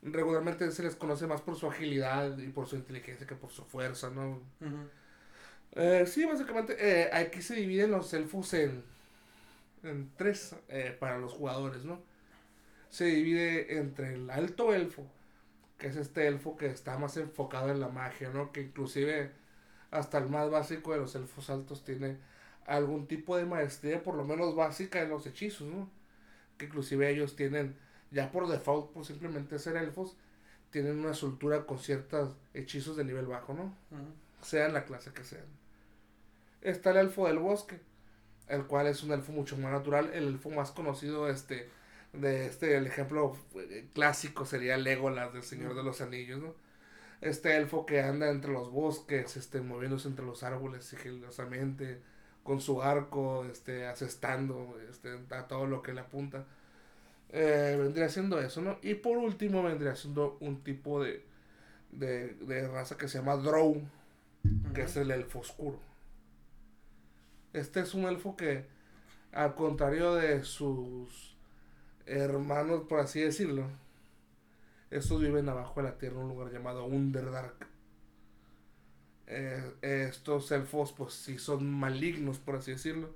Regularmente 0.02 0.70
se 0.70 0.82
les 0.82 0.96
conoce 0.96 1.26
más 1.26 1.42
por 1.42 1.56
su 1.56 1.66
agilidad 1.66 2.38
y 2.38 2.48
por 2.48 2.66
su 2.66 2.76
inteligencia 2.76 3.26
que 3.26 3.34
por 3.34 3.50
su 3.50 3.64
fuerza, 3.64 4.10
¿no? 4.10 4.40
Eh, 5.78 6.04
sí, 6.06 6.24
básicamente 6.24 6.76
eh, 6.78 7.10
aquí 7.12 7.40
se 7.40 7.54
dividen 7.54 7.92
los 7.92 8.12
elfos 8.12 8.52
en 8.52 8.82
en 9.82 10.10
tres 10.16 10.54
eh, 10.68 10.96
para 10.98 11.18
los 11.18 11.32
jugadores, 11.32 11.84
¿no? 11.84 12.00
Se 12.90 13.04
divide 13.06 13.78
entre 13.78 14.14
el 14.14 14.30
alto 14.30 14.74
elfo, 14.74 15.06
que 15.78 15.88
es 15.88 15.96
este 15.96 16.26
elfo 16.26 16.56
que 16.56 16.66
está 16.66 16.98
más 16.98 17.16
enfocado 17.16 17.70
en 17.70 17.80
la 17.80 17.88
magia, 17.88 18.30
¿no? 18.30 18.52
Que 18.52 18.62
inclusive 18.62 19.32
hasta 19.90 20.18
el 20.18 20.28
más 20.28 20.50
básico 20.50 20.92
de 20.92 20.98
los 20.98 21.14
elfos 21.14 21.50
altos 21.50 21.84
tiene 21.84 22.18
algún 22.66 23.06
tipo 23.06 23.36
de 23.36 23.46
maestría, 23.46 24.02
por 24.02 24.14
lo 24.14 24.24
menos 24.24 24.54
básica, 24.54 25.02
en 25.02 25.10
los 25.10 25.26
hechizos, 25.26 25.68
¿no? 25.68 25.88
Que 26.58 26.66
inclusive 26.66 27.10
ellos 27.10 27.36
tienen, 27.36 27.76
ya 28.10 28.30
por 28.32 28.48
default, 28.48 28.92
por 28.92 29.04
simplemente 29.04 29.58
ser 29.58 29.76
elfos, 29.76 30.16
tienen 30.70 30.98
una 30.98 31.14
soltura 31.14 31.64
con 31.66 31.78
ciertos 31.78 32.36
hechizos 32.52 32.96
de 32.96 33.04
nivel 33.04 33.26
bajo, 33.26 33.54
¿no? 33.54 33.74
Sean 34.42 34.72
la 34.72 34.84
clase 34.84 35.12
que 35.12 35.24
sean. 35.24 35.46
Está 36.60 36.90
el 36.90 36.98
elfo 36.98 37.26
del 37.28 37.38
bosque, 37.38 37.80
el 38.48 38.66
cual 38.66 38.86
es 38.88 39.02
un 39.02 39.12
elfo 39.12 39.32
mucho 39.32 39.56
más 39.58 39.72
natural, 39.72 40.10
el 40.14 40.28
elfo 40.28 40.50
más 40.50 40.72
conocido 40.72 41.28
este 41.28 41.70
de 42.12 42.46
este, 42.46 42.76
el 42.76 42.86
ejemplo 42.86 43.36
eh, 43.56 43.88
clásico 43.94 44.46
sería 44.46 44.76
Legolas 44.78 45.32
del 45.34 45.42
Señor 45.42 45.74
de 45.74 45.82
los 45.84 46.00
Anillos, 46.00 46.40
¿no? 46.40 46.54
Este 47.20 47.56
elfo 47.56 47.86
que 47.86 48.00
anda 48.02 48.30
entre 48.30 48.52
los 48.52 48.70
bosques, 48.72 49.36
este, 49.36 49.60
moviéndose 49.60 50.08
entre 50.08 50.24
los 50.26 50.42
árboles 50.44 50.84
sigilosamente, 50.84 52.00
con 52.44 52.60
su 52.60 52.82
arco, 52.82 53.44
este, 53.46 53.86
asestando, 53.86 54.78
este, 54.90 55.18
a 55.30 55.48
todo 55.48 55.66
lo 55.66 55.82
que 55.82 55.94
le 55.94 56.00
apunta. 56.02 56.46
Eh, 57.30 57.76
vendría 57.78 58.08
siendo 58.08 58.40
eso, 58.40 58.62
¿no? 58.62 58.78
Y 58.82 58.94
por 58.94 59.18
último 59.18 59.62
vendría 59.62 59.94
siendo 59.96 60.38
un 60.40 60.62
tipo 60.64 61.02
de, 61.02 61.24
de, 61.92 62.34
de 62.36 62.68
raza 62.68 62.96
que 62.98 63.08
se 63.08 63.18
llama 63.18 63.36
Drow, 63.36 63.82
que 64.74 64.82
es 64.82 64.96
el 64.96 65.10
elfo 65.10 65.40
oscuro. 65.40 65.78
Este 67.58 67.80
es 67.80 67.94
un 67.94 68.04
elfo 68.04 68.36
que, 68.36 68.64
al 69.32 69.54
contrario 69.56 70.14
de 70.14 70.44
sus 70.44 71.36
hermanos, 72.06 72.84
por 72.88 73.00
así 73.00 73.20
decirlo, 73.20 73.66
estos 74.90 75.20
viven 75.20 75.48
abajo 75.48 75.82
de 75.82 75.88
la 75.88 75.98
tierra 75.98 76.16
en 76.16 76.22
un 76.22 76.28
lugar 76.28 76.52
llamado 76.52 76.86
Underdark. 76.86 77.66
Eh, 79.26 79.72
estos 79.82 80.50
elfos, 80.52 80.92
pues 80.92 81.14
sí 81.14 81.38
son 81.38 81.68
malignos, 81.70 82.38
por 82.38 82.56
así 82.56 82.70
decirlo. 82.70 83.10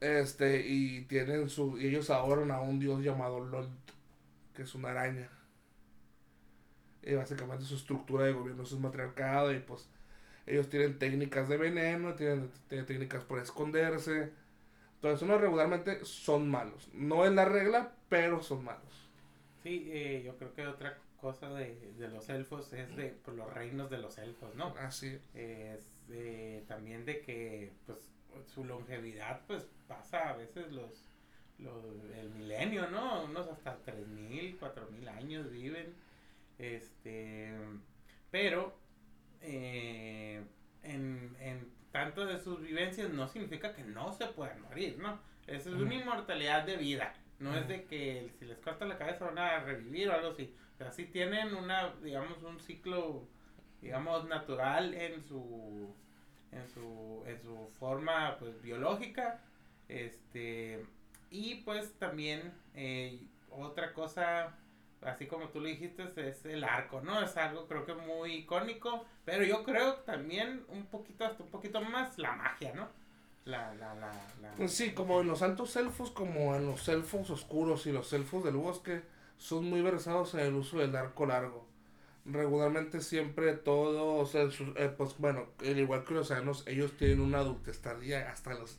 Este, 0.00 0.66
y 0.66 1.02
tienen 1.02 1.50
su. 1.50 1.76
Ellos 1.76 2.08
adoran 2.08 2.50
a 2.50 2.60
un 2.60 2.80
dios 2.80 3.02
llamado 3.04 3.40
Lolt, 3.40 3.70
que 4.54 4.62
es 4.62 4.74
una 4.74 4.90
araña. 4.90 5.28
Y 7.02 7.14
básicamente 7.14 7.64
su 7.64 7.76
estructura 7.76 8.24
de 8.24 8.32
gobierno 8.32 8.62
es 8.62 8.72
matriarcado. 8.72 9.52
Y 9.52 9.60
pues 9.60 9.88
ellos 10.46 10.68
tienen 10.68 10.98
técnicas 10.98 11.48
de 11.48 11.56
veneno, 11.56 12.14
tienen, 12.14 12.50
tienen 12.68 12.86
técnicas 12.86 13.24
por 13.24 13.38
esconderse. 13.38 14.32
Entonces, 14.96 15.22
uno 15.22 15.38
regularmente 15.38 16.04
son 16.04 16.50
malos. 16.50 16.88
No 16.92 17.24
es 17.24 17.32
la 17.32 17.44
regla, 17.44 17.92
pero 18.08 18.42
son 18.42 18.64
malos. 18.64 19.08
Sí, 19.62 19.88
eh, 19.92 20.22
yo 20.24 20.36
creo 20.36 20.54
que 20.54 20.66
otra 20.66 20.98
cosa 21.20 21.50
de, 21.50 21.92
de 21.98 22.08
los 22.08 22.28
elfos 22.28 22.72
es 22.72 22.96
de 22.96 23.14
pues, 23.24 23.36
los 23.36 23.52
reinos 23.52 23.90
de 23.90 23.98
los 23.98 24.18
elfos, 24.18 24.54
¿no? 24.54 24.74
Así. 24.78 25.18
Es 25.34 25.92
eh, 26.10 26.64
también 26.66 27.04
de 27.04 27.20
que 27.20 27.72
pues 27.86 27.98
su 28.46 28.64
longevidad 28.64 29.40
pues 29.46 29.66
pasa 29.86 30.30
a 30.30 30.36
veces 30.36 30.72
los, 30.72 31.04
los 31.58 31.84
el 32.16 32.30
milenio, 32.30 32.88
¿no? 32.90 33.24
Unos 33.24 33.48
hasta 33.48 33.76
3000, 33.78 34.56
4000 34.58 35.08
años 35.08 35.50
viven. 35.50 35.94
Este, 36.58 37.52
pero 38.30 38.74
eh, 39.42 40.42
en, 40.82 41.36
en 41.40 41.70
tanto 41.92 42.26
de 42.26 42.38
sus 42.38 42.60
vivencias 42.60 43.10
no 43.10 43.28
significa 43.28 43.74
que 43.74 43.82
no 43.82 44.12
se 44.12 44.26
puedan 44.26 44.62
morir, 44.62 44.98
¿no? 44.98 45.18
Esa 45.46 45.70
es 45.70 45.76
una 45.76 45.94
inmortalidad 45.94 46.64
de 46.64 46.76
vida. 46.76 47.14
No 47.38 47.56
es 47.56 47.66
de 47.66 47.84
que 47.84 48.30
si 48.38 48.44
les 48.44 48.58
corta 48.58 48.84
la 48.84 48.98
cabeza 48.98 49.24
van 49.24 49.38
a 49.38 49.60
revivir 49.60 50.08
o 50.08 50.14
algo 50.14 50.28
así. 50.28 50.54
Pero 50.78 50.92
sí 50.92 51.06
tienen 51.06 51.54
una, 51.54 51.94
digamos, 52.02 52.42
un 52.42 52.60
ciclo, 52.60 53.26
digamos, 53.80 54.26
natural 54.28 54.94
en 54.94 55.22
su, 55.22 55.94
en 56.52 56.68
su, 56.68 57.24
en 57.26 57.40
su 57.40 57.70
forma, 57.78 58.36
pues, 58.38 58.60
biológica. 58.62 59.42
Este, 59.88 60.84
y 61.30 61.56
pues 61.56 61.94
también 61.98 62.52
eh, 62.74 63.20
otra 63.50 63.92
cosa 63.92 64.56
así 65.02 65.26
como 65.26 65.48
tú 65.48 65.60
lo 65.60 65.68
dijiste, 65.68 66.04
es 66.16 66.44
el 66.44 66.64
arco, 66.64 67.00
¿no? 67.00 67.20
Es 67.22 67.36
algo 67.36 67.66
creo 67.66 67.84
que 67.84 67.94
muy 67.94 68.34
icónico, 68.34 69.04
pero 69.24 69.44
yo 69.44 69.64
creo 69.64 69.94
también 69.96 70.64
un 70.68 70.86
poquito, 70.86 71.24
hasta 71.24 71.42
un 71.42 71.50
poquito 71.50 71.80
más 71.80 72.18
la 72.18 72.32
magia, 72.32 72.72
¿no? 72.74 72.88
La, 73.44 73.74
la, 73.74 73.94
la, 73.94 74.12
la... 74.42 74.52
Pues 74.56 74.72
sí, 74.72 74.92
como 74.92 75.20
en 75.20 75.28
los 75.28 75.42
altos 75.42 75.74
elfos, 75.76 76.10
como 76.10 76.54
en 76.54 76.66
los 76.66 76.88
elfos 76.88 77.30
oscuros 77.30 77.86
y 77.86 77.92
los 77.92 78.12
elfos 78.12 78.44
del 78.44 78.56
bosque, 78.56 79.02
son 79.38 79.64
muy 79.64 79.80
versados 79.80 80.34
en 80.34 80.40
el 80.40 80.54
uso 80.54 80.78
del 80.78 80.94
arco 80.94 81.26
largo. 81.26 81.66
Regularmente 82.26 83.00
siempre 83.00 83.54
todos, 83.54 84.34
eh, 84.34 84.94
pues 84.96 85.16
bueno, 85.18 85.46
al 85.60 85.78
igual 85.78 86.04
que 86.04 86.14
los 86.14 86.30
años, 86.30 86.64
ellos 86.66 86.92
tienen 86.98 87.20
una 87.20 87.38
adultez 87.38 87.80
tardía 87.80 88.30
hasta 88.30 88.52
los, 88.54 88.78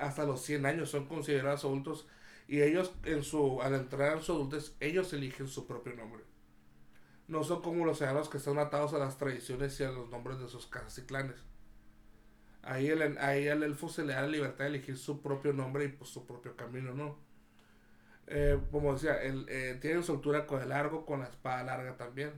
hasta 0.00 0.24
los 0.24 0.40
100 0.40 0.64
años, 0.64 0.90
son 0.90 1.06
considerados 1.06 1.64
adultos 1.64 2.06
y 2.52 2.60
ellos, 2.60 2.92
en 3.04 3.24
su, 3.24 3.62
al 3.62 3.74
entrar 3.74 4.18
en 4.18 4.22
su 4.22 4.32
adultez, 4.32 4.76
ellos 4.78 5.10
eligen 5.14 5.48
su 5.48 5.66
propio 5.66 5.94
nombre. 5.94 6.22
No 7.26 7.44
son 7.44 7.62
como 7.62 7.86
los 7.86 8.02
enanos 8.02 8.28
que 8.28 8.36
están 8.36 8.58
atados 8.58 8.92
a 8.92 8.98
las 8.98 9.16
tradiciones 9.16 9.80
y 9.80 9.84
a 9.84 9.90
los 9.90 10.10
nombres 10.10 10.38
de 10.38 10.48
sus 10.48 10.66
casas 10.66 10.98
y 10.98 11.06
clanes. 11.06 11.36
Ahí, 12.60 12.88
el, 12.88 13.16
ahí 13.16 13.48
al 13.48 13.62
elfo 13.62 13.88
se 13.88 14.04
le 14.04 14.12
da 14.12 14.20
la 14.20 14.28
libertad 14.28 14.64
de 14.64 14.66
elegir 14.66 14.98
su 14.98 15.22
propio 15.22 15.54
nombre 15.54 15.86
y 15.86 15.88
pues 15.88 16.10
su 16.10 16.26
propio 16.26 16.54
camino, 16.54 16.92
¿no? 16.92 17.16
Eh, 18.26 18.60
como 18.70 18.92
decía, 18.92 19.22
el, 19.22 19.46
eh, 19.48 19.78
tienen 19.80 20.02
su 20.02 20.12
altura 20.12 20.46
con 20.46 20.60
el 20.60 20.68
largo, 20.68 21.06
con 21.06 21.20
la 21.20 21.28
espada 21.28 21.62
larga 21.62 21.96
también. 21.96 22.32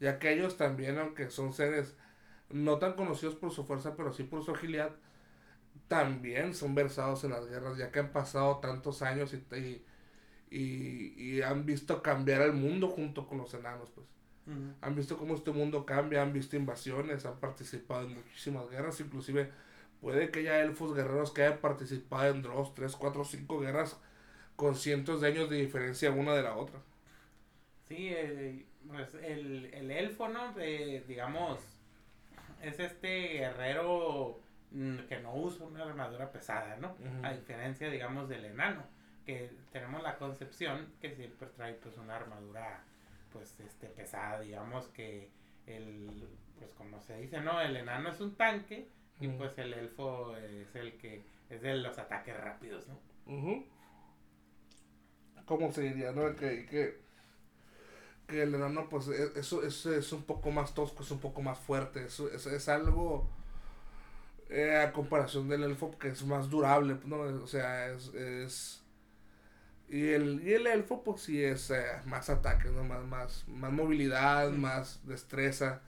Ya 0.00 0.18
que 0.18 0.34
ellos 0.34 0.58
también, 0.58 0.98
aunque 0.98 1.30
son 1.30 1.54
seres 1.54 1.96
no 2.50 2.78
tan 2.78 2.92
conocidos 2.92 3.36
por 3.36 3.52
su 3.52 3.64
fuerza, 3.64 3.96
pero 3.96 4.12
sí 4.12 4.22
por 4.22 4.44
su 4.44 4.50
agilidad, 4.50 4.96
también 5.88 6.54
son 6.54 6.74
versados 6.74 7.24
en 7.24 7.30
las 7.30 7.46
guerras, 7.46 7.76
ya 7.78 7.90
que 7.92 8.00
han 8.00 8.12
pasado 8.12 8.58
tantos 8.58 9.02
años 9.02 9.34
y, 9.34 9.82
y, 10.50 11.14
y, 11.16 11.42
han 11.42 11.66
visto 11.66 12.02
cambiar 12.02 12.42
el 12.42 12.52
mundo 12.52 12.88
junto 12.88 13.26
con 13.26 13.38
los 13.38 13.52
enanos, 13.54 13.90
pues. 13.90 14.06
Han 14.80 14.94
visto 14.94 15.18
cómo 15.18 15.34
este 15.34 15.50
mundo 15.50 15.84
cambia, 15.84 16.22
han 16.22 16.32
visto 16.32 16.54
invasiones, 16.54 17.26
han 17.26 17.40
participado 17.40 18.06
en 18.06 18.14
muchísimas 18.14 18.70
guerras, 18.70 19.00
inclusive 19.00 19.50
puede 20.00 20.30
que 20.30 20.38
haya 20.38 20.60
elfos 20.60 20.94
guerreros 20.94 21.32
que 21.32 21.42
hayan 21.42 21.58
participado 21.58 22.32
en 22.32 22.42
dos, 22.42 22.72
tres, 22.72 22.94
cuatro, 22.94 23.24
cinco 23.24 23.58
guerras 23.58 23.96
con 24.54 24.76
cientos 24.76 25.20
de 25.20 25.28
años 25.28 25.50
de 25.50 25.56
diferencia 25.56 26.12
una 26.12 26.32
de 26.32 26.44
la 26.44 26.56
otra. 26.56 26.78
Sí, 27.88 28.10
eh, 28.10 28.64
pues 28.86 29.14
el, 29.14 29.66
el 29.74 29.90
elfo, 29.90 30.28
¿no? 30.28 30.54
digamos, 30.54 31.58
es 32.62 32.78
este 32.78 33.28
guerrero 33.38 34.38
que 35.08 35.20
no 35.22 35.34
usa 35.34 35.66
una 35.66 35.84
armadura 35.84 36.30
pesada, 36.30 36.76
¿no? 36.76 36.96
A 37.22 37.32
diferencia, 37.32 37.90
digamos, 37.90 38.28
del 38.28 38.44
enano, 38.44 38.84
que 39.24 39.50
tenemos 39.72 40.02
la 40.02 40.16
concepción 40.16 40.92
que 41.00 41.14
siempre 41.14 41.48
trae 41.56 41.74
pues 41.74 41.96
una 41.98 42.16
armadura 42.16 42.82
pues 43.32 43.58
este 43.60 43.88
pesada, 43.88 44.40
digamos 44.40 44.86
que 44.88 45.28
el 45.66 46.28
pues 46.58 46.70
como 46.72 47.00
se 47.00 47.16
dice, 47.18 47.40
¿no? 47.40 47.60
El 47.60 47.76
enano 47.76 48.10
es 48.10 48.20
un 48.20 48.34
tanque 48.34 48.88
y 49.20 49.28
pues 49.28 49.56
el 49.58 49.72
elfo 49.72 50.36
es 50.36 50.74
el 50.74 50.96
que 50.96 51.24
es 51.50 51.62
de 51.62 51.74
los 51.76 51.98
ataques 51.98 52.36
rápidos, 52.36 52.86
¿no? 52.88 53.64
¿Cómo 55.44 55.72
se 55.72 55.82
diría, 55.82 56.12
no? 56.12 56.34
Que, 56.34 56.66
que, 56.66 57.00
que 58.26 58.42
el 58.42 58.54
enano 58.54 58.88
pues 58.88 59.08
e, 59.08 59.38
eso 59.38 59.62
es, 59.62 59.86
es, 59.86 60.12
un 60.12 60.24
poco 60.24 60.50
más 60.50 60.74
tosco, 60.74 61.02
es 61.02 61.10
un 61.10 61.20
poco 61.20 61.42
más 61.42 61.58
fuerte, 61.58 62.04
eso 62.06 62.28
es, 62.30 62.46
es 62.46 62.68
algo 62.68 63.28
eh, 64.56 64.76
a 64.76 64.92
comparación 64.92 65.48
del 65.48 65.64
elfo 65.64 65.98
que 65.98 66.08
es 66.08 66.24
más 66.24 66.48
durable, 66.48 66.98
¿no? 67.04 67.18
O 67.42 67.46
sea, 67.46 67.90
es... 67.92 68.08
es 68.14 68.82
y, 69.88 70.08
el, 70.08 70.42
y 70.42 70.54
el 70.54 70.66
elfo 70.66 71.04
pues 71.04 71.20
sí 71.22 71.42
es 71.44 71.70
eh, 71.70 71.84
más 72.06 72.28
ataques, 72.30 72.72
¿no? 72.72 72.82
Más, 72.84 73.04
más, 73.04 73.48
más 73.48 73.72
movilidad, 73.72 74.50
más 74.50 75.06
destreza. 75.06 75.82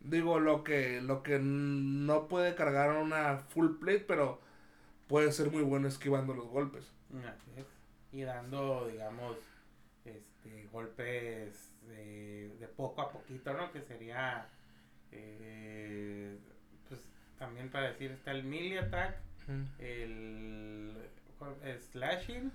Digo, 0.00 0.40
lo 0.40 0.64
que, 0.64 1.00
lo 1.00 1.22
que 1.22 1.38
no 1.38 2.26
puede 2.28 2.54
cargar 2.54 2.90
una 2.96 3.38
full 3.38 3.76
plate, 3.80 4.04
pero 4.06 4.40
puede 5.06 5.30
ser 5.32 5.50
muy 5.50 5.62
bueno 5.62 5.88
esquivando 5.88 6.34
los 6.34 6.48
golpes. 6.48 6.92
Y 8.10 8.22
dando, 8.22 8.88
digamos, 8.88 9.36
este, 10.04 10.68
golpes 10.72 11.72
de, 11.88 12.56
de 12.58 12.68
poco 12.68 13.02
a 13.02 13.12
poquito, 13.12 13.54
¿no? 13.54 13.72
Que 13.72 13.80
sería 13.80 14.48
eh, 15.12 16.36
también 17.42 17.70
para 17.70 17.88
decir 17.88 18.12
está 18.12 18.30
el 18.30 18.44
melee 18.44 18.78
attack, 18.78 19.16
el, 19.80 20.96
slashing. 21.90 22.52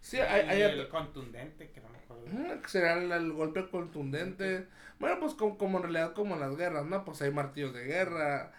Sí, 0.00 0.18
hay, 0.18 0.62
el 0.62 0.88
contundente, 0.88 1.70
que 1.70 1.82
no 1.82 1.90
me 1.90 1.98
acuerdo. 1.98 2.66
será 2.66 2.94
el, 2.94 3.32
golpe 3.32 3.68
contundente. 3.68 4.66
Bueno, 4.98 5.20
pues 5.20 5.34
como, 5.34 5.58
como, 5.58 5.76
en 5.76 5.82
realidad 5.82 6.14
como 6.14 6.36
en 6.36 6.40
las 6.40 6.56
guerras, 6.56 6.86
¿no? 6.86 7.04
Pues 7.04 7.20
hay 7.20 7.30
martillos 7.30 7.74
de 7.74 7.84
guerra, 7.84 8.52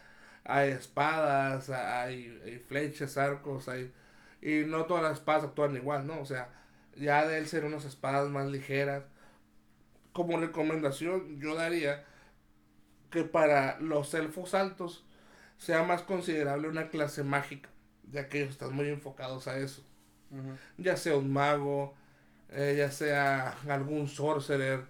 hay 0.44 0.70
espadas, 0.70 1.72
hay, 1.72 2.64
flechas, 2.68 3.18
arcos, 3.18 3.68
hay... 3.68 3.92
Y 4.40 4.64
no 4.66 4.86
todas 4.86 5.02
las 5.02 5.14
espadas 5.14 5.46
actúan 5.46 5.76
igual, 5.76 6.06
¿no? 6.06 6.22
O 6.22 6.26
sea, 6.26 6.50
ya 6.96 7.26
de 7.26 7.40
él 7.40 7.48
ser 7.48 7.66
unas 7.66 7.86
espadas 7.86 8.30
más 8.30 8.48
ligeras. 8.48 9.04
Como 10.14 10.40
recomendación, 10.40 11.40
yo 11.40 11.56
daría 11.56 12.06
que 13.10 13.24
para 13.24 13.80
los 13.80 14.14
elfos 14.14 14.54
altos 14.54 15.06
sea 15.62 15.84
más 15.84 16.02
considerable 16.02 16.68
una 16.68 16.90
clase 16.90 17.24
mágica, 17.24 17.70
ya 18.12 18.28
que 18.28 18.40
ellos 18.40 18.50
están 18.50 18.74
muy 18.74 18.90
enfocados 18.90 19.48
a 19.48 19.60
eso. 19.60 19.86
Ya 20.80 20.98
sea 20.98 21.16
un 21.16 21.32
mago, 21.32 21.94
eh, 22.50 22.74
ya 22.80 22.90
sea 22.90 23.50
algún 23.70 24.08
sorcerer. 24.08 24.86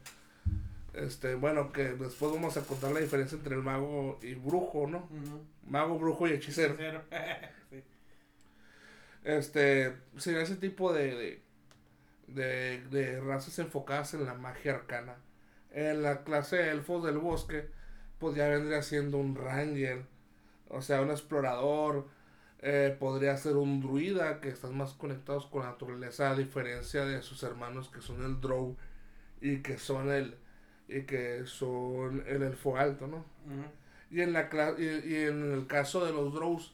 Este, 0.94 1.36
bueno, 1.36 1.74
que 1.74 1.84
después 1.94 2.32
vamos 2.32 2.56
a 2.56 2.62
contar 2.62 2.94
la 2.94 3.02
diferencia 3.02 3.38
entre 3.38 3.56
el 3.56 3.62
mago 3.62 4.18
y 4.22 4.34
brujo, 4.36 4.88
¿no? 4.88 5.10
Mago, 5.68 6.00
brujo 6.00 6.28
y 6.28 6.34
hechicero. 6.34 6.78
Este, 9.24 9.96
sería 10.18 10.42
ese 10.42 10.56
tipo 10.56 10.92
de, 10.94 11.44
de, 12.26 12.82
de 12.90 13.22
razas 13.22 13.60
enfocadas 13.60 14.16
en 14.16 14.26
la 14.26 14.34
magia 14.34 14.74
arcana. 14.74 15.18
En 15.70 16.02
la 16.02 16.24
clase 16.24 16.56
de 16.56 16.72
elfos 16.72 17.06
del 17.06 17.20
bosque, 17.20 17.68
pues 18.18 18.36
ya 18.36 18.48
vendría 18.48 18.82
siendo 18.82 19.20
un 19.20 19.36
ranger, 19.36 20.06
o 20.72 20.82
sea, 20.82 21.02
un 21.02 21.12
explorador, 21.12 22.08
eh, 22.60 22.96
podría 23.00 23.36
ser 23.38 23.56
un 23.56 23.82
druida, 23.82 24.40
que 24.40 24.50
están 24.50 24.78
más 24.78 24.94
conectados 24.94 25.48
con 25.48 25.64
la 25.64 25.72
naturaleza, 25.72 26.32
a 26.32 26.36
diferencia 26.36 27.06
de 27.06 27.22
sus 27.22 27.44
hermanos 27.44 27.90
que 27.90 28.02
son 28.02 28.24
el 28.24 28.40
drow 28.40 28.76
y 29.42 29.58
que 29.58 29.78
son 29.78 30.12
el 30.12 30.38
y 30.88 31.04
que 31.04 31.46
son 31.46 32.24
el 32.28 32.44
elfo 32.44 32.78
alto, 32.78 33.08
¿no? 33.08 33.26
Y 34.12 34.22
en 34.22 34.34
la 34.34 34.50
y, 34.78 34.84
y, 34.84 35.16
en 35.26 35.54
el 35.54 35.68
caso 35.68 36.06
de 36.06 36.12
los 36.12 36.34
drows, 36.34 36.74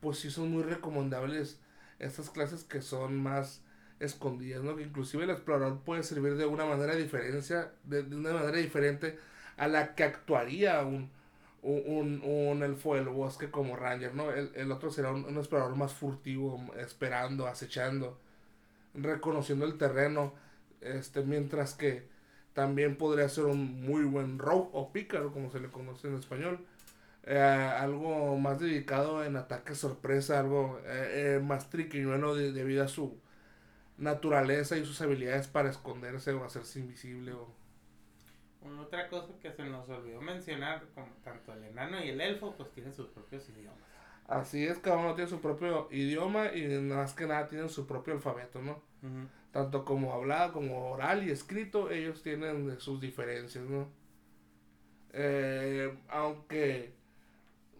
pues 0.00 0.18
sí 0.18 0.30
son 0.30 0.50
muy 0.52 0.62
recomendables 0.62 1.60
estas 1.98 2.30
clases 2.30 2.64
que 2.64 2.80
son 2.80 3.20
más 3.20 3.62
escondidas, 4.00 4.62
¿no? 4.62 4.76
Que 4.76 4.84
inclusive 4.84 5.24
el 5.24 5.30
explorador 5.30 5.80
puede 5.80 6.04
servir 6.04 6.36
de 6.36 6.46
una 6.46 6.64
manera 6.64 6.94
diferencia, 6.94 7.72
de, 7.84 8.04
de 8.04 8.16
una 8.16 8.32
manera 8.32 8.56
diferente 8.58 9.18
a 9.56 9.68
la 9.68 9.94
que 9.94 10.04
actuaría 10.04 10.80
un, 10.82 11.10
un, 11.62 12.22
un 12.24 12.62
elfo 12.62 12.94
del 12.94 13.08
bosque 13.08 13.50
como 13.50 13.76
ranger, 13.76 14.14
¿no? 14.14 14.30
El, 14.30 14.50
el 14.54 14.70
otro 14.72 14.90
será 14.90 15.10
un, 15.12 15.36
explorador 15.36 15.76
más 15.76 15.92
furtivo, 15.92 16.64
esperando, 16.78 17.46
acechando, 17.46 18.18
reconociendo 18.94 19.64
el 19.66 19.76
terreno, 19.76 20.34
este, 20.80 21.22
mientras 21.22 21.74
que 21.74 22.06
también 22.54 22.96
podría 22.96 23.28
ser 23.28 23.44
un 23.44 23.82
muy 23.82 24.04
buen 24.04 24.38
rogue 24.38 24.68
o 24.72 24.92
pícaro, 24.92 25.32
como 25.32 25.50
se 25.50 25.60
le 25.60 25.68
conoce 25.68 26.08
en 26.08 26.14
español. 26.16 26.60
Eh, 27.24 27.38
algo 27.38 28.38
más 28.38 28.58
dedicado 28.58 29.22
en 29.24 29.36
ataque 29.36 29.74
sorpresa, 29.74 30.40
algo 30.40 30.80
eh, 30.86 31.36
eh, 31.36 31.40
más 31.40 31.68
triquiñuelo 31.70 32.34
de, 32.34 32.52
debido 32.52 32.82
a 32.84 32.88
su 32.88 33.18
naturaleza 33.98 34.78
y 34.78 34.84
sus 34.84 35.00
habilidades 35.02 35.46
para 35.46 35.68
esconderse 35.70 36.32
o 36.32 36.44
hacerse 36.44 36.80
invisible 36.80 37.32
o 37.32 37.48
otra 38.78 39.08
cosa 39.08 39.28
que 39.40 39.52
se 39.52 39.64
nos 39.64 39.88
olvidó 39.88 40.20
mencionar, 40.20 40.84
como 40.94 41.08
tanto 41.24 41.52
el 41.52 41.64
enano 41.64 42.02
y 42.02 42.08
el 42.08 42.20
elfo, 42.20 42.54
pues 42.56 42.70
tienen 42.72 42.92
sus 42.92 43.08
propios 43.08 43.48
idiomas. 43.48 43.78
Así 44.26 44.66
es, 44.66 44.78
cada 44.78 44.98
uno 44.98 45.14
tiene 45.14 45.30
su 45.30 45.40
propio 45.40 45.88
idioma 45.90 46.52
y 46.54 46.66
más 46.80 47.14
que 47.14 47.26
nada 47.26 47.46
tienen 47.46 47.68
su 47.68 47.86
propio 47.86 48.14
alfabeto, 48.14 48.60
¿no? 48.60 48.82
Tanto 49.52 49.84
como 49.84 50.12
hablado, 50.12 50.52
como 50.52 50.90
oral 50.90 51.26
y 51.26 51.30
escrito, 51.30 51.90
ellos 51.90 52.22
tienen 52.22 52.78
sus 52.78 53.00
diferencias, 53.00 53.64
¿no? 53.64 53.88
Eh, 55.14 55.96
aunque 56.08 56.92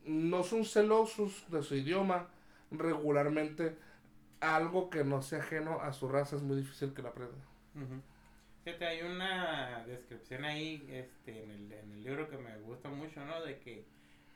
no 0.06 0.42
son 0.42 0.64
celosos 0.64 1.44
de 1.50 1.62
su 1.62 1.74
idioma, 1.74 2.28
regularmente 2.70 3.76
algo 4.40 4.88
que 4.88 5.04
no 5.04 5.22
sea 5.22 5.40
ajeno 5.40 5.80
a 5.80 5.92
su 5.92 6.08
raza 6.08 6.36
es 6.36 6.42
muy 6.42 6.56
difícil 6.56 6.94
que 6.94 7.02
lo 7.02 7.12
aprendan 8.76 8.88
hay 8.88 9.02
una 9.02 9.84
descripción 9.86 10.44
ahí 10.44 10.86
este, 10.90 11.42
en, 11.42 11.50
el, 11.50 11.72
en 11.72 11.92
el 11.92 12.04
libro 12.04 12.28
que 12.28 12.38
me 12.38 12.56
gusta 12.58 12.88
mucho, 12.88 13.24
¿no? 13.24 13.42
De 13.42 13.58
que 13.58 13.84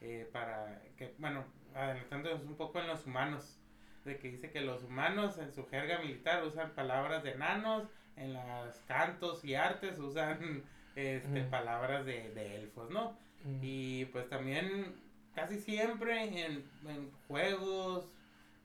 eh, 0.00 0.28
para 0.32 0.82
que, 0.96 1.14
bueno, 1.18 1.44
adelantando 1.74 2.34
un 2.34 2.56
poco 2.56 2.80
en 2.80 2.88
los 2.88 3.06
humanos, 3.06 3.58
de 4.04 4.18
que 4.18 4.30
dice 4.30 4.50
que 4.50 4.60
los 4.60 4.82
humanos 4.82 5.38
en 5.38 5.52
su 5.52 5.66
jerga 5.66 5.98
militar 6.00 6.44
usan 6.44 6.74
palabras 6.74 7.22
de 7.22 7.32
enanos, 7.32 7.84
en 8.16 8.32
los 8.32 8.74
cantos 8.86 9.44
y 9.44 9.54
artes 9.54 9.98
usan 9.98 10.64
este, 10.96 11.42
palabras 11.44 12.04
de, 12.04 12.56
elfos, 12.56 12.90
¿no? 12.90 13.16
Y 13.60 14.04
pues 14.06 14.28
también 14.28 14.94
casi 15.34 15.58
siempre 15.58 16.24
en, 16.24 16.64
en 16.86 17.10
juegos, 17.26 18.08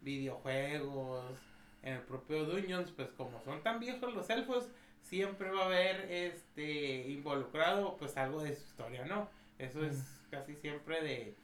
videojuegos, 0.01 1.35
en 1.83 1.93
el 1.93 2.01
propio 2.01 2.45
Dungeons, 2.45 2.91
pues 2.91 3.09
como 3.11 3.39
son 3.41 3.61
tan 3.63 3.79
viejos 3.79 4.13
los 4.13 4.29
elfos, 4.29 4.69
siempre 5.09 5.49
va 5.49 5.63
a 5.63 5.65
haber 5.65 6.11
este 6.11 7.07
involucrado 7.07 7.97
pues 7.97 8.17
algo 8.17 8.43
de 8.43 8.55
su 8.55 8.63
historia, 8.63 9.05
¿no? 9.05 9.29
Eso 9.57 9.83
es 9.85 10.03
casi 10.29 10.55
siempre 10.55 11.01
de, 11.01 11.35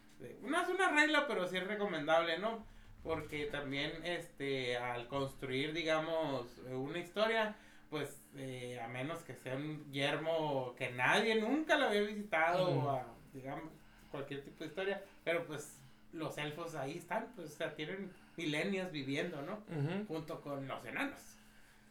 no 0.42 0.62
es 0.62 0.70
una 0.70 0.92
regla, 0.92 1.28
pero 1.28 1.48
sí 1.48 1.58
es 1.58 1.68
recomendable, 1.68 2.38
¿no? 2.40 2.66
Porque 3.04 3.46
también 3.46 3.92
este 4.04 4.78
al 4.78 5.08
construir 5.08 5.74
digamos 5.74 6.48
una 6.72 7.00
historia, 7.00 7.56
pues 7.90 8.22
eh, 8.38 8.80
a 8.84 8.88
menos 8.88 9.22
que 9.24 9.36
sea 9.36 9.56
un 9.56 9.92
yermo 9.92 10.74
que 10.78 10.92
nadie 10.92 11.36
nunca 11.36 11.78
lo 11.78 11.88
había 11.88 12.02
visitado 12.02 12.70
o 12.70 12.90
a, 12.90 13.06
digamos 13.34 13.72
cualquier 14.12 14.44
tipo 14.44 14.64
de 14.64 14.68
historia, 14.68 15.04
pero 15.24 15.46
pues 15.46 15.80
los 16.12 16.38
elfos 16.38 16.76
ahí 16.76 16.98
están, 16.98 17.28
pues 17.36 17.50
o 17.50 17.58
sea, 17.58 17.76
tienen 17.76 18.12
milenios 18.38 18.92
viviendo, 18.92 19.42
¿no? 19.42 19.64
Junto 20.08 20.40
con 20.42 20.68
los 20.68 20.86
enanos. 20.86 21.20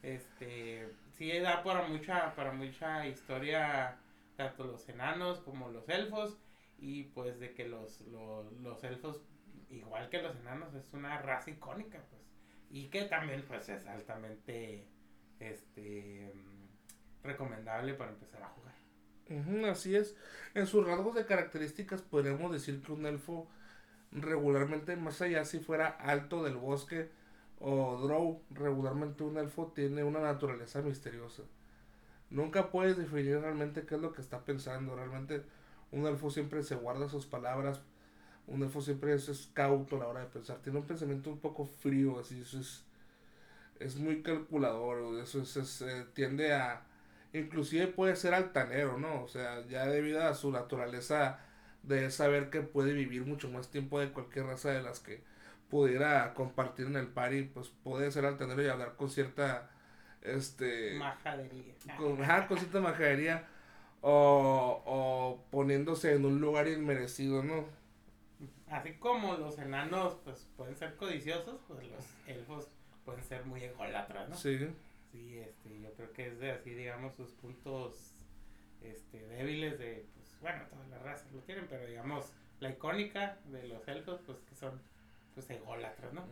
Este, 0.03 0.89
sí 1.17 1.39
da 1.39 1.63
para 1.63 1.87
mucha, 1.89 2.35
para 2.35 2.53
mucha 2.53 3.07
historia, 3.07 3.97
tanto 4.37 4.65
los 4.65 4.89
enanos 4.89 5.41
como 5.41 5.71
los 5.71 5.89
elfos, 5.89 6.39
y 6.79 7.05
pues 7.05 7.39
de 7.39 7.55
que 7.55 7.69
los, 7.69 8.01
los, 8.01 8.83
elfos, 8.85 9.23
igual 9.71 10.09
que 10.11 10.23
los 10.23 10.37
enanos, 10.37 10.75
es 10.75 10.93
una 10.93 11.21
raza 11.21 11.51
icónica, 11.51 12.03
pues, 12.11 12.23
y 12.71 12.89
que 12.89 13.05
también 13.05 13.45
pues 13.47 13.69
es 13.69 13.87
altamente, 13.87 14.87
este, 15.39 16.33
recomendable 17.23 17.95
para 17.95 18.11
empezar 18.11 18.43
a 18.43 18.49
jugar. 18.49 19.71
así 19.71 19.95
es. 19.95 20.17
En 20.55 20.67
sus 20.67 20.87
rasgos 20.87 21.15
de 21.15 21.27
características 21.27 22.03
podríamos 22.03 22.53
decir 22.53 22.83
que 22.83 22.93
un 22.93 23.07
elfo 23.07 23.49
regularmente, 24.11 24.97
más 24.97 25.23
allá 25.23 25.45
si 25.45 25.59
fuera 25.59 25.89
alto 25.89 26.43
del 26.45 26.57
bosque, 26.57 27.11
o 27.65 27.97
Drow, 27.97 28.43
regularmente 28.51 29.23
un 29.23 29.39
elfo 29.39 29.73
tiene 29.75 30.03
una 30.03 30.21
naturaleza 30.21 30.83
misteriosa. 30.83 31.45
Nunca 32.29 32.71
puedes 32.71 32.97
definir 32.97 33.39
realmente 33.39 33.87
qué 33.87 33.95
es 33.95 34.01
lo 34.01 34.13
que 34.13 34.21
está 34.21 34.45
pensando. 34.45 34.97
Realmente 34.97 35.43
un 35.93 36.07
elfo 36.07 36.31
siempre 36.31 36.63
se 36.65 36.75
guarda 36.75 37.09
sus 37.09 37.25
palabras. 37.27 37.81
Un 38.49 38.63
elfo 38.65 38.81
siempre 38.81 39.15
es, 39.15 39.51
cauto 39.55 39.97
a 39.97 39.99
la 40.01 40.09
hora 40.09 40.21
de 40.21 40.27
pensar. 40.27 40.59
Tiene 40.59 40.81
un 40.81 40.87
pensamiento 40.87 41.31
un 41.31 41.39
poco 41.39 41.65
frío, 41.65 42.19
así. 42.19 42.41
Es, 42.41 42.85
es 43.79 43.97
muy 43.97 44.23
calculador. 44.23 45.21
Eso 45.21 45.43
es, 45.43 45.83
eh, 45.83 46.07
tiende 46.15 46.55
a... 46.55 46.85
Inclusive 47.33 47.87
puede 47.87 48.17
ser 48.17 48.35
altanero, 48.35 48.99
¿no? 48.99 49.23
O 49.23 49.29
sea, 49.29 49.65
ya 49.69 49.87
debido 49.87 50.27
a 50.27 50.35
su 50.35 50.51
naturaleza 50.51 51.39
de 51.85 52.11
saber 52.11 52.51
que 52.51 52.63
puede 52.63 52.93
vivir 52.93 53.25
mucho 53.25 53.49
más 53.51 53.71
tiempo 53.71 54.01
de 54.01 54.11
cualquier 54.11 54.47
raza 54.47 54.71
de 54.71 54.83
las 54.83 55.01
que 55.01 55.23
pudiera 55.73 56.35
compartir 56.35 56.85
en 56.85 56.97
el 56.97 57.09
party, 57.09 57.45
pues 57.45 57.71
puede 57.83 58.13
ser 58.13 58.27
alternero 58.27 58.63
y 58.63 58.69
hablar 58.69 58.95
con 58.95 59.09
cierta 59.09 59.71
este 60.21 60.99
majadería. 60.99 61.75
Con, 61.97 62.19
con 62.47 62.59
cierta 62.59 62.81
majadería 62.81 63.49
o, 64.03 64.83
o 64.85 65.45
poniéndose 65.51 66.13
en 66.13 66.27
un 66.27 66.43
lugar 66.43 66.69
inmerecido, 66.69 67.43
¿no? 67.43 67.65
Así 68.69 68.93
como 68.97 69.39
los 69.39 69.59
enanos 69.59 70.19
pues 70.25 70.47
pueden 70.59 70.77
ser 70.77 70.95
codiciosos, 70.97 71.59
pues 71.67 71.89
los 71.89 72.05
elfos 72.27 72.69
pueden 73.07 73.25
ser 73.25 73.47
muy 73.47 73.65
ególatras, 73.65 74.29
¿no? 74.29 74.37
Sí. 74.37 74.69
Sí, 75.11 75.39
este, 75.39 75.81
yo 75.81 75.91
creo 75.95 76.13
que 76.13 76.27
es 76.27 76.39
de 76.39 76.51
así, 76.51 76.75
digamos, 76.75 77.15
sus 77.15 77.31
puntos 77.33 78.13
este, 78.83 79.27
débiles 79.27 79.79
de, 79.79 80.07
pues, 80.15 80.39
bueno, 80.43 80.65
todas 80.69 80.89
las 80.91 81.03
razas 81.03 81.33
lo 81.33 81.41
tienen, 81.41 81.67
pero 81.67 81.87
digamos, 81.87 82.31
la 82.61 82.69
icónica 82.69 83.39
de 83.47 83.69
los 83.69 83.89
elfos, 83.89 84.21
pues 84.27 84.39
que 84.41 84.55
son 84.55 84.81
pues 85.35 85.49
ególatras, 85.51 86.13
¿no? 86.13 86.25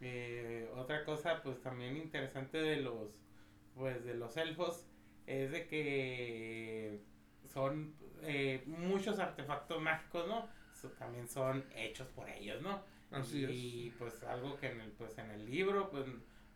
Eh, 0.00 0.70
otra 0.76 1.04
cosa, 1.04 1.42
pues 1.42 1.60
también 1.60 1.96
interesante 1.96 2.58
de 2.58 2.76
los, 2.76 3.10
pues 3.74 4.04
de 4.04 4.14
los 4.14 4.36
elfos 4.36 4.86
es 5.26 5.52
de 5.52 5.66
que 5.68 7.00
son 7.52 7.94
eh, 8.22 8.64
muchos 8.66 9.18
artefactos 9.18 9.80
mágicos, 9.80 10.26
¿no? 10.28 10.48
también 10.98 11.28
son 11.28 11.64
hechos 11.76 12.08
por 12.08 12.28
ellos, 12.28 12.60
¿no? 12.60 12.82
Así 13.12 13.44
y, 13.44 13.90
pues 13.98 14.22
algo 14.24 14.56
que 14.56 14.68
en 14.68 14.80
el, 14.80 14.90
pues 14.90 15.16
en 15.18 15.30
el 15.30 15.48
libro, 15.48 15.90
pues 15.90 16.06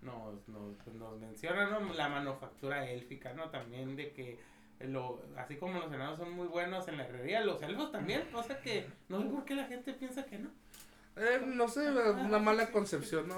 nos, 0.03 0.49
nos, 0.49 0.75
pues, 0.83 0.97
nos 0.97 1.19
menciona, 1.19 1.69
¿no? 1.69 1.93
La 1.95 2.09
manufactura 2.09 2.91
élfica, 2.91 3.35
¿no? 3.35 3.51
También 3.51 3.95
de 3.95 4.13
que 4.13 4.39
lo, 4.81 5.23
así 5.37 5.57
como 5.57 5.79
los 5.79 5.93
enanos 5.93 6.19
son 6.19 6.33
muy 6.33 6.49
buenos 6.49 6.89
en 6.89 6.99
la 6.99 7.07
herrería, 7.07 7.41
los 7.45 7.63
elfos 7.63 7.93
también, 7.93 8.23
cosa 8.33 8.61
que 8.61 8.87
no 9.09 9.23
sé 9.23 9.29
por 9.29 9.45
qué 9.45 9.55
la 9.55 9.65
gente 9.65 9.93
piensa 9.93 10.25
que 10.27 10.39
no. 10.39 10.51
Eh, 11.17 11.43
no 11.47 11.67
sé, 11.69 11.91
una 11.91 12.39
mala 12.39 12.71
concepción, 12.71 13.27
¿no? 13.29 13.37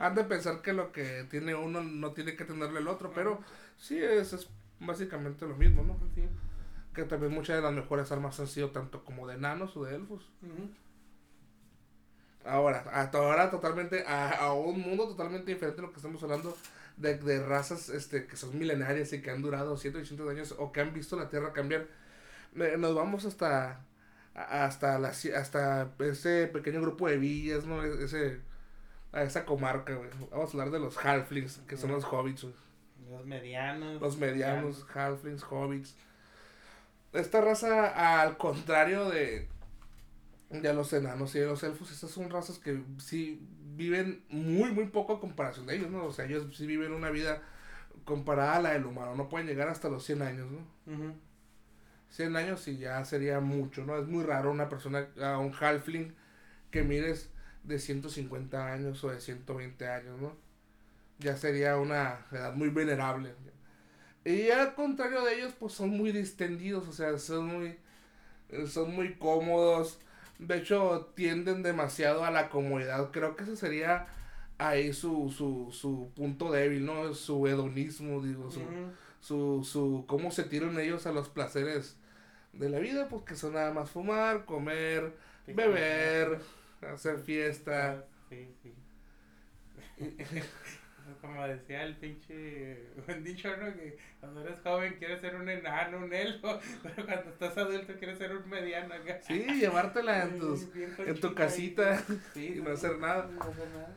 Han 0.00 0.14
de 0.14 0.24
pensar 0.24 0.60
que 0.60 0.72
lo 0.72 0.90
que 0.90 1.24
tiene 1.30 1.54
uno 1.54 1.80
no 1.80 2.12
tiene 2.12 2.34
que 2.34 2.44
tenerle 2.44 2.80
el 2.80 2.88
otro, 2.88 3.12
pero 3.14 3.38
sí, 3.78 3.96
es, 3.96 4.32
es 4.32 4.48
básicamente 4.80 5.46
lo 5.46 5.54
mismo, 5.54 5.84
¿no? 5.84 5.98
Que 6.92 7.04
también 7.04 7.32
muchas 7.32 7.56
de 7.56 7.62
las 7.62 7.72
mejores 7.72 8.10
armas 8.10 8.40
han 8.40 8.48
sido 8.48 8.70
tanto 8.70 9.04
como 9.04 9.28
de 9.28 9.34
enanos 9.34 9.76
o 9.76 9.84
de 9.84 9.94
elfos. 9.94 10.28
Ahora, 12.44 13.08
ahora 13.12 13.50
totalmente, 13.52 14.04
a, 14.06 14.52
un 14.52 14.80
mundo 14.80 15.06
totalmente 15.06 15.52
diferente 15.52 15.80
a 15.80 15.84
lo 15.84 15.90
que 15.92 15.98
estamos 15.98 16.20
hablando 16.24 16.56
de, 16.96 17.16
de 17.18 17.46
razas 17.46 17.88
este, 17.88 18.26
que 18.26 18.36
son 18.36 18.58
milenarias 18.58 19.12
y 19.12 19.22
que 19.22 19.30
han 19.30 19.42
durado 19.42 19.76
180 19.76 20.28
años 20.28 20.54
o 20.58 20.72
que 20.72 20.80
han 20.80 20.92
visto 20.92 21.16
la 21.16 21.28
Tierra 21.28 21.52
cambiar. 21.52 21.86
Eh, 22.56 22.74
nos 22.78 22.96
vamos 22.96 23.24
hasta 23.26 23.80
hasta 24.34 24.98
la, 24.98 25.08
hasta 25.08 25.92
ese 25.98 26.46
pequeño 26.46 26.80
grupo 26.80 27.08
de 27.08 27.18
villas, 27.18 27.64
¿no? 27.66 27.84
E-, 27.84 28.04
ese 28.04 28.40
a 29.12 29.22
esa 29.22 29.44
comarca, 29.44 29.94
güey. 29.94 30.08
Vamos 30.30 30.50
a 30.50 30.52
hablar 30.52 30.70
de 30.70 30.80
los 30.80 30.96
halflings, 30.96 31.58
que 31.68 31.76
son 31.76 31.92
los 31.92 32.04
hobbits, 32.04 32.46
Los 33.10 33.26
medianos. 33.26 34.00
Los 34.00 34.16
medianos, 34.16 34.86
halflings, 34.94 35.44
hobbits. 35.44 35.94
Esta 37.12 37.42
raza, 37.42 38.22
al 38.22 38.38
contrario 38.38 39.10
de, 39.10 39.48
de 40.48 40.74
los 40.74 40.92
enanos 40.94 41.34
y 41.34 41.40
de 41.40 41.46
los 41.46 41.62
elfos, 41.62 41.92
estas 41.92 42.10
son 42.10 42.30
razas 42.30 42.58
que 42.58 42.82
sí 42.98 43.46
viven 43.74 44.24
muy, 44.30 44.72
muy 44.72 44.86
poco 44.86 45.14
a 45.14 45.20
comparación 45.20 45.66
de 45.66 45.76
ellos, 45.76 45.90
¿no? 45.90 46.06
O 46.06 46.12
sea, 46.12 46.24
ellos 46.24 46.56
sí 46.56 46.66
viven 46.66 46.92
una 46.92 47.10
vida 47.10 47.42
comparada 48.06 48.56
a 48.56 48.62
la 48.62 48.70
del 48.70 48.86
humano, 48.86 49.14
no 49.14 49.28
pueden 49.28 49.46
llegar 49.46 49.68
hasta 49.68 49.90
los 49.90 50.04
100 50.04 50.22
años, 50.22 50.50
¿no? 50.50 51.14
100 52.12 52.36
años 52.36 52.68
y 52.68 52.78
ya 52.78 53.04
sería 53.04 53.40
mucho, 53.40 53.84
¿no? 53.84 53.98
Es 53.98 54.06
muy 54.06 54.22
raro 54.24 54.50
una 54.50 54.68
persona, 54.68 55.08
a 55.22 55.38
un 55.38 55.52
halfling 55.58 56.14
que 56.70 56.82
mires 56.82 57.30
de 57.64 57.78
150 57.78 58.72
años 58.72 59.02
o 59.04 59.10
de 59.10 59.20
120 59.20 59.88
años, 59.88 60.20
¿no? 60.20 60.36
Ya 61.18 61.36
sería 61.36 61.78
una 61.78 62.26
edad 62.32 62.54
muy 62.54 62.68
venerable. 62.68 63.34
Y 64.24 64.50
al 64.50 64.74
contrario 64.74 65.24
de 65.24 65.36
ellos, 65.36 65.54
pues 65.58 65.72
son 65.72 65.90
muy 65.90 66.12
distendidos, 66.12 66.86
o 66.88 66.92
sea, 66.92 67.18
son 67.18 67.46
muy, 67.46 67.78
son 68.68 68.94
muy 68.94 69.14
cómodos. 69.16 69.98
De 70.38 70.58
hecho, 70.58 71.12
tienden 71.14 71.62
demasiado 71.62 72.24
a 72.24 72.30
la 72.30 72.50
comodidad. 72.50 73.10
Creo 73.10 73.36
que 73.36 73.44
ese 73.44 73.56
sería 73.56 74.06
ahí 74.58 74.92
su, 74.92 75.32
su, 75.36 75.70
su 75.72 76.10
punto 76.14 76.52
débil, 76.52 76.84
¿no? 76.86 77.14
Su 77.14 77.46
hedonismo, 77.46 78.22
digo, 78.22 78.50
su, 78.50 78.62
su, 79.20 79.64
su, 79.64 80.04
cómo 80.06 80.30
se 80.30 80.44
tiran 80.44 80.78
ellos 80.78 81.06
a 81.06 81.12
los 81.12 81.28
placeres 81.28 81.96
de 82.52 82.68
la 82.68 82.78
vida, 82.78 83.08
pues 83.08 83.22
que 83.22 83.34
son 83.34 83.54
nada 83.54 83.72
más 83.72 83.90
fumar, 83.90 84.44
comer, 84.44 85.12
beber, 85.46 86.38
hacer 86.92 87.18
fiesta. 87.18 88.04
Sí, 88.28 88.48
sí. 88.62 88.74
Como 91.20 91.46
decía 91.46 91.82
el 91.82 91.96
pinche 91.96 92.78
buen 93.06 93.24
dicho, 93.24 93.48
¿no? 93.56 93.72
Que 93.74 93.98
cuando 94.20 94.40
eres 94.40 94.60
joven 94.62 94.96
quieres 94.98 95.20
ser 95.20 95.34
un 95.34 95.48
enano, 95.48 95.98
un 95.98 96.12
elfo, 96.12 96.58
pero 96.82 97.06
cuando 97.06 97.30
estás 97.30 97.56
adulto 97.58 97.94
quieres 97.98 98.18
ser 98.18 98.36
un 98.36 98.48
mediano. 98.48 98.94
Sí, 99.22 99.44
llevártela 99.58 100.24
en, 100.24 100.38
tus, 100.38 100.68
en 100.98 101.20
tu 101.20 101.34
casita 101.34 102.02
y 102.34 102.60
no 102.60 102.70
hacer 102.70 102.98
nada. 102.98 103.28
No 103.28 103.42
hacer 103.42 103.68
nada. 103.68 103.94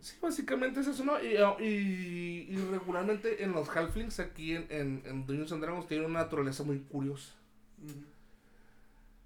Sí, 0.00 0.16
básicamente 0.20 0.80
es 0.80 0.86
eso, 0.86 1.04
¿no? 1.04 1.20
Y, 1.22 1.36
y, 1.64 2.46
y 2.50 2.56
regularmente 2.70 3.42
en 3.42 3.52
los 3.52 3.68
halflings 3.68 4.20
aquí 4.20 4.54
en, 4.54 4.66
en, 4.70 5.02
en 5.04 5.26
Dungeons 5.26 5.52
and 5.52 5.62
Dragons 5.62 5.88
tienen 5.88 6.10
una 6.10 6.20
naturaleza 6.20 6.62
muy 6.62 6.80
curiosa. 6.80 7.34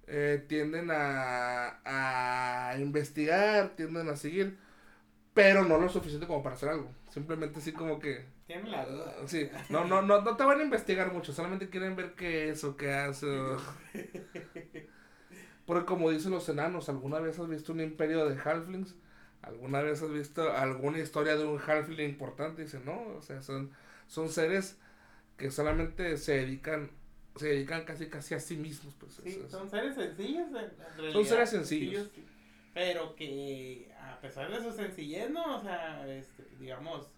Eh, 0.07 0.45
tienden 0.49 0.91
a, 0.91 1.81
a 1.85 2.77
investigar, 2.79 3.71
tienden 3.77 4.09
a 4.09 4.17
seguir, 4.17 4.59
pero 5.35 5.65
no 5.65 5.79
lo 5.79 5.89
suficiente 5.89 6.27
como 6.27 6.43
para 6.43 6.57
hacer 6.57 6.71
algo. 6.71 6.91
Simplemente 7.11 7.61
así 7.61 7.73
como 7.73 7.99
que... 7.99 8.25
Tienen 8.47 8.71
la 8.71 8.85
duda. 8.85 9.15
Sí, 9.27 9.49
no, 9.71 9.85
no, 9.85 10.03
no, 10.03 10.21
no 10.21 10.37
te 10.37 10.45
van 10.45 10.61
a 10.61 10.65
investigar 10.65 11.13
mucho, 11.13 11.33
solamente 11.33 11.71
quieren 11.71 11.97
ver 11.97 12.15
qué 12.15 12.51
es 12.51 12.65
o 12.65 12.77
qué 12.77 12.93
hace. 12.93 13.27
Porque 15.67 15.87
como 15.87 16.11
dicen 16.11 16.33
los 16.33 16.49
enanos, 16.49 16.89
¿alguna 16.89 17.21
vez 17.21 17.39
has 17.39 17.49
visto 17.49 17.73
un 17.73 17.81
imperio 17.81 18.29
de 18.29 18.39
halflings? 18.39 18.97
¿Alguna 19.43 19.81
vez 19.83 20.03
has 20.03 20.11
visto 20.11 20.53
alguna 20.53 20.99
historia 20.99 21.37
de 21.37 21.45
un 21.45 21.59
halfling 21.59 22.11
importante? 22.11 22.63
Dice, 22.63 22.81
no, 22.85 23.01
o 23.17 23.23
sea, 23.23 23.43
son, 23.43 23.71
son 24.09 24.29
seres 24.29 24.79
que 25.37 25.51
solamente 25.51 26.17
se 26.19 26.37
dedican 26.39 26.91
se 27.37 27.49
dedican 27.49 27.85
casi 27.85 28.09
casi 28.09 28.35
a 28.35 28.41
sí 28.41 28.57
mismos. 28.57 28.95
Pues, 28.99 29.21
sí, 29.25 29.43
son 29.49 29.69
seres 29.71 29.95
sencillos. 29.95 30.49
son 31.13 31.25
seres 31.25 31.51
sencillos. 31.51 32.11
pero 32.75 33.15
que 33.15 33.93
a 34.01 34.21
pesar 34.21 34.51
de 34.51 34.63
su 34.63 34.73
sencillez, 34.73 35.31
¿no? 35.31 35.59
O 35.59 35.63
sea, 35.63 36.07
este, 36.09 36.45
digamos, 36.59 37.11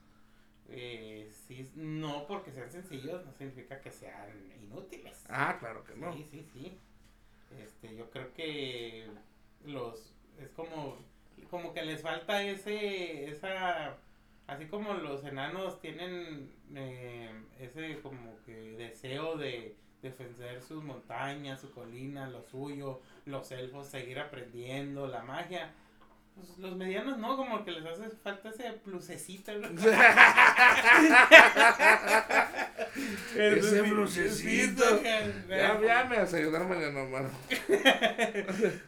eh, 0.69 1.31
sí, 1.47 1.71
no 1.75 2.27
porque 2.27 2.53
sean 2.53 2.71
sencillos 2.71 3.25
no 3.25 3.33
significa 3.33 3.81
que 3.81 3.91
sean 3.91 4.53
inútiles. 4.62 5.25
Ah, 5.29 5.57
claro 5.59 5.85
que 5.85 5.95
no. 5.95 6.12
Sí, 6.12 6.27
sí, 6.31 6.47
sí. 6.53 6.79
Este, 7.62 7.95
yo 7.95 8.11
creo 8.11 8.33
que 8.35 9.07
los, 9.65 10.12
es 10.41 10.51
como, 10.51 10.99
como 11.51 11.73
que 11.73 11.83
les 11.83 12.03
falta 12.03 12.43
ese, 12.43 13.29
esa, 13.31 13.97
así 14.47 14.67
como 14.67 14.95
los 14.95 15.25
enanos 15.25 15.81
tienen 15.81 16.53
eh, 16.75 17.31
ese 17.61 18.01
como 18.01 18.43
que 18.45 18.53
deseo 18.73 19.37
de 19.37 19.77
defender 20.05 20.62
sus 20.62 20.84
montañas, 20.84 21.61
su 21.61 21.72
colina, 21.72 22.28
lo 22.28 22.42
suyo, 22.42 23.00
los 23.26 23.50
elfos 23.50 23.88
seguir 23.88 24.20
aprendiendo, 24.20 25.09
la 25.09 25.22
magia. 25.22 25.72
Pues 26.34 26.59
los 26.59 26.76
medianos 26.76 27.16
no, 27.18 27.36
como 27.36 27.64
que 27.64 27.70
les 27.70 27.86
hace 27.86 28.11
falta 28.11 28.48
ese 28.48 28.72
plusecito. 28.72 29.52
ese 33.36 33.84
plusecito. 33.84 35.00
ya, 35.48 35.80
ya 35.80 36.05
me 36.05 36.16
hace 36.16 36.38
ayudar 36.38 36.66
mañana, 36.66 37.05
mano. 37.05 37.30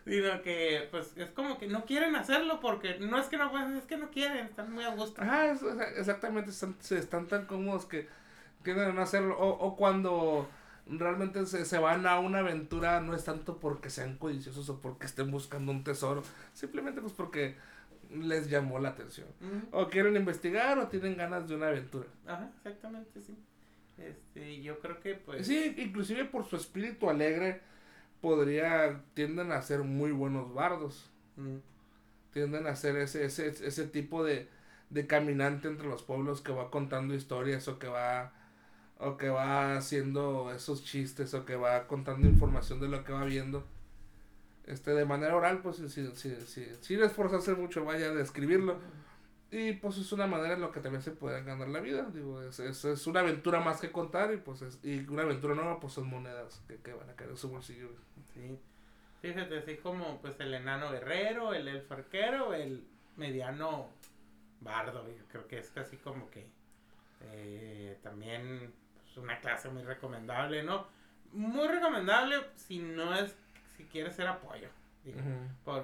Sino 0.04 0.42
que, 0.42 0.88
pues, 0.90 1.16
es 1.16 1.30
como 1.30 1.56
que 1.56 1.68
no 1.68 1.84
quieren 1.84 2.16
hacerlo 2.16 2.58
porque 2.60 2.98
no 2.98 3.16
es 3.16 3.26
que 3.28 3.36
no 3.36 3.48
puedan, 3.52 3.76
es 3.76 3.84
que 3.84 3.96
no 3.96 4.10
quieren, 4.10 4.46
están 4.46 4.72
muy 4.72 4.82
a 4.82 4.90
gusto. 4.90 5.22
Ah, 5.24 5.54
exactamente, 5.96 6.50
están, 6.50 6.76
están 6.90 7.28
tan 7.28 7.46
cómodos 7.46 7.86
que 7.86 8.08
quieren 8.64 8.98
hacerlo. 8.98 9.38
O, 9.38 9.50
o 9.50 9.76
cuando 9.76 10.48
realmente 10.86 11.44
se, 11.46 11.64
se, 11.64 11.78
van 11.78 12.06
a 12.06 12.18
una 12.18 12.38
aventura 12.38 13.00
no 13.00 13.14
es 13.14 13.24
tanto 13.24 13.58
porque 13.58 13.90
sean 13.90 14.16
codiciosos 14.16 14.68
o 14.68 14.80
porque 14.80 15.06
estén 15.06 15.30
buscando 15.30 15.72
un 15.72 15.84
tesoro, 15.84 16.22
simplemente 16.52 17.00
pues 17.00 17.12
porque 17.12 17.56
les 18.10 18.48
llamó 18.48 18.78
la 18.78 18.90
atención. 18.90 19.26
O 19.72 19.88
quieren 19.88 20.16
investigar 20.16 20.78
o 20.78 20.88
tienen 20.88 21.16
ganas 21.16 21.48
de 21.48 21.56
una 21.56 21.68
aventura. 21.68 22.06
Ajá, 22.26 22.50
exactamente, 22.58 23.20
sí. 23.20 23.36
Este, 23.98 24.62
yo 24.62 24.78
creo 24.78 25.00
que 25.00 25.14
pues... 25.14 25.46
Sí, 25.46 25.74
inclusive 25.78 26.24
por 26.26 26.44
su 26.44 26.56
espíritu 26.56 27.10
alegre 27.10 27.60
podría, 28.20 29.02
tienden 29.14 29.52
a 29.52 29.62
ser 29.62 29.80
muy 29.80 30.12
buenos 30.12 30.54
bardos. 30.54 31.10
Tienden 32.32 32.66
a 32.66 32.76
ser 32.76 32.96
ese, 32.96 33.24
ese, 33.24 33.48
ese 33.48 33.86
tipo 33.88 34.22
de, 34.24 34.48
de 34.90 35.06
caminante 35.06 35.68
entre 35.68 35.88
los 35.88 36.02
pueblos 36.02 36.40
que 36.40 36.52
va 36.52 36.70
contando 36.70 37.14
historias 37.14 37.66
o 37.68 37.78
que 37.78 37.88
va 37.88 38.32
o 38.98 39.16
que 39.16 39.28
va 39.28 39.76
haciendo 39.76 40.52
esos 40.52 40.84
chistes 40.84 41.34
o 41.34 41.44
que 41.44 41.56
va 41.56 41.86
contando 41.86 42.26
información 42.26 42.80
de 42.80 42.88
lo 42.88 43.04
que 43.04 43.12
va 43.12 43.24
viendo. 43.24 43.64
Este 44.64 44.92
de 44.92 45.04
manera 45.04 45.36
oral 45.36 45.60
pues 45.62 45.76
sin, 45.76 45.90
sin, 45.90 46.16
sin, 46.16 46.82
sin 46.82 47.02
esforzarse 47.02 47.54
mucho 47.54 47.84
vaya 47.84 48.06
a 48.06 48.14
describirlo 48.14 48.80
y 49.50 49.74
pues 49.74 49.96
es 49.96 50.10
una 50.12 50.26
manera 50.26 50.54
en 50.54 50.60
la 50.60 50.72
que 50.72 50.80
también 50.80 51.02
se 51.02 51.12
puede 51.12 51.42
ganar 51.44 51.68
la 51.68 51.80
vida. 51.80 52.08
Digo 52.12 52.42
es, 52.42 52.58
es, 52.58 52.84
es 52.84 53.06
una 53.06 53.20
aventura 53.20 53.60
más 53.60 53.80
que 53.80 53.92
contar 53.92 54.32
y 54.32 54.38
pues 54.38 54.62
es, 54.62 54.80
y 54.82 55.06
una 55.08 55.22
aventura 55.22 55.54
nueva 55.54 55.78
pues 55.78 55.92
son 55.92 56.08
monedas 56.08 56.62
que, 56.66 56.76
que 56.76 56.92
van 56.92 57.08
a 57.08 57.14
caer 57.14 57.30
en 57.30 57.36
su 57.36 57.48
bolsillo. 57.48 57.88
Sí. 58.34 58.58
Fíjate 59.22 59.58
así 59.58 59.76
como 59.76 60.20
pues 60.20 60.38
el 60.40 60.52
enano 60.52 60.90
guerrero 60.90 61.54
el 61.54 61.68
elfo 61.68 61.94
arquero 61.94 62.54
el 62.54 62.84
mediano 63.16 63.88
bardo 64.60 65.06
yo 65.08 65.24
creo 65.30 65.46
que 65.46 65.58
es 65.58 65.70
casi 65.70 65.96
como 65.96 66.28
que 66.30 66.46
eh, 67.22 67.98
también 68.02 68.72
una 69.16 69.38
clase 69.40 69.68
muy 69.68 69.82
recomendable, 69.82 70.62
¿no? 70.62 70.86
Muy 71.32 71.68
recomendable 71.68 72.36
si 72.56 72.78
no 72.78 73.14
es, 73.14 73.34
si 73.76 73.84
quieres 73.84 74.14
ser 74.14 74.26
apoyo. 74.26 74.68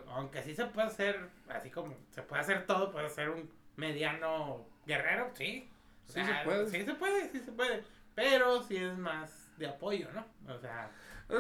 aunque 0.09 0.43
sí 0.43 0.55
se 0.55 0.67
puede 0.67 0.89
hacer, 0.89 1.29
así 1.49 1.71
como 1.71 1.95
se 2.11 2.23
puede 2.23 2.43
hacer 2.43 2.67
todo, 2.67 2.91
puede 2.91 3.09
ser 3.11 3.31
un 3.31 3.51
mediano 3.77 4.67
guerrero, 4.87 5.31
sí. 5.35 5.69
sí 6.07 6.25
se 6.25 6.35
puede. 6.45 6.71
Sí 6.71 6.85
se 6.85 6.95
puede, 6.95 7.31
sí 7.31 7.41
se 7.41 7.53
puede. 7.53 7.85
Pero 8.15 8.63
si 8.63 8.77
es 8.77 8.97
más 8.99 9.51
de 9.57 9.69
apoyo, 9.69 10.09
¿no? 10.13 10.27
O 10.53 10.59
sea. 10.59 10.91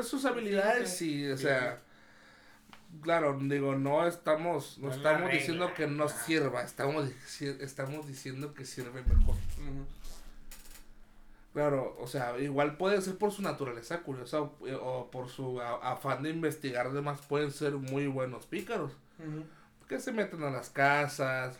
Sus 0.02 0.24
habilidades 0.24 0.96
sí, 0.96 1.28
o 1.30 1.36
sea. 1.36 1.80
Claro, 3.00 3.38
digo, 3.40 3.74
no 3.74 4.06
estamos, 4.06 4.78
no, 4.78 4.92
estamos 4.92 5.30
diciendo 5.30 5.72
que 5.72 5.86
no 5.86 6.10
sirva, 6.10 6.62
estamos, 6.62 7.10
estamos 7.40 8.06
diciendo 8.06 8.52
que 8.52 8.66
sirve 8.66 9.02
mejor. 9.02 9.34
Claro, 11.52 11.96
o 11.98 12.06
sea, 12.06 12.38
igual 12.38 12.78
puede 12.78 13.02
ser 13.02 13.18
por 13.18 13.30
su 13.30 13.42
naturaleza 13.42 14.00
curiosa 14.02 14.40
o, 14.40 15.10
por 15.10 15.28
su 15.28 15.60
afán 15.60 16.22
de 16.22 16.30
investigar 16.30 16.92
demás, 16.92 17.20
pueden 17.28 17.50
ser 17.50 17.72
muy 17.74 18.06
buenos 18.06 18.46
pícaros. 18.46 18.92
Que 19.86 20.00
se 20.00 20.12
meten 20.12 20.42
a 20.42 20.50
las 20.50 20.70
casas, 20.70 21.58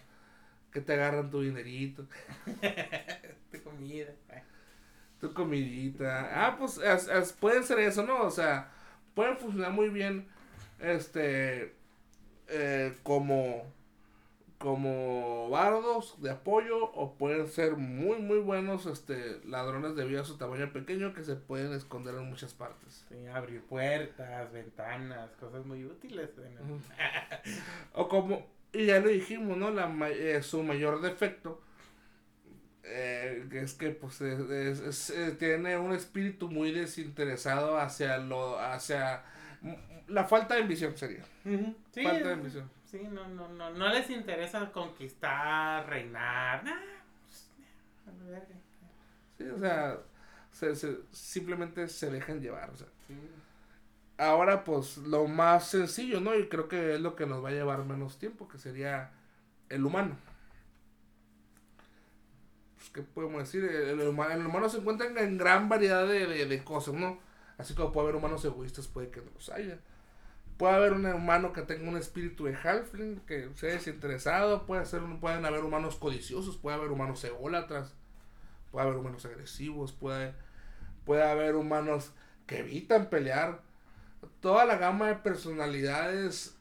que 0.73 0.81
te 0.81 0.95
agarran 0.95 1.31
tu 1.31 1.43
dinerito. 1.43 2.07
tu 3.53 3.63
comida. 3.63 4.13
Tu 5.21 5.35
comidita. 5.35 6.47
Ah, 6.47 6.57
pues 6.59 6.81
pueden 7.39 7.63
ser 7.63 7.79
eso, 7.81 8.03
¿no? 8.03 8.23
O 8.23 8.31
sea, 8.31 8.73
pueden 9.15 9.37
funcionar 9.37 9.73
muy 9.73 9.91
bien 9.91 10.27
este 10.81 11.75
eh, 12.49 12.97
como 13.03 13.71
como 14.63 15.51
bardos 15.51 16.23
de 16.23 16.31
apoyo 16.31 16.85
o 16.93 17.15
pueden 17.19 17.49
ser 17.49 17.73
muy 17.77 18.19
muy 18.21 18.39
buenos 18.39 18.87
este 18.87 19.41
ladrones 19.45 19.97
debido 19.97 20.23
a 20.23 20.25
su 20.25 20.37
tamaño 20.37 20.73
pequeño 20.73 21.13
que 21.15 21.25
se 21.25 21.35
pueden 21.35 21.73
esconder 21.73 22.15
en 22.15 22.31
muchas 22.31 22.55
partes. 22.55 23.05
Sí, 23.09 23.27
abrir 23.27 23.63
puertas, 23.63 24.53
ventanas, 24.53 25.31
cosas 25.41 25.67
muy 25.67 25.85
útiles. 25.85 26.31
o 27.93 28.09
como 28.09 28.47
y 28.73 28.87
ya 28.87 29.01
lo 29.01 29.09
dijimos, 29.09 29.57
¿no? 29.57 29.73
La 29.73 29.93
eh, 30.11 30.41
su 30.45 30.63
mayor 30.63 31.01
defecto 31.01 31.61
eh, 32.85 33.45
es 33.51 33.75
que 33.75 33.91
pues 33.91 34.21
eh, 34.21 35.37
tiene 35.41 35.77
un 35.77 35.93
espíritu 35.93 36.49
muy 36.49 36.71
desinteresado 36.71 37.79
hacia 37.79 38.19
lo 38.19 38.61
hacia 38.61 39.25
la 40.07 40.25
falta 40.25 40.55
de 40.55 40.63
ambición 40.63 40.97
sería 40.97 41.25
sí, 41.45 42.03
falta 42.03 42.29
de 42.29 42.33
ambición 42.35 42.71
sí 42.93 43.09
no 43.11 43.27
no 43.27 43.49
no 43.49 43.71
no 43.71 43.89
les 43.89 44.09
interesa 44.11 44.71
conquistar 44.71 45.89
reinar 45.89 46.63
sí 49.39 49.45
o 49.49 49.59
sea 49.59 49.99
simplemente 51.11 51.89
se 51.89 52.11
dejan 52.11 52.41
llevar 52.41 52.71
o 52.71 52.77
sea 52.77 52.89
ahora 54.19 54.63
pues 54.63 54.99
lo 54.99 55.27
más 55.27 55.67
sencillo 55.69 56.21
no 56.21 56.37
y 56.37 56.49
creo 56.49 56.69
que 56.69 56.95
es 56.95 57.01
lo 57.01 57.17
que 57.17 57.27
nos 57.27 57.43
va 57.43 57.49
a 57.49 57.53
llevar 57.53 57.85
menos 57.85 58.19
tiempo 58.19 58.47
que 58.47 58.59
sería 58.59 59.11
el 59.71 59.85
humano 59.85 60.17
¿qué 62.93 63.03
podemos 63.03 63.41
decir? 63.41 63.65
El, 63.65 64.01
humano, 64.07 64.69
se 64.69 64.79
encuentra 64.79 65.07
en, 65.07 65.39
gran 65.39 65.69
variedad 65.69 66.07
de, 66.07 66.63
cosas, 66.65 66.95
¿no? 66.95 67.19
Así 67.59 67.75
como 67.75 67.93
puede 67.93 68.09
haber 68.09 68.17
humanos 68.17 68.45
egoístas, 68.45 68.87
puede 68.87 69.11
que 69.11 69.21
no 69.21 69.31
los 69.35 69.49
haya. 69.51 69.79
Puede 70.63 70.77
haber 70.77 70.93
un 70.93 71.05
humano 71.07 71.53
que 71.53 71.63
tenga 71.63 71.91
un 71.91 71.97
espíritu 71.97 72.45
de 72.45 72.55
halfling, 72.55 73.19
que 73.27 73.51
sea 73.57 73.73
desinteresado, 73.73 74.65
puede 74.65 74.87
ser, 74.87 75.03
pueden 75.21 75.45
haber 75.45 75.65
humanos 75.65 75.97
codiciosos, 75.97 76.57
puede 76.57 76.77
haber 76.77 76.93
humanos 76.93 77.25
ególatras, 77.25 77.97
puede 78.71 78.87
haber 78.87 78.97
humanos 78.97 79.25
agresivos, 79.27 79.91
puede, 79.91 80.37
puede 81.05 81.29
haber 81.29 81.57
humanos 81.57 82.13
que 82.47 82.59
evitan 82.59 83.11
pelear. 83.11 83.61
Toda 84.39 84.65
la 84.65 84.77
gama 84.77 85.09
de 85.09 85.17
personalidades 85.17 86.57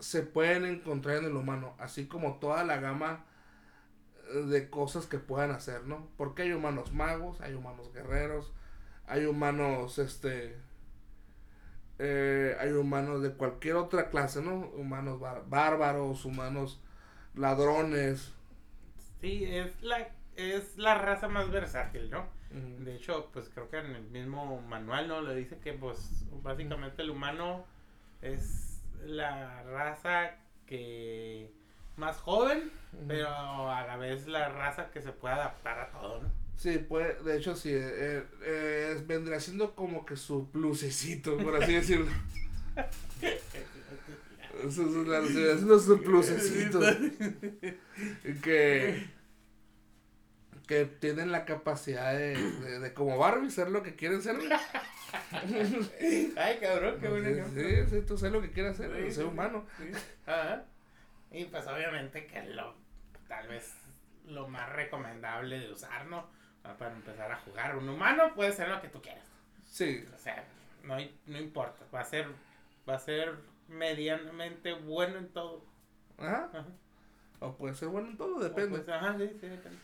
se 0.00 0.20
pueden 0.22 0.66
encontrar 0.66 1.16
en 1.16 1.24
el 1.24 1.34
humano, 1.34 1.76
así 1.78 2.06
como 2.06 2.38
toda 2.38 2.62
la 2.62 2.76
gama 2.76 3.24
de 4.50 4.68
cosas 4.68 5.06
que 5.06 5.18
puedan 5.18 5.50
hacer, 5.50 5.84
¿no? 5.84 6.10
Porque 6.18 6.42
hay 6.42 6.52
humanos 6.52 6.92
magos, 6.92 7.40
hay 7.40 7.54
humanos 7.54 7.90
guerreros, 7.94 8.52
hay 9.06 9.24
humanos, 9.24 9.98
este, 9.98 10.58
eh, 11.98 12.56
hay 12.60 12.72
humanos 12.72 13.22
de 13.22 13.32
cualquier 13.32 13.76
otra 13.76 14.10
clase, 14.10 14.42
¿no? 14.42 14.68
Humanos 14.70 15.20
bárbaros, 15.48 16.24
humanos 16.24 16.80
ladrones. 17.34 18.34
Sí, 19.20 19.44
es 19.44 19.82
la, 19.82 20.08
es 20.36 20.76
la 20.76 20.96
raza 20.96 21.28
más 21.28 21.50
versátil, 21.50 22.10
¿no? 22.10 22.26
De 22.50 22.94
hecho, 22.94 23.28
pues 23.32 23.50
creo 23.52 23.68
que 23.68 23.78
en 23.78 23.94
el 23.94 24.04
mismo 24.04 24.60
manual, 24.62 25.08
¿no? 25.08 25.20
Le 25.20 25.34
dice 25.34 25.58
que, 25.58 25.72
pues, 25.72 26.24
básicamente 26.42 27.02
el 27.02 27.10
humano 27.10 27.64
es 28.22 28.82
la 29.04 29.62
raza 29.64 30.36
que 30.66 31.52
más 31.96 32.18
joven, 32.18 32.72
pero 33.08 33.28
a 33.70 33.86
la 33.86 33.96
vez 33.96 34.26
la 34.26 34.48
raza 34.48 34.90
que 34.90 35.02
se 35.02 35.12
puede 35.12 35.34
adaptar 35.34 35.78
a 35.80 35.90
todo, 35.90 36.22
¿no? 36.22 36.45
Sí, 36.56 36.78
puede, 36.78 37.22
de 37.22 37.36
hecho 37.36 37.54
sí, 37.54 37.70
eh, 37.72 38.24
eh, 38.42 39.02
vendría 39.06 39.40
siendo 39.40 39.74
como 39.74 40.06
que 40.06 40.16
su 40.16 40.50
plusecito, 40.50 41.36
por 41.36 41.62
así 41.62 41.74
decirlo. 41.74 42.06
Eso, 44.64 45.78
su 45.78 46.02
plusecito. 46.02 46.80
que, 48.42 49.06
que 50.66 50.86
tienen 50.86 51.30
la 51.30 51.44
capacidad 51.44 52.14
de, 52.14 52.36
de, 52.80 52.94
como 52.94 53.18
Barbie 53.18 53.50
ser 53.50 53.70
lo 53.70 53.82
que 53.82 53.94
quieren 53.94 54.22
ser. 54.22 54.36
Ay, 56.36 56.58
cabrón, 56.60 56.98
qué 57.00 57.08
bueno. 57.08 57.46
Sí, 57.54 57.90
sí, 57.90 58.02
tú 58.06 58.16
sabes 58.16 58.32
lo 58.32 58.40
que 58.40 58.50
quieres 58.50 58.72
hacer, 58.80 59.12
ser 59.12 59.26
humano. 59.26 59.66
Ajá. 60.26 60.64
Y 61.30 61.44
pues 61.44 61.66
obviamente 61.66 62.26
que 62.26 62.42
lo, 62.44 62.74
tal 63.28 63.48
vez 63.48 63.74
lo 64.26 64.48
más 64.48 64.72
recomendable 64.72 65.58
de 65.58 65.70
usar, 65.70 66.06
¿no? 66.06 66.28
Para 66.74 66.92
empezar 66.92 67.30
a 67.30 67.36
jugar. 67.36 67.76
Un 67.76 67.88
humano 67.88 68.34
puede 68.34 68.52
ser 68.52 68.68
lo 68.68 68.80
que 68.80 68.88
tú 68.88 69.00
quieras. 69.00 69.24
Sí. 69.64 70.04
O 70.14 70.18
sea, 70.18 70.44
no, 70.84 70.96
no 71.26 71.38
importa. 71.38 71.84
Va 71.94 72.00
a 72.00 72.04
ser, 72.04 72.26
va 72.88 72.94
a 72.94 72.98
ser 72.98 73.34
medianamente 73.68 74.72
bueno 74.72 75.18
en 75.18 75.28
todo. 75.28 75.62
Ajá. 76.18 76.66
O 77.40 77.52
puede 77.54 77.74
ser 77.74 77.88
bueno 77.88 78.08
en 78.08 78.16
todo, 78.16 78.40
depende. 78.40 78.82
ajá, 78.90 79.16
sí, 79.18 79.28
sí, 79.40 79.46
depende. 79.46 79.78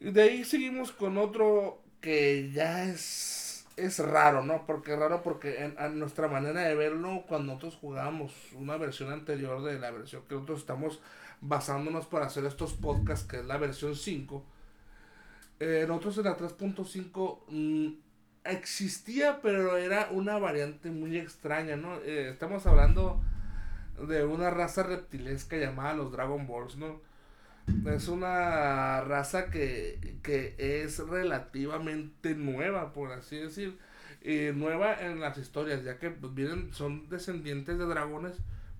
Y 0.00 0.10
de 0.12 0.22
ahí 0.22 0.44
seguimos 0.44 0.92
con 0.92 1.18
otro 1.18 1.82
que 2.00 2.50
ya 2.52 2.84
es 2.84 3.42
es 3.76 3.98
raro, 3.98 4.44
¿no? 4.44 4.66
Porque 4.66 4.96
raro 4.96 5.22
porque 5.22 5.64
en, 5.64 5.78
a 5.78 5.88
nuestra 5.88 6.28
manera 6.28 6.60
de 6.60 6.74
verlo, 6.74 7.24
cuando 7.26 7.54
nosotros 7.54 7.78
jugábamos 7.80 8.32
una 8.54 8.76
versión 8.76 9.12
anterior 9.12 9.62
de 9.62 9.78
la 9.78 9.90
versión 9.90 10.22
que 10.28 10.34
nosotros 10.34 10.60
estamos 10.60 11.00
basándonos 11.40 12.06
para 12.06 12.26
hacer 12.26 12.44
estos 12.44 12.74
podcasts, 12.74 13.26
que 13.26 13.38
es 13.38 13.44
la 13.44 13.56
versión 13.56 13.96
5, 13.96 14.44
eh, 15.64 15.84
nosotros 15.86 16.18
en 16.18 16.24
la 16.24 16.36
3.5 16.36 17.38
mm, 17.48 17.88
existía, 18.46 19.40
pero 19.40 19.76
era 19.76 20.08
una 20.10 20.36
variante 20.36 20.90
muy 20.90 21.16
extraña, 21.16 21.76
¿no? 21.76 21.98
Eh, 21.98 22.30
estamos 22.30 22.66
hablando 22.66 23.22
de 24.08 24.24
una 24.24 24.50
raza 24.50 24.82
reptilesca 24.82 25.56
llamada 25.56 25.94
los 25.94 26.10
Dragon 26.10 26.48
Balls, 26.48 26.76
¿no? 26.76 27.00
Es 27.86 28.08
una 28.08 29.02
raza 29.02 29.50
que, 29.50 30.18
es 30.58 30.98
relativamente 30.98 32.34
nueva, 32.34 32.92
por 32.92 33.12
así 33.12 33.36
decir. 33.36 33.78
Y 34.20 34.50
nueva 34.52 35.00
en 35.00 35.20
las 35.20 35.38
historias, 35.38 35.84
ya 35.84 36.00
que 36.00 36.10
pues, 36.10 36.34
vienen, 36.34 36.72
son 36.72 37.08
descendientes 37.08 37.78
de 37.78 37.86
dragones, 37.86 38.34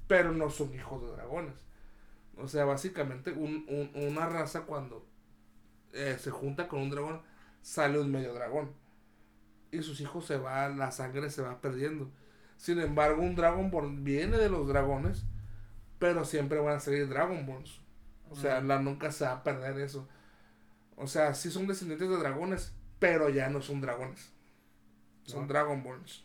pero 0.09 0.33
no 0.33 0.51
son 0.51 0.75
hijos 0.75 1.01
de 1.03 1.13
dragones. 1.13 1.55
O 2.37 2.49
sea, 2.49 2.65
básicamente 2.65 3.31
una 3.31 4.29
raza 4.29 4.63
cuando 4.63 5.12
eh, 5.93 6.17
se 6.19 6.31
junta 6.31 6.69
con 6.69 6.83
un 6.83 6.91
dragón, 6.91 7.23
sale 7.61 7.99
un 7.99 8.11
medio 8.11 8.35
dragón. 8.35 8.73
Y 9.71 9.83
sus 9.83 10.01
hijos 10.01 10.27
se 10.27 10.37
van, 10.37 10.79
la 10.79 10.91
sangre 10.91 11.31
se 11.31 11.43
va 11.43 11.61
perdiendo. 11.61 12.11
Sin 12.57 12.79
embargo, 12.81 13.23
un 13.23 13.35
Dragonborn 13.35 14.05
viene 14.05 14.37
de 14.39 14.49
los 14.49 14.69
dragones, 14.69 15.25
pero 15.99 16.25
siempre 16.25 16.59
van 16.59 16.77
a 16.77 16.81
salir 16.81 17.09
Dragonborns. 17.09 17.81
O 18.31 18.37
sea, 18.37 18.61
la 18.61 18.81
nunca 18.81 19.11
se 19.13 19.25
va 19.25 19.33
a 19.33 19.43
perder 19.43 19.79
eso. 19.81 20.09
O 20.97 21.07
sea, 21.07 21.35
sí 21.35 21.51
son 21.51 21.67
descendientes 21.67 22.09
de 22.09 22.17
dragones, 22.17 22.73
pero 22.99 23.29
ya 23.29 23.49
no 23.51 23.61
son 23.61 23.81
dragones. 23.81 24.33
Son 25.25 25.47
Dragonborns. 25.47 26.25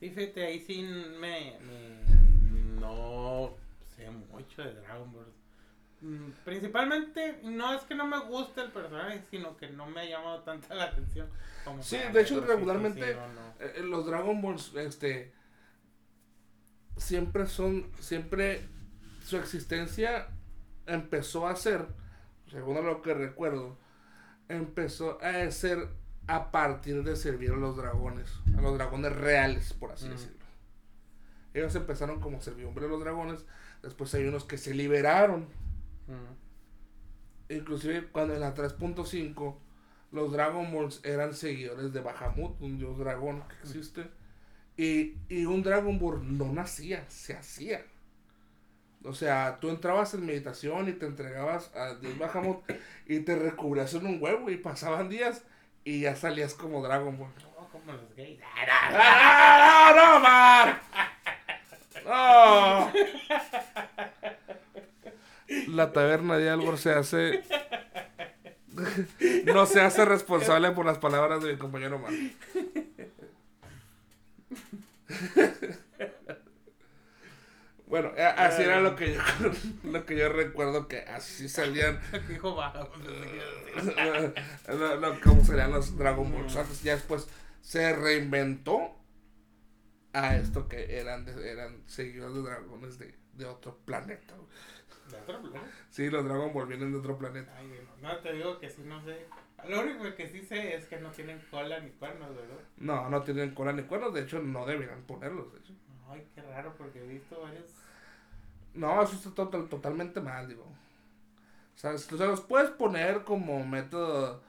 Sí, 0.00 0.10
fíjate, 0.10 0.44
ahí 0.44 0.60
sí 0.60 0.82
me, 1.20 1.58
no 2.80 3.56
sé 3.96 4.10
mucho 4.10 4.62
de 4.62 4.74
Dragonborns. 4.74 5.43
Mm, 6.04 6.32
principalmente, 6.44 7.40
no 7.44 7.72
es 7.72 7.82
que 7.84 7.94
no 7.94 8.06
me 8.06 8.20
guste 8.20 8.60
el 8.60 8.70
personaje, 8.70 9.24
sino 9.30 9.56
que 9.56 9.70
no 9.70 9.86
me 9.86 10.02
ha 10.02 10.04
llamado 10.04 10.42
tanta 10.42 10.74
la 10.74 10.84
atención. 10.84 11.26
Como 11.64 11.82
sí, 11.82 11.96
de 12.12 12.20
hecho, 12.20 12.44
regularmente 12.44 13.12
eh, 13.12 13.16
eh, 13.58 13.82
los 13.82 14.04
Dragonborns, 14.04 14.74
este, 14.74 15.32
siempre 16.98 17.46
son, 17.46 17.90
siempre 18.00 18.68
su 19.24 19.38
existencia 19.38 20.28
empezó 20.86 21.48
a 21.48 21.56
ser, 21.56 21.86
según 22.50 22.84
lo 22.84 23.00
que 23.00 23.14
recuerdo, 23.14 23.78
empezó 24.48 25.18
a 25.22 25.50
ser 25.50 25.88
a 26.26 26.50
partir 26.50 27.02
de 27.02 27.16
servir 27.16 27.52
a 27.52 27.56
los 27.56 27.78
dragones, 27.78 28.30
a 28.58 28.60
los 28.60 28.74
dragones 28.74 29.16
reales, 29.16 29.72
por 29.72 29.92
así 29.92 30.10
decirlo. 30.10 30.44
Ellos 31.54 31.74
empezaron 31.76 32.20
como 32.20 32.42
servidumbre 32.42 32.84
de 32.84 32.90
los 32.90 33.00
dragones, 33.00 33.46
después 33.82 34.12
hay 34.14 34.26
unos 34.26 34.44
que 34.44 34.58
se 34.58 34.74
liberaron. 34.74 35.48
Inclusive 37.48 38.08
cuando 38.08 38.34
en 38.34 38.40
la 38.40 38.54
3.5 38.54 39.56
los 40.12 40.32
Dragon 40.32 40.72
Balls 40.72 41.00
eran 41.04 41.34
seguidores 41.34 41.92
de 41.92 42.00
Bahamut, 42.00 42.60
un 42.60 42.78
dios 42.78 42.98
dragón 42.98 43.42
que 43.48 43.54
existe. 43.62 44.08
Y, 44.76 45.14
y 45.28 45.44
un 45.44 45.62
Dragon 45.62 45.98
Ball 45.98 46.36
no 46.36 46.52
nacía, 46.52 47.04
se 47.08 47.34
hacía. 47.34 47.84
O 49.04 49.12
sea, 49.12 49.58
tú 49.60 49.68
entrabas 49.68 50.14
en 50.14 50.24
meditación 50.24 50.88
y 50.88 50.92
te 50.92 51.06
entregabas 51.06 51.74
a 51.74 51.94
Dios 51.96 52.16
Bahamut 52.18 52.64
y 53.06 53.20
te 53.20 53.36
recubrías 53.36 53.92
en 53.94 54.06
un 54.06 54.22
huevo 54.22 54.48
y 54.50 54.56
pasaban 54.56 55.08
días 55.08 55.44
y 55.84 56.00
ya 56.00 56.16
salías 56.16 56.54
como 56.54 56.82
Dragon 56.82 57.18
Ball. 57.18 57.30
No, 57.42 57.68
como 57.68 57.92
los 57.92 58.14
gays. 58.16 58.40
¡Ah, 58.56 59.92
no, 59.94 60.20
Mar! 60.20 60.80
¡No! 62.04 62.92
La 65.68 65.92
taberna 65.92 66.38
de 66.38 66.50
Albor 66.50 66.78
se 66.78 66.92
hace. 66.92 67.42
no 69.46 69.66
se 69.66 69.80
hace 69.80 70.04
responsable 70.04 70.70
por 70.72 70.86
las 70.86 70.98
palabras 70.98 71.42
de 71.42 71.52
mi 71.52 71.58
compañero 71.58 71.98
Mar. 71.98 72.12
Bueno, 77.94 78.10
así 78.36 78.62
era 78.62 78.80
lo 78.80 78.96
que 78.96 79.14
yo 79.14 79.20
lo 79.84 80.04
que 80.04 80.16
yo 80.16 80.28
recuerdo 80.28 80.88
que 80.88 81.02
así 81.02 81.48
salían. 81.48 82.00
no, 82.42 82.56
como 85.22 85.44
salían 85.44 85.70
los 85.70 85.96
Dragon 85.96 86.32
Ball. 86.32 86.48
Ya 86.82 86.96
después 86.96 87.28
se 87.62 87.94
reinventó 87.94 88.73
a 90.14 90.36
esto 90.36 90.68
que 90.68 90.98
eran, 90.98 91.26
eran 91.44 91.82
seguidores 91.86 92.34
de 92.34 92.42
dragones 92.42 92.98
de, 92.98 93.14
de 93.34 93.44
otro 93.44 93.76
planeta. 93.84 94.34
¿De 95.10 95.16
otro 95.18 95.42
planeta? 95.42 95.66
Sí, 95.90 96.08
los 96.08 96.24
Dragon 96.24 96.52
Ball 96.52 96.66
vienen 96.66 96.92
de 96.92 96.98
otro 96.98 97.18
planeta. 97.18 97.52
Ay, 97.56 97.68
no, 98.00 98.16
te 98.18 98.32
digo 98.32 98.58
que 98.58 98.70
sí, 98.70 98.82
no 98.86 99.04
sé. 99.04 99.26
Lo 99.68 99.80
único 99.80 100.14
que 100.14 100.28
sí 100.28 100.42
sé 100.42 100.76
es 100.76 100.86
que 100.86 100.98
no 100.98 101.10
tienen 101.10 101.40
cola 101.50 101.80
ni 101.80 101.90
cuernos, 101.90 102.34
¿verdad? 102.34 102.58
No, 102.76 103.08
no 103.10 103.22
tienen 103.22 103.54
cola 103.54 103.72
ni 103.72 103.82
cuernos, 103.82 104.14
de 104.14 104.22
hecho 104.22 104.40
no 104.40 104.64
deberían 104.66 105.02
ponerlos, 105.02 105.52
de 105.52 105.58
hecho. 105.58 105.72
Ay, 106.08 106.26
qué 106.34 106.42
raro, 106.42 106.74
porque 106.76 107.02
he 107.02 107.06
visto 107.06 107.40
varios... 107.40 107.64
No, 108.74 109.02
eso 109.02 109.14
está 109.14 109.30
total, 109.30 109.68
totalmente 109.68 110.20
mal, 110.20 110.48
digo. 110.48 110.64
O 110.64 111.78
sea, 111.78 111.92
los 111.92 112.40
puedes 112.42 112.70
poner 112.70 113.24
como 113.24 113.64
método 113.64 114.42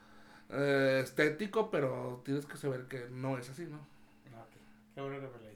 eh, 0.50 1.02
estético, 1.04 1.72
pero 1.72 2.22
tienes 2.26 2.46
que 2.46 2.58
saber 2.58 2.86
que 2.86 3.08
no 3.10 3.38
es 3.38 3.50
así, 3.50 3.66
¿no? 3.66 3.78
Ok, 3.78 4.52
qué 4.94 5.02
bueno 5.02 5.20
que 5.32 5.38
me. 5.40 5.55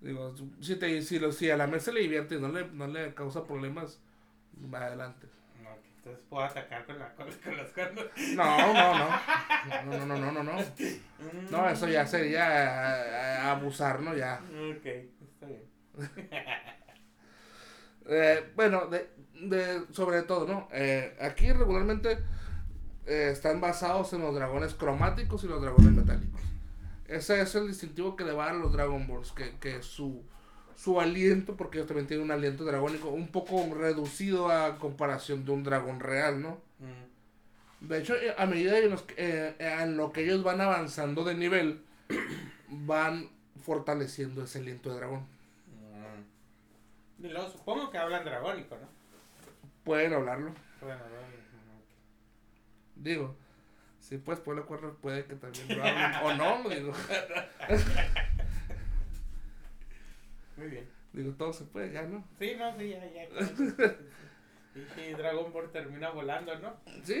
Digo, 0.00 0.34
si, 0.60 0.76
te, 0.76 1.02
si, 1.02 1.18
lo, 1.18 1.32
si 1.32 1.50
a 1.50 1.56
la 1.56 1.66
mesa 1.66 1.90
le 1.92 2.00
divierte 2.00 2.36
y 2.36 2.40
no 2.40 2.48
le, 2.48 2.68
no 2.68 2.86
le 2.86 3.14
causa 3.14 3.44
problemas, 3.44 4.00
va 4.72 4.86
adelante. 4.86 5.26
entonces 5.96 6.22
puedo 6.28 6.44
atacar 6.44 6.86
con, 6.86 6.98
la, 6.98 7.14
con, 7.14 7.26
los 7.26 7.68
cuernos. 7.72 8.04
No, 8.34 8.72
no, 8.72 8.98
no. 8.98 9.08
No, 9.86 10.06
no, 10.06 10.16
no, 10.16 10.32
no, 10.32 10.42
no. 10.42 10.52
No, 11.50 11.68
eso 11.68 11.88
ya 11.88 12.06
sería 12.06 12.46
eh, 12.46 13.38
abusar, 13.38 14.00
¿no? 14.00 14.14
Ya. 14.14 14.40
Ok, 14.70 14.86
está 14.86 15.46
bien. 15.46 15.62
eh, 18.06 18.52
bueno, 18.54 18.86
de, 18.86 19.10
de, 19.40 19.84
sobre 19.92 20.22
todo, 20.22 20.46
¿no? 20.46 20.68
Eh, 20.72 21.16
aquí 21.20 21.52
regularmente 21.52 22.18
eh, 23.06 23.30
están 23.32 23.60
basados 23.60 24.12
en 24.12 24.20
los 24.20 24.34
dragones 24.34 24.74
cromáticos 24.74 25.42
y 25.42 25.48
los 25.48 25.60
dragones 25.60 25.92
metálicos. 25.92 26.40
Ese 27.08 27.40
es 27.40 27.54
el 27.54 27.68
distintivo 27.68 28.14
que 28.14 28.24
le 28.24 28.32
va 28.32 28.50
a 28.50 28.52
los 28.52 28.72
Dragon 28.72 29.06
Balls, 29.06 29.32
que, 29.32 29.56
que 29.58 29.82
su, 29.82 30.22
su 30.76 31.00
aliento, 31.00 31.56
porque 31.56 31.78
ellos 31.78 31.88
también 31.88 32.06
tienen 32.06 32.26
un 32.26 32.30
aliento 32.30 32.64
dragónico 32.64 33.08
un 33.08 33.28
poco 33.28 33.74
reducido 33.74 34.50
a 34.50 34.78
comparación 34.78 35.44
de 35.46 35.52
un 35.52 35.64
dragón 35.64 36.00
real, 36.00 36.42
¿no? 36.42 36.60
Mm. 36.78 37.88
De 37.88 37.98
hecho, 37.98 38.14
eh, 38.14 38.34
a 38.36 38.44
medida 38.44 38.78
eh, 38.78 39.56
en 39.58 39.96
lo 39.96 40.12
que 40.12 40.24
ellos 40.24 40.42
van 40.42 40.60
avanzando 40.60 41.24
de 41.24 41.34
nivel, 41.34 41.82
van 42.68 43.30
fortaleciendo 43.64 44.44
ese 44.44 44.58
aliento 44.58 44.90
de 44.90 44.96
dragón. 44.96 45.20
Mm. 47.20 47.24
Y 47.24 47.28
luego 47.28 47.50
supongo 47.50 47.90
que 47.90 47.96
hablan 47.96 48.24
dragónico, 48.24 48.76
¿no? 48.76 48.86
Pueden 49.82 50.12
hablarlo. 50.12 50.52
Pueden 50.78 50.98
hablarlo. 50.98 51.38
Digo, 52.96 53.34
si 54.08 54.16
puedes 54.16 54.40
ponerle 54.40 54.66
cuernos, 54.66 54.96
puede 55.02 55.26
que 55.26 55.34
también 55.34 55.68
lo 55.68 55.84
hablen. 55.84 56.14
o 56.24 56.34
no, 56.34 56.66
digo. 56.70 56.94
Muy 60.56 60.68
bien. 60.68 60.88
Digo, 61.12 61.32
todo 61.34 61.52
se 61.52 61.64
puede 61.64 61.92
ya, 61.92 62.04
¿no? 62.04 62.24
Sí, 62.38 62.54
no, 62.58 62.74
sí, 62.78 62.88
ya, 62.88 63.04
ya. 63.06 63.28
Y 64.74 64.80
si 64.94 65.12
Dragon 65.12 65.52
Ball 65.52 65.70
termina 65.72 66.10
volando, 66.10 66.56
¿no? 66.58 66.76
Sí. 67.02 67.20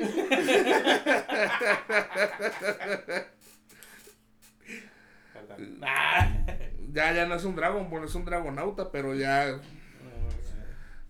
ya, 6.92 7.12
ya 7.12 7.26
no 7.26 7.34
es 7.34 7.44
un 7.44 7.56
Dragon 7.56 7.90
Ball, 7.90 8.04
es 8.04 8.14
un 8.14 8.24
Dragonauta, 8.24 8.92
pero 8.92 9.14
ya. 9.14 9.60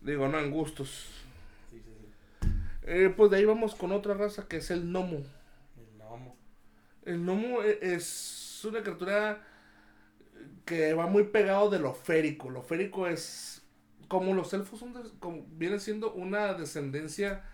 Digo, 0.01 0.27
no 0.27 0.39
en 0.39 0.51
gustos. 0.51 1.11
Eh, 2.83 3.13
pues 3.15 3.31
de 3.31 3.37
ahí 3.37 3.45
vamos 3.45 3.75
con 3.75 3.93
otra 3.93 4.15
raza 4.15 4.49
que 4.49 4.57
es 4.57 4.71
el 4.71 4.91
Nomo. 4.91 5.23
El 7.09 7.25
Nomo. 7.25 7.43
El 7.43 7.49
Nomo 7.51 7.63
e, 7.63 7.79
es 7.81 8.65
una 8.65 8.83
criatura 8.83 9.45
que 10.65 10.93
va 10.95 11.07
muy 11.07 11.25
pegado 11.25 11.71
de 11.71 11.79
lo 11.79 11.95
férico. 11.95 12.51
Lo 12.51 12.63
férico 12.63 13.07
es 13.07 13.63
como 14.09 14.35
los 14.35 14.53
elfos 14.55 14.81
son 14.81 14.95
como, 15.21 15.47
viene 15.51 15.79
siendo 15.79 16.13
una 16.13 16.55
descendencia 16.55 17.45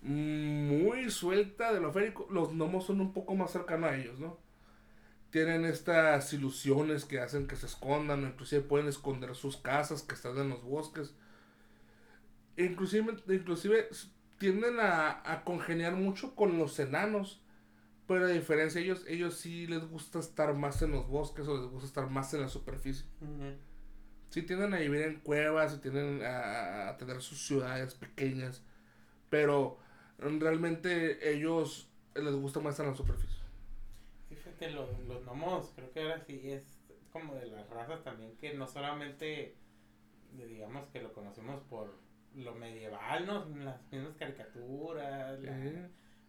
muy 0.00 1.10
suelta 1.10 1.72
de 1.72 1.80
lo 1.80 1.92
férico. 1.92 2.26
Los 2.30 2.52
gnomos 2.52 2.86
son 2.86 3.00
un 3.00 3.12
poco 3.12 3.34
más 3.34 3.52
cercanos 3.52 3.90
a 3.90 3.96
ellos, 3.96 4.18
¿no? 4.18 4.38
Tienen 5.30 5.64
estas 5.64 6.32
ilusiones 6.32 7.04
que 7.04 7.20
hacen 7.20 7.46
que 7.46 7.56
se 7.56 7.66
escondan, 7.66 8.22
inclusive 8.22 8.62
pueden 8.62 8.86
esconder 8.86 9.34
sus 9.34 9.56
casas 9.56 10.02
que 10.02 10.14
están 10.14 10.36
en 10.38 10.50
los 10.50 10.62
bosques. 10.62 11.14
Inclusive, 12.56 13.16
inclusive 13.28 13.88
tienden 14.38 14.78
a, 14.78 15.22
a, 15.24 15.42
congeniar 15.44 15.94
mucho 15.94 16.34
con 16.34 16.58
los 16.58 16.78
enanos. 16.78 17.40
Pero 18.06 18.24
a 18.24 18.28
diferencia 18.28 18.80
ellos, 18.80 19.04
ellos 19.08 19.34
sí 19.34 19.66
les 19.66 19.88
gusta 19.88 20.18
estar 20.18 20.54
más 20.54 20.82
en 20.82 20.92
los 20.92 21.06
bosques 21.08 21.46
o 21.46 21.56
les 21.56 21.70
gusta 21.70 21.86
estar 21.86 22.10
más 22.10 22.34
en 22.34 22.42
la 22.42 22.48
superficie. 22.48 23.06
Sí 24.30 24.42
tienden 24.42 24.74
a 24.74 24.78
vivir 24.78 25.02
en 25.02 25.20
cuevas 25.20 25.74
y 25.74 25.78
tienden 25.78 26.22
a, 26.24 26.96
tener 26.98 27.20
sus 27.20 27.46
ciudades 27.46 27.94
pequeñas. 27.94 28.62
Pero 29.30 29.78
realmente 30.18 31.32
ellos 31.32 31.90
les 32.14 32.34
gusta 32.34 32.60
más 32.60 32.72
estar 32.72 32.86
en 32.86 32.92
la 32.92 32.96
superficie. 32.96 33.40
Fíjate, 34.28 34.70
los, 34.70 34.88
los 35.06 35.24
gnomos, 35.24 35.72
creo 35.74 35.90
que 35.92 36.02
ahora 36.02 36.20
sí 36.26 36.40
es 36.50 36.82
como 37.12 37.34
de 37.34 37.46
las 37.46 37.68
razas 37.68 38.02
también 38.02 38.36
que 38.38 38.54
no 38.54 38.66
solamente, 38.66 39.54
digamos 40.32 40.88
que 40.88 41.02
lo 41.02 41.12
conocemos 41.12 41.60
por 41.64 41.94
lo 42.34 42.54
medieval, 42.54 43.26
¿no? 43.26 43.44
Las 43.56 43.80
mismas 43.92 44.16
caricaturas, 44.16 45.38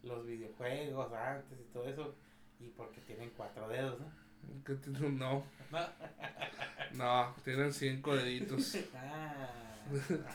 los 0.04 0.26
videojuegos 0.26 1.12
antes 1.14 1.60
y 1.60 1.74
todo 1.74 1.88
eso. 1.88 2.16
Y 2.60 2.68
porque 2.70 3.02
tienen 3.02 3.32
cuatro 3.36 3.68
dedos, 3.68 4.00
¿no? 4.00 4.24
No. 5.10 5.44
No, 6.94 7.36
tienen 7.44 7.74
cinco 7.74 8.16
deditos. 8.16 8.78
Ah. 8.96 9.50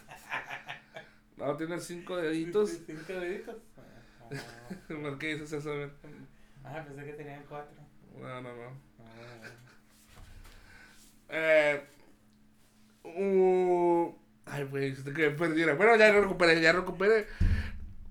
No, 1.36 1.56
tienen 1.56 1.80
cinco 1.80 2.16
deditos. 2.16 2.70
¿Cinco 2.86 3.12
deditos? 3.12 3.56
¿Por 4.88 5.18
qué 5.18 5.34
dices 5.34 5.52
eso? 5.52 5.70
Ah, 6.64 6.84
pensé 6.84 7.04
que 7.04 7.12
tenían 7.12 7.44
cuatro. 7.48 7.80
No, 8.18 8.42
no, 8.42 8.56
no. 8.56 8.72
Ah. 8.98 9.48
Eh, 11.28 11.86
uh, 13.04 14.18
Ay, 14.50 14.64
güey, 14.64 14.94
que 14.94 15.30
perdiera. 15.30 15.74
Bueno, 15.74 15.96
ya 15.96 16.10
recuperé, 16.12 16.60
ya 16.60 16.72
recuperé. 16.72 17.26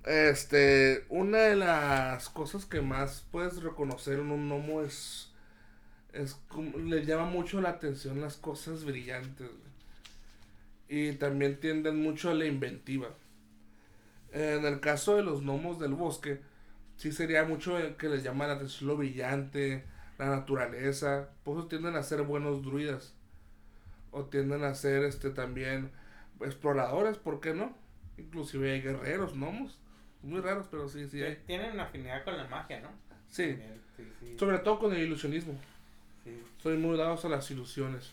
Este, 0.08 1.05
una 1.10 1.39
de 1.39 1.58
las 1.58 2.30
cosas 2.30 2.66
que 2.66 2.80
más 2.80 3.28
puedes 3.30 3.62
reconocer 3.62 4.20
en 4.20 4.32
un 4.32 4.47
gnomo 4.47 4.82
es. 4.82 5.34
es 6.14 6.39
le 6.82 7.05
llama 7.05 7.26
mucho 7.26 7.60
la 7.60 7.72
atención 7.72 8.22
las 8.22 8.38
cosas 8.38 8.86
brillantes. 8.86 9.49
Y 10.88 11.12
también 11.14 11.60
tienden 11.60 12.01
mucho 12.01 12.30
a 12.30 12.34
la 12.34 12.45
inventiva. 12.45 13.10
En 14.32 14.64
el 14.66 14.80
caso 14.80 15.18
de 15.18 15.24
los 15.24 15.41
gnomos 15.41 15.78
del 15.78 15.93
bosque, 15.93 16.39
sí 16.95 17.12
sería 17.12 17.43
mucho 17.43 17.78
que 17.97 18.08
les 18.08 18.24
llama 18.24 18.47
la 18.47 18.53
atención 18.53 18.88
lo 18.88 18.95
brillante, 18.95 19.84
la 20.18 20.28
naturaleza. 20.28 21.32
Por 21.43 21.58
eso 21.58 21.68
tienden 21.68 21.97
a 21.97 22.03
ser 22.03 22.22
buenos 22.22 22.64
druidas. 22.64 23.14
O 24.12 24.24
tienden 24.24 24.64
a 24.64 24.74
ser 24.74 25.03
este 25.03 25.32
también 25.32 25.91
exploradores, 26.39 27.18
¿por 27.18 27.41
qué 27.41 27.53
no? 27.53 27.76
Inclusive 28.18 28.72
hay 28.72 28.82
guerreros, 28.82 29.36
gnomos. 29.36 29.78
Muy 30.24 30.41
raros, 30.41 30.68
pero 30.70 30.88
sí, 30.89 31.07
sí 31.07 31.22
hay. 31.24 31.38
Tienen 31.45 31.72
una 31.72 31.84
afinidad 31.84 32.24
con 32.24 32.38
la 32.38 32.47
magia, 32.47 32.80
¿no? 32.82 32.89
Sí. 33.30 33.57
Sobre 34.38 34.59
todo 34.59 34.80
con 34.80 34.93
el 34.93 35.01
ilusionismo. 35.01 35.53
Sí. 36.24 36.43
Soy 36.61 36.78
muy 36.78 36.97
dados 36.97 37.24
a 37.26 37.30
las 37.30 37.49
ilusiones. 37.51 38.11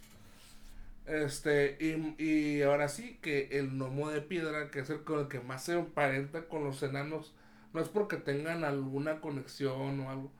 Este, 1.06 1.76
y, 1.80 2.22
y 2.22 2.62
ahora 2.62 2.88
sí 2.88 3.18
que 3.20 3.48
el 3.58 3.70
gnomo 3.72 4.10
de 4.10 4.22
piedra, 4.22 4.70
que 4.70 4.80
es 4.80 4.90
el 4.90 5.02
con 5.02 5.20
el 5.20 5.28
que 5.28 5.40
más 5.40 5.64
se 5.64 5.74
emparenta 5.74 6.48
con 6.48 6.64
los 6.64 6.82
enanos, 6.82 7.34
no 7.72 7.80
es 7.80 7.88
porque 7.88 8.16
tengan 8.16 8.64
alguna 8.64 9.20
conexión 9.20 10.00
o 10.00 10.10
algo, 10.10 10.32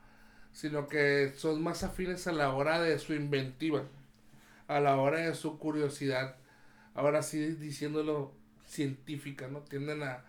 sino 0.53 0.87
que 0.87 1.33
son 1.35 1.61
más 1.61 1.83
afines 1.83 2.25
a 2.27 2.31
la 2.31 2.51
hora 2.53 2.81
de 2.81 2.97
su 2.97 3.13
inventiva, 3.13 3.83
a 4.67 4.79
la 4.79 4.95
hora 4.95 5.19
de 5.19 5.35
su 5.35 5.59
curiosidad 5.59 6.37
ahora 6.95 7.21
sí 7.21 7.45
diciéndolo 7.55 8.33
científica, 8.65 9.47
¿no? 9.47 9.59
Tienden 9.59 10.01
a, 10.01 10.25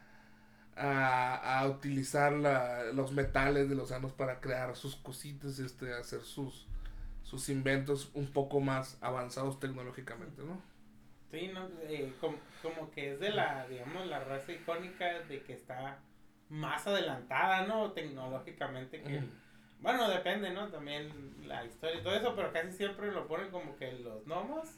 a, 0.76 1.66
utilizar 1.68 2.32
los 2.94 3.12
metales 3.12 3.68
de 3.68 3.74
los 3.74 3.92
anos 3.92 4.12
para 4.12 4.40
crear 4.40 4.76
sus 4.76 4.96
cositas, 4.96 5.58
este, 5.58 5.92
hacer 5.94 6.20
sus, 6.20 6.66
sus 7.22 7.48
inventos 7.48 8.10
un 8.14 8.26
poco 8.32 8.60
más 8.60 8.98
avanzados 9.00 9.58
tecnológicamente, 9.58 10.42
¿no? 10.42 10.60
Sí, 11.30 11.50
no, 11.52 11.68
eh, 11.82 12.12
como, 12.62 12.90
que 12.90 13.14
es 13.14 13.20
de 13.20 13.30
la, 13.30 13.66
digamos, 13.68 14.06
la 14.06 14.20
raza 14.20 14.52
icónica 14.52 15.20
de 15.22 15.42
que 15.42 15.54
está 15.54 15.98
más 16.48 16.86
adelantada, 16.86 17.66
¿no? 17.66 17.92
Tecnológicamente 17.92 19.02
que... 19.02 19.22
Bueno, 19.80 20.08
depende, 20.08 20.50
¿no? 20.50 20.68
También 20.68 21.34
la 21.46 21.64
historia 21.64 22.00
y 22.00 22.02
todo 22.02 22.16
eso, 22.16 22.34
pero 22.34 22.52
casi 22.52 22.72
siempre 22.72 23.12
lo 23.12 23.26
ponen 23.26 23.50
como 23.50 23.76
que 23.76 23.92
los 23.92 24.24
gnomos 24.24 24.70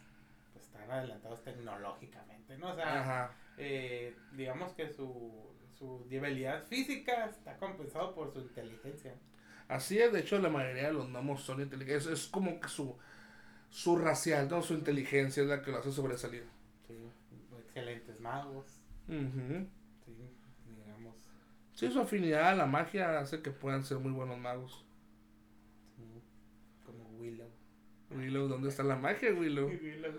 están 0.56 0.90
adelantados 0.90 1.44
tecnológicamente, 1.44 2.58
¿no? 2.58 2.70
O 2.70 2.74
sea, 2.74 3.30
eh, 3.56 4.16
digamos 4.32 4.72
que 4.72 4.88
su, 4.88 5.48
su 5.78 6.04
debilidad 6.08 6.66
física 6.66 7.26
está 7.26 7.56
compensado 7.56 8.14
por 8.14 8.32
su 8.32 8.40
inteligencia. 8.40 9.14
Así 9.68 9.98
es, 9.98 10.12
de 10.12 10.20
hecho 10.20 10.38
la 10.38 10.48
mayoría 10.48 10.88
de 10.88 10.92
los 10.94 11.08
gnomos 11.08 11.42
son 11.42 11.60
inteligentes, 11.60 12.06
es 12.06 12.26
como 12.26 12.58
que 12.58 12.68
su, 12.68 12.96
su 13.70 13.96
racial, 13.96 14.48
¿no? 14.48 14.62
Su 14.62 14.74
inteligencia 14.74 15.42
es 15.42 15.48
la 15.48 15.62
que 15.62 15.70
lo 15.70 15.78
hace 15.78 15.92
sobresalir. 15.92 16.44
Sí, 16.86 16.94
excelentes 17.58 18.18
magos. 18.20 18.80
Sí, 19.06 19.14
digamos. 20.66 21.14
Sí, 21.74 21.90
su 21.90 22.00
afinidad 22.00 22.48
a 22.48 22.54
la 22.54 22.66
magia 22.66 23.18
hace 23.20 23.40
que 23.40 23.50
puedan 23.50 23.84
ser 23.84 23.98
muy 23.98 24.12
buenos 24.12 24.38
magos. 24.38 24.84
Sí, 25.96 26.22
como 26.84 27.08
Willow. 27.18 27.50
Willow, 28.10 28.48
¿dónde 28.48 28.70
está 28.70 28.82
la 28.82 28.96
magia, 28.96 29.32
Willow? 29.32 29.68
Willow. 29.82 30.14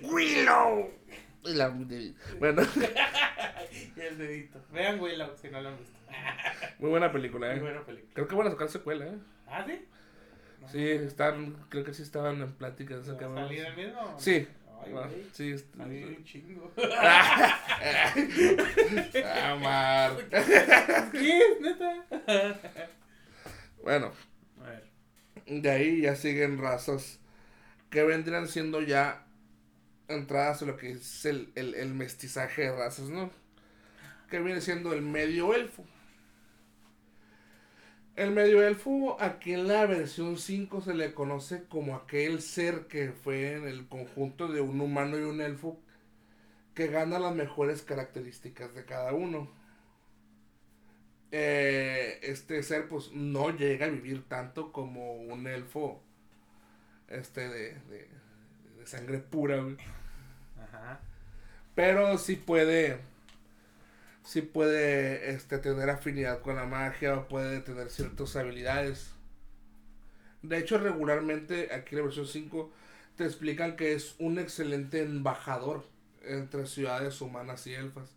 Willow. 0.02 0.90
Bueno. 2.38 2.62
y 3.96 4.00
el 4.00 4.18
dedito. 4.18 4.60
Vean 4.72 5.00
Willow 5.00 5.36
si 5.40 5.48
no 5.48 5.60
lo 5.60 5.70
han 5.70 5.78
visto. 5.78 5.98
Muy 6.78 6.90
buena 6.90 7.12
película, 7.12 7.52
¿eh? 7.52 7.56
Muy 7.56 7.64
buena 7.64 7.84
película. 7.84 8.12
Creo 8.14 8.28
que 8.28 8.34
van 8.34 8.46
a 8.46 8.50
sacar 8.50 8.68
secuela, 8.68 9.06
¿eh? 9.06 9.18
¿Ah, 9.46 9.64
sí? 9.66 9.84
Sí, 10.70 10.86
están, 10.86 11.56
creo 11.68 11.84
que 11.84 11.94
sí 11.94 12.02
estaban 12.02 12.42
en 12.42 12.52
pláticas. 12.52 13.08
¿Va 13.08 13.14
a 13.14 13.18
salir 13.18 13.64
el 13.64 13.76
mismo? 13.76 14.14
Sí. 14.18 14.46
Ay, 14.84 14.92
güey. 14.92 15.26
Sí, 15.32 15.54
un 15.78 16.24
chingo. 16.24 16.72
Amar. 19.44 20.16
¿Qué? 21.12 21.42
¿Neta? 21.60 22.60
bueno. 23.82 24.12
A 24.60 24.64
ver. 24.68 24.84
De 25.46 25.70
ahí 25.70 26.02
ya 26.02 26.14
siguen 26.16 26.58
razas 26.58 27.18
que 27.90 28.02
vendrían 28.02 28.46
siendo 28.48 28.82
ya 28.82 29.24
entradas 30.08 30.62
a 30.62 30.66
lo 30.66 30.76
que 30.76 30.92
es 30.92 31.24
el, 31.24 31.52
el, 31.54 31.74
el 31.74 31.94
mestizaje 31.94 32.62
de 32.62 32.76
razas, 32.76 33.08
¿no? 33.08 33.30
Que 34.30 34.40
viene 34.40 34.60
siendo 34.60 34.92
el 34.92 35.02
medio 35.02 35.54
elfo. 35.54 35.84
El 38.16 38.32
medio 38.32 38.66
elfo, 38.66 39.16
aquí 39.20 39.52
en 39.52 39.68
la 39.68 39.86
versión 39.86 40.38
5 40.38 40.80
se 40.80 40.92
le 40.94 41.14
conoce 41.14 41.64
como 41.68 41.94
aquel 41.94 42.42
ser 42.42 42.88
que 42.88 43.12
fue 43.12 43.52
en 43.52 43.68
el 43.68 43.86
conjunto 43.86 44.48
de 44.48 44.60
un 44.60 44.80
humano 44.80 45.16
y 45.16 45.22
un 45.22 45.40
elfo 45.40 45.78
que 46.74 46.88
gana 46.88 47.18
las 47.20 47.34
mejores 47.34 47.82
características 47.82 48.74
de 48.74 48.84
cada 48.84 49.12
uno. 49.12 49.48
Eh, 51.30 52.18
este 52.22 52.62
ser 52.62 52.88
pues 52.88 53.12
no 53.12 53.50
llega 53.50 53.86
a 53.86 53.90
vivir 53.90 54.24
tanto 54.28 54.72
como 54.72 55.14
un 55.14 55.46
elfo 55.46 56.02
este 57.08 57.48
de, 57.48 57.74
de, 57.74 58.08
sangre 58.86 59.18
pura, 59.18 59.62
Pero 61.74 62.18
sí 62.18 62.36
puede 62.36 62.98
puede 64.42 65.30
este, 65.30 65.58
tener 65.58 65.88
afinidad 65.90 66.42
con 66.42 66.56
la 66.56 66.66
magia 66.66 67.16
o 67.16 67.28
puede 67.28 67.60
tener 67.60 67.90
ciertas 67.90 68.36
habilidades. 68.36 69.10
De 70.42 70.58
hecho, 70.58 70.78
regularmente 70.78 71.74
aquí 71.74 71.94
en 71.94 71.98
la 71.98 72.04
versión 72.04 72.26
5 72.26 72.70
te 73.16 73.24
explican 73.24 73.76
que 73.76 73.94
es 73.94 74.14
un 74.18 74.38
excelente 74.38 75.02
embajador 75.02 75.84
entre 76.22 76.66
ciudades 76.66 77.20
humanas 77.20 77.66
y 77.66 77.74
elfas, 77.74 78.10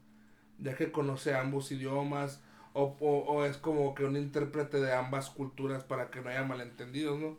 ya 0.59 0.76
que 0.76 0.91
conoce 0.91 1.34
ambos 1.34 1.72
idiomas 1.72 2.41
o, 2.74 2.95
o, 2.99 3.45
es 3.45 3.57
como 3.57 3.95
que 3.95 4.05
un 4.05 4.16
intérprete 4.16 4.80
de 4.80 4.93
ambas 4.93 5.30
culturas 5.30 5.84
para 5.84 6.09
que 6.09 6.22
no 6.22 6.30
haya 6.30 6.43
malentendidos, 6.43 7.20
¿no? 7.20 7.38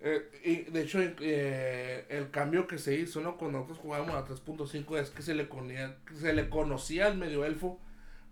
Eh, 0.00 0.40
y 0.44 0.56
de 0.70 0.82
hecho, 0.82 1.00
eh, 1.02 2.06
el 2.08 2.30
cambio 2.30 2.66
que 2.66 2.78
se 2.78 2.94
hizo, 2.94 3.20
¿no? 3.20 3.36
Cuando 3.36 3.58
nosotros 3.58 3.78
jugábamos 3.78 4.14
a 4.14 4.24
3.5 4.24 4.98
es 4.98 5.10
que 5.10 5.22
se 5.22 5.34
le, 5.34 5.48
conocía, 5.48 5.96
se 6.14 6.32
le 6.32 6.48
conocía 6.48 7.06
al 7.06 7.16
medio 7.16 7.44
elfo 7.44 7.78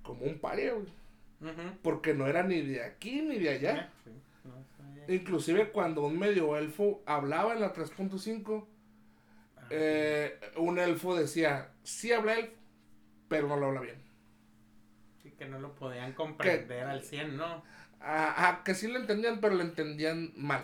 como 0.02 0.24
un 0.24 0.38
paria, 0.38 0.74
Porque 1.82 2.14
no 2.14 2.26
era 2.28 2.44
ni 2.44 2.60
de 2.60 2.84
aquí 2.84 3.20
ni 3.20 3.38
de 3.38 3.50
allá. 3.50 3.90
Inclusive 5.08 5.70
cuando 5.70 6.02
un 6.02 6.18
medio 6.18 6.56
elfo 6.56 7.02
hablaba 7.06 7.54
en 7.54 7.60
la 7.60 7.72
3.5, 7.74 8.64
ah, 9.56 9.66
eh, 9.70 10.38
un 10.56 10.78
elfo 10.78 11.16
decía, 11.16 11.70
sí 11.82 12.12
habla 12.12 12.38
elfo, 12.38 12.54
pero 13.28 13.48
no 13.48 13.56
lo 13.56 13.66
habla 13.66 13.80
bien. 13.80 13.96
Sí, 15.22 15.32
que 15.32 15.46
no 15.46 15.58
lo 15.58 15.74
podían 15.74 16.12
comprender 16.12 16.84
al 16.84 17.02
100, 17.02 17.36
¿no? 17.36 17.64
Ah, 18.00 18.62
que 18.64 18.74
sí 18.74 18.86
lo 18.86 18.98
entendían, 18.98 19.40
pero 19.40 19.54
lo 19.54 19.62
entendían 19.62 20.32
mal. 20.36 20.62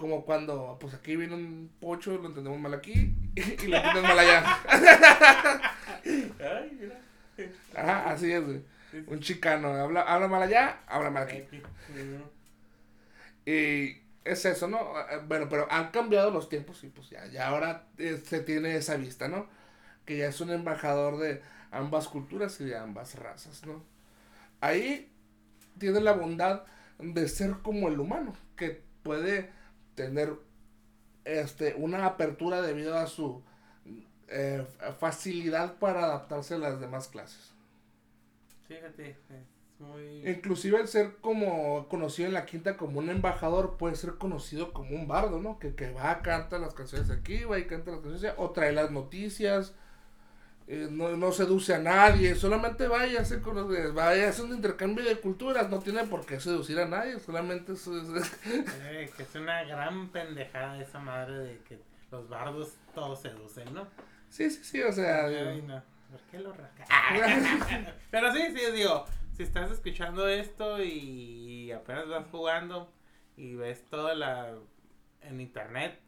Como 0.00 0.24
cuando, 0.24 0.78
pues 0.80 0.94
aquí 0.94 1.14
viene 1.14 1.34
un 1.34 1.70
pocho, 1.78 2.16
lo 2.16 2.28
entendemos 2.28 2.58
mal 2.58 2.72
aquí 2.72 3.14
y, 3.34 3.66
lo 3.66 3.76
entendemos 3.76 4.02
mal 4.02 4.18
allá. 4.18 4.58
Ay, 6.02 6.78
mira. 6.80 6.98
Ajá, 7.76 8.10
así 8.10 8.32
es, 8.32 8.42
Un 9.06 9.20
chicano. 9.20 9.68
Habla, 9.68 10.00
habla 10.00 10.26
mal 10.26 10.42
allá, 10.42 10.80
habla 10.86 11.10
mal 11.10 11.24
aquí. 11.24 11.44
Y 13.44 13.98
es 14.24 14.44
eso, 14.46 14.68
¿no? 14.68 14.78
Bueno, 15.28 15.50
pero 15.50 15.70
han 15.70 15.90
cambiado 15.90 16.30
los 16.30 16.48
tiempos 16.48 16.82
y 16.82 16.88
pues 16.88 17.10
ya, 17.10 17.26
ya 17.26 17.48
ahora 17.48 17.84
eh, 17.98 18.22
se 18.24 18.40
tiene 18.40 18.76
esa 18.76 18.96
vista, 18.96 19.28
¿no? 19.28 19.48
Que 20.06 20.16
ya 20.16 20.28
es 20.28 20.40
un 20.40 20.50
embajador 20.50 21.18
de 21.18 21.42
ambas 21.72 22.08
culturas 22.08 22.58
y 22.62 22.64
de 22.64 22.78
ambas 22.78 23.16
razas, 23.16 23.66
¿no? 23.66 23.84
Ahí 24.62 25.12
tiene 25.78 26.00
la 26.00 26.12
bondad 26.12 26.64
de 26.98 27.28
ser 27.28 27.56
como 27.62 27.88
el 27.88 28.00
humano, 28.00 28.34
que 28.56 28.82
puede 29.02 29.59
tener 30.00 30.34
este, 31.24 31.74
una 31.74 32.06
apertura 32.06 32.62
debido 32.62 32.96
a 32.96 33.06
su 33.06 33.42
eh, 34.28 34.66
facilidad 34.98 35.78
para 35.78 36.04
adaptarse 36.04 36.54
a 36.54 36.58
las 36.58 36.80
demás 36.80 37.08
clases. 37.08 37.52
Fíjate, 38.66 39.16
muy... 39.78 40.28
Inclusive 40.28 40.80
el 40.80 40.88
ser 40.88 41.16
como 41.20 41.88
conocido 41.88 42.28
en 42.28 42.34
la 42.34 42.46
quinta 42.46 42.76
como 42.76 42.98
un 42.98 43.10
embajador 43.10 43.76
puede 43.76 43.96
ser 43.96 44.14
conocido 44.14 44.72
como 44.72 44.94
un 44.94 45.08
bardo, 45.08 45.40
¿no? 45.40 45.58
Que, 45.58 45.74
que 45.74 45.92
va, 45.92 46.22
canta 46.22 46.58
las 46.58 46.74
canciones 46.74 47.10
aquí, 47.10 47.44
va 47.44 47.58
y 47.58 47.66
canta 47.66 47.90
las 47.90 48.00
canciones 48.00 48.34
o 48.36 48.50
trae 48.50 48.72
las 48.72 48.90
noticias, 48.90 49.74
eh, 50.72 50.86
no, 50.88 51.16
no, 51.16 51.32
seduce 51.32 51.74
a 51.74 51.78
nadie, 51.78 52.36
solamente 52.36 52.86
va 52.86 53.04
y 53.04 53.16
hace, 53.16 53.38
vaya, 53.92 54.28
hace 54.28 54.42
un 54.42 54.54
intercambio 54.54 55.04
de 55.04 55.18
culturas, 55.18 55.68
no 55.68 55.80
tiene 55.80 56.04
por 56.04 56.24
qué 56.24 56.38
seducir 56.38 56.78
a 56.78 56.86
nadie, 56.86 57.18
solamente 57.18 57.72
es... 57.72 57.88
Eh, 57.88 59.10
que 59.16 59.24
es 59.24 59.34
una 59.34 59.64
gran 59.64 60.10
pendejada 60.10 60.80
esa 60.80 61.00
madre 61.00 61.38
de 61.38 61.58
que 61.68 61.80
los 62.12 62.28
bardos 62.28 62.76
todos 62.94 63.20
seducen, 63.20 63.74
¿no? 63.74 63.88
Sí, 64.28 64.48
sí, 64.48 64.62
sí, 64.62 64.80
o 64.82 64.92
sea. 64.92 65.24
Ay, 65.24 65.60
no. 65.62 65.82
¿Por 66.08 66.20
qué 66.30 66.38
lo 66.38 66.54
Pero 68.12 68.32
sí, 68.32 68.42
sí, 68.54 68.72
digo, 68.72 69.06
si 69.36 69.42
estás 69.42 69.72
escuchando 69.72 70.28
esto 70.28 70.80
y 70.80 71.72
apenas 71.72 72.08
vas 72.08 72.26
jugando 72.30 72.92
y 73.36 73.56
ves 73.56 73.84
toda 73.86 74.14
la. 74.14 74.54
en 75.22 75.40
internet, 75.40 75.98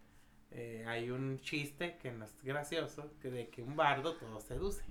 eh, 0.54 0.84
hay 0.86 1.10
un 1.10 1.40
chiste 1.40 1.96
que 2.00 2.12
no 2.12 2.24
es 2.24 2.34
gracioso, 2.42 3.10
que 3.20 3.30
de 3.30 3.48
que 3.48 3.62
un 3.62 3.76
bardo 3.76 4.14
todo 4.14 4.40
seduce. 4.40 4.82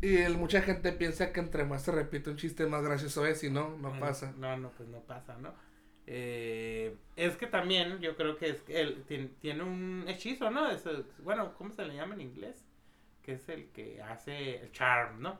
Y 0.00 0.16
el, 0.16 0.36
mucha 0.36 0.62
gente 0.62 0.92
piensa 0.92 1.32
que 1.32 1.40
entre 1.40 1.64
más 1.64 1.82
se 1.82 1.92
repite 1.92 2.30
un 2.30 2.36
chiste, 2.36 2.66
más 2.66 2.82
gracioso 2.82 3.26
es, 3.26 3.42
y 3.42 3.50
no, 3.50 3.76
no 3.78 3.98
pasa. 3.98 4.32
No, 4.36 4.56
no, 4.56 4.70
pues 4.70 4.88
no 4.88 5.00
pasa, 5.00 5.36
¿no? 5.38 5.52
Eh, 6.06 6.96
es 7.16 7.36
que 7.36 7.46
también 7.46 7.98
yo 7.98 8.16
creo 8.16 8.36
que 8.36 8.50
es, 8.50 8.62
él 8.68 9.04
tiene, 9.40 9.62
un 9.62 10.04
hechizo, 10.08 10.50
¿no? 10.50 10.68
bueno, 11.22 11.52
¿cómo 11.58 11.70
se 11.70 11.84
le 11.84 11.96
llama 11.96 12.14
en 12.14 12.22
inglés? 12.22 12.64
que 13.28 13.34
es 13.34 13.46
el 13.50 13.66
que 13.72 14.00
hace 14.00 14.56
el 14.56 14.72
charm, 14.72 15.20
¿no? 15.20 15.38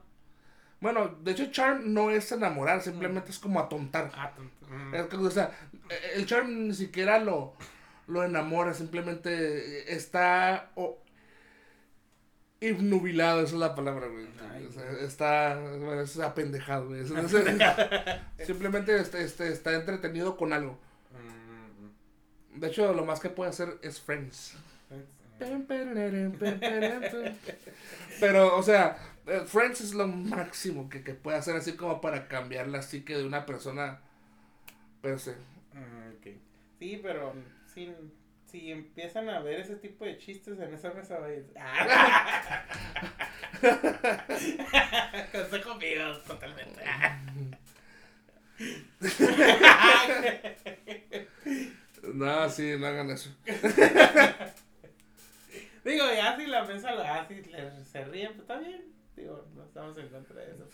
Bueno, 0.79 1.07
de 1.23 1.31
hecho, 1.31 1.49
charm 1.49 1.91
no 1.91 2.11
es 2.11 2.31
enamorar, 2.31 2.83
simplemente 2.83 3.31
es 3.31 3.39
como 3.39 3.59
atontar. 3.59 4.11
Mm. 4.69 5.25
o 5.25 5.31
sea, 5.31 5.57
el 6.13 6.27
charm 6.27 6.67
ni 6.67 6.73
siquiera 6.75 7.17
lo, 7.17 7.55
lo 8.09 8.23
enamora, 8.23 8.73
simplemente 8.73 9.93
está 9.93 10.71
o, 10.75 10.99
esa 12.61 13.41
es 13.41 13.53
la 13.53 13.73
palabra, 13.73 14.07
güey. 14.07 14.27
está, 15.01 15.57
es 16.01 16.19
apendejado, 16.19 16.87
güey. 16.87 17.05
simplemente 18.45 18.97
está, 18.97 19.19
este, 19.19 19.47
está 19.49 19.73
entretenido 19.75 20.35
con 20.35 20.51
algo. 20.51 20.77
Mm. 21.13 22.59
De 22.59 22.67
hecho, 22.67 22.93
lo 22.93 23.05
más 23.05 23.21
que 23.21 23.29
puede 23.29 23.51
hacer 23.51 23.77
es 23.81 24.01
friends. 24.01 24.55
Pero, 28.19 28.57
o 28.57 28.63
sea, 28.63 28.97
eh, 29.25 29.43
Friends 29.45 29.81
es 29.81 29.93
lo 29.93 30.07
máximo 30.07 30.89
que, 30.89 31.03
que 31.03 31.13
puede 31.13 31.37
hacer 31.37 31.55
así 31.55 31.73
como 31.73 32.01
para 32.01 32.27
cambiar 32.27 32.67
la 32.67 32.81
psique 32.81 33.15
de 33.15 33.25
una 33.25 33.45
persona 33.45 34.01
per 35.01 35.19
se. 35.19 35.31
Mm, 35.73 36.27
sí, 36.79 36.99
pero 37.01 37.33
si, 37.79 37.95
si 38.45 38.71
empiezan 38.71 39.29
a 39.29 39.39
ver 39.39 39.61
ese 39.61 39.77
tipo 39.77 40.05
de 40.05 40.17
chistes 40.17 40.59
en 40.59 40.73
esa 40.73 40.93
mesa, 40.93 41.17
ah. 41.57 42.65
Consejo 45.31 45.75
mío, 45.75 46.17
totalmente. 46.27 46.83
no, 52.13 52.49
sí, 52.49 52.75
no 52.77 52.87
hagan 52.87 53.11
eso. 53.11 53.29
Digo, 55.85 56.03
ya 56.13 56.35
si 56.37 56.47
la 56.47 56.65
mesa 56.65 57.21
así 57.21 57.41
se 57.85 58.03
ríen, 58.05 58.33
pues 58.33 58.41
está 58.41 58.59
bien. 58.59 58.93
Digo, 59.15 59.47
no 59.55 59.63
estamos 59.63 59.97
en 59.97 60.09
contra 60.09 60.41
de 60.41 60.51
eso. 60.51 60.67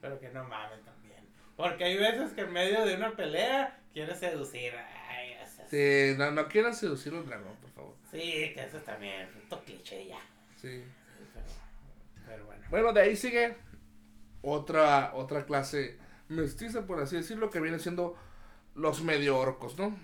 Pero 0.00 0.18
que 0.18 0.30
no 0.30 0.44
mamen 0.44 0.82
también. 0.82 1.25
Porque 1.56 1.84
hay 1.84 1.96
veces 1.96 2.32
que 2.32 2.42
en 2.42 2.52
medio 2.52 2.84
de 2.84 2.94
una 2.96 3.16
pelea 3.16 3.78
quieres 3.92 4.18
seducir. 4.18 4.74
Ay, 4.74 5.36
Sí, 5.70 6.14
no, 6.16 6.30
no 6.30 6.46
quieras 6.46 6.78
seducir 6.78 7.12
a 7.12 7.16
un 7.16 7.26
dragón, 7.26 7.56
por 7.56 7.70
favor. 7.70 7.94
Sí, 8.10 8.52
que 8.54 8.64
eso 8.64 8.78
también, 8.78 9.28
un 9.50 9.58
cliché 9.58 10.06
ya. 10.06 10.20
Sí. 10.60 10.84
pero, 12.24 12.44
bueno. 12.44 12.64
Bueno, 12.70 12.92
de 12.92 13.00
ahí 13.00 13.16
sigue 13.16 13.56
otra, 14.42 15.12
otra 15.14 15.44
clase 15.44 15.98
mestiza, 16.28 16.86
por 16.86 17.00
así 17.00 17.16
decirlo, 17.16 17.50
que 17.50 17.60
viene 17.60 17.78
siendo 17.78 18.16
los 18.74 19.02
medio 19.02 19.38
orcos, 19.38 19.76
¿no? 19.78 19.96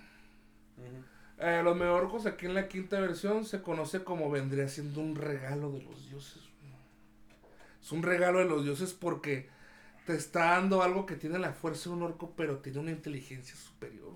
Eh, 1.38 1.60
los 1.62 1.76
medio 1.76 1.94
orcos 1.94 2.26
aquí 2.26 2.46
en 2.46 2.54
la 2.54 2.68
quinta 2.68 3.00
versión 3.00 3.44
se 3.44 3.62
conoce 3.62 4.04
como 4.04 4.30
vendría 4.30 4.68
siendo 4.68 5.00
un 5.00 5.16
regalo 5.16 5.70
de 5.70 5.82
los 5.82 6.08
dioses. 6.08 6.42
Es 7.80 7.92
un 7.92 8.02
regalo 8.02 8.38
de 8.38 8.44
los 8.44 8.64
dioses 8.64 8.92
porque 8.92 9.48
te 10.06 10.14
está 10.14 10.52
dando 10.52 10.82
algo 10.82 11.06
que 11.06 11.16
tiene 11.16 11.38
la 11.38 11.52
fuerza 11.52 11.90
de 11.90 11.96
un 11.96 12.02
orco, 12.02 12.32
pero 12.36 12.58
tiene 12.58 12.80
una 12.80 12.90
inteligencia 12.90 13.54
superior. 13.54 14.12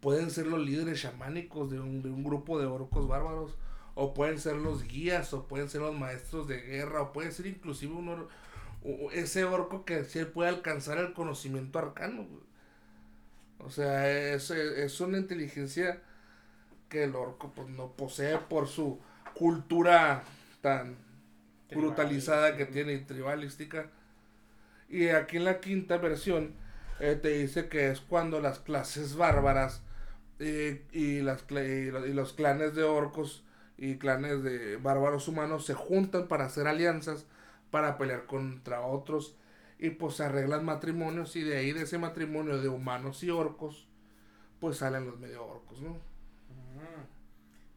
Pueden 0.00 0.30
ser 0.30 0.46
los 0.46 0.60
líderes 0.60 1.00
chamánicos 1.00 1.70
de 1.70 1.80
un, 1.80 2.24
grupo 2.24 2.58
de 2.58 2.66
orcos 2.66 3.06
bárbaros, 3.06 3.56
o 3.94 4.14
pueden 4.14 4.38
ser 4.38 4.56
los 4.56 4.82
guías, 4.84 5.32
o 5.32 5.46
pueden 5.46 5.68
ser 5.68 5.80
los 5.80 5.94
maestros 5.94 6.48
de 6.48 6.60
guerra, 6.60 7.02
o 7.02 7.12
puede 7.12 7.30
ser 7.30 7.46
inclusive 7.46 7.94
un 7.94 8.28
ese 9.12 9.44
orco 9.44 9.84
que 9.84 10.04
sí 10.04 10.24
puede 10.24 10.48
alcanzar 10.50 10.98
el 10.98 11.12
conocimiento 11.12 11.78
arcano. 11.78 12.26
O 13.60 13.70
sea, 13.70 14.10
es, 14.10 14.50
es 14.50 15.00
una 15.00 15.18
inteligencia 15.18 16.02
que 16.88 17.04
el 17.04 17.14
orco 17.14 17.52
pues, 17.54 17.68
no 17.68 17.92
posee 17.92 18.38
por 18.38 18.66
su 18.66 18.98
cultura 19.34 20.24
tan 20.60 20.96
brutalizada 21.74 22.56
que 22.56 22.66
tiene 22.66 22.94
y 22.94 23.00
tribalística. 23.00 23.90
Y 24.88 25.08
aquí 25.08 25.38
en 25.38 25.44
la 25.44 25.60
quinta 25.60 25.96
versión 25.98 26.54
eh, 27.00 27.18
te 27.20 27.30
dice 27.30 27.68
que 27.68 27.90
es 27.90 28.00
cuando 28.00 28.40
las 28.40 28.58
clases 28.58 29.16
bárbaras 29.16 29.82
eh, 30.38 30.84
y, 30.92 31.20
las, 31.20 31.44
y 31.50 32.12
los 32.12 32.32
clanes 32.32 32.74
de 32.74 32.82
orcos 32.82 33.44
y 33.78 33.96
clanes 33.96 34.42
de 34.42 34.76
bárbaros 34.76 35.28
humanos 35.28 35.66
se 35.66 35.74
juntan 35.74 36.28
para 36.28 36.44
hacer 36.46 36.66
alianzas 36.66 37.26
para 37.70 37.96
pelear 37.98 38.26
contra 38.26 38.82
otros 38.82 39.36
y 39.78 39.90
pues 39.90 40.16
se 40.16 40.24
arreglan 40.24 40.64
matrimonios 40.64 41.34
y 41.36 41.42
de 41.42 41.56
ahí 41.56 41.72
de 41.72 41.82
ese 41.82 41.98
matrimonio 41.98 42.60
de 42.60 42.68
humanos 42.68 43.22
y 43.24 43.30
orcos 43.30 43.88
pues 44.60 44.76
salen 44.76 45.06
los 45.06 45.18
medio 45.18 45.44
orcos, 45.44 45.80
¿no? 45.80 45.96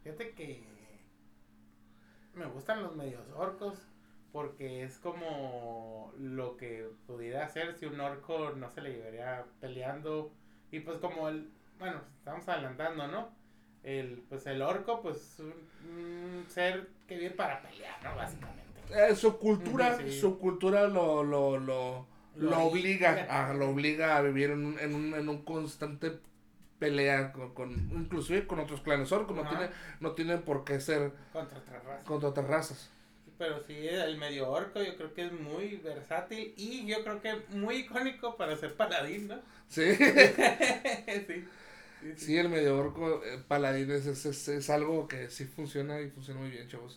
Fíjate 0.04 0.30
que 0.34 0.62
me 2.36 2.46
gustan 2.46 2.82
los 2.82 2.94
medios 2.94 3.22
orcos 3.34 3.78
porque 4.32 4.82
es 4.82 4.98
como 4.98 6.12
lo 6.18 6.56
que 6.56 6.86
pudiera 7.06 7.44
hacer 7.44 7.74
si 7.74 7.86
un 7.86 8.00
orco 8.00 8.52
no 8.54 8.70
se 8.70 8.82
le 8.82 8.92
llevaría 8.92 9.44
peleando. 9.60 10.30
Y 10.70 10.80
pues 10.80 10.98
como 10.98 11.28
el 11.28 11.50
bueno 11.78 12.00
estamos 12.18 12.46
adelantando 12.48 13.08
no 13.08 13.28
el 13.82 14.24
pues 14.28 14.46
el 14.46 14.62
orco 14.62 15.00
pues 15.00 15.40
un, 15.40 16.44
ser 16.48 16.88
que 17.06 17.16
vive 17.16 17.30
para 17.30 17.62
pelear 17.62 18.02
no 18.02 18.14
básicamente. 18.14 18.64
Eh, 18.90 19.14
su 19.14 19.38
cultura 19.38 19.98
su 20.10 20.38
cultura 20.38 20.88
lo 20.88 21.22
lo, 21.22 21.58
lo, 21.58 22.06
lo, 22.36 22.58
obliga. 22.58 23.26
a 23.30 23.54
lo 23.54 23.70
obliga 23.70 24.16
a 24.16 24.22
vivir 24.22 24.50
en 24.50 24.66
un, 24.66 24.78
en 24.78 24.94
un, 24.94 25.14
en 25.14 25.28
un 25.28 25.42
constante 25.42 26.18
pelea 26.78 27.32
con, 27.32 27.54
con, 27.54 27.70
inclusive 27.92 28.46
con 28.46 28.60
otros 28.60 28.80
clanes 28.80 29.10
orcos 29.12 29.36
no 29.36 29.48
tiene 29.48 29.70
no 30.00 30.12
tienen 30.12 30.42
por 30.42 30.64
qué 30.64 30.80
ser 30.80 31.12
contra 31.32 31.58
otras 31.58 31.84
razas 31.84 32.04
contra 32.04 32.28
otras 32.28 32.46
razas 32.46 32.90
pero 33.38 33.62
sí, 33.66 33.86
el 33.86 34.16
medio 34.16 34.50
orco 34.50 34.82
yo 34.82 34.96
creo 34.96 35.12
que 35.12 35.26
es 35.26 35.32
muy 35.32 35.76
versátil 35.76 36.54
y 36.56 36.86
yo 36.86 37.02
creo 37.02 37.20
que 37.20 37.34
muy 37.50 37.76
icónico 37.76 38.36
para 38.36 38.56
ser 38.56 38.74
paladín, 38.74 39.28
¿no? 39.28 39.36
Sí. 39.68 39.94
sí. 39.96 41.44
Sí, 42.16 42.38
el 42.38 42.48
medio 42.48 42.78
orco 42.78 43.22
eh, 43.24 43.42
paladín 43.46 43.90
es, 43.90 44.06
es, 44.06 44.48
es, 44.48 44.70
algo 44.70 45.08
que 45.08 45.28
sí 45.28 45.44
funciona 45.44 46.00
y 46.00 46.10
funciona 46.10 46.40
muy 46.40 46.50
bien, 46.50 46.68
chavos. 46.68 46.96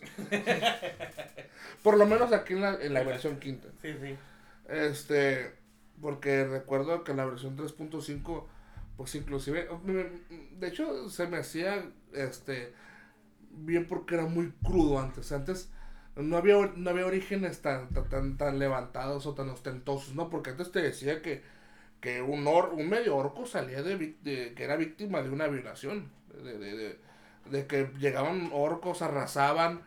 Por 1.82 1.98
lo 1.98 2.06
menos 2.06 2.32
aquí 2.32 2.52
en 2.52 2.60
la, 2.60 2.74
en 2.74 2.94
la 2.94 3.02
versión 3.02 3.40
quinta. 3.40 3.68
Sí, 3.82 3.94
sí. 4.00 4.16
Este, 4.68 5.52
porque 6.00 6.44
recuerdo 6.44 7.02
que 7.02 7.10
en 7.10 7.16
la 7.16 7.24
versión 7.24 7.56
3.5, 7.56 8.44
pues 9.00 9.14
inclusive, 9.14 9.66
de 10.58 10.68
hecho 10.68 11.08
se 11.08 11.26
me 11.26 11.38
hacía, 11.38 11.90
este, 12.12 12.74
bien 13.50 13.88
porque 13.88 14.16
era 14.16 14.26
muy 14.26 14.52
crudo 14.62 14.98
antes. 14.98 15.32
Antes 15.32 15.70
no 16.16 16.36
había, 16.36 16.70
no 16.76 16.90
había 16.90 17.06
orígenes 17.06 17.62
tan, 17.62 17.88
tan, 18.10 18.36
tan 18.36 18.58
levantados 18.58 19.24
o 19.24 19.32
tan 19.32 19.48
ostentosos, 19.48 20.14
¿no? 20.14 20.28
Porque 20.28 20.50
antes 20.50 20.70
te 20.70 20.82
decía 20.82 21.22
que, 21.22 21.42
que 22.02 22.20
un, 22.20 22.46
or, 22.46 22.74
un 22.74 22.90
medio 22.90 23.16
orco 23.16 23.46
salía 23.46 23.82
de, 23.82 24.16
que 24.22 24.62
era 24.62 24.76
víctima 24.76 25.22
de 25.22 25.30
una 25.30 25.46
violación, 25.46 26.10
de, 26.34 26.58
de, 26.58 26.98
de, 27.50 27.66
que 27.66 27.90
llegaban 27.98 28.50
orcos, 28.52 29.00
arrasaban 29.00 29.80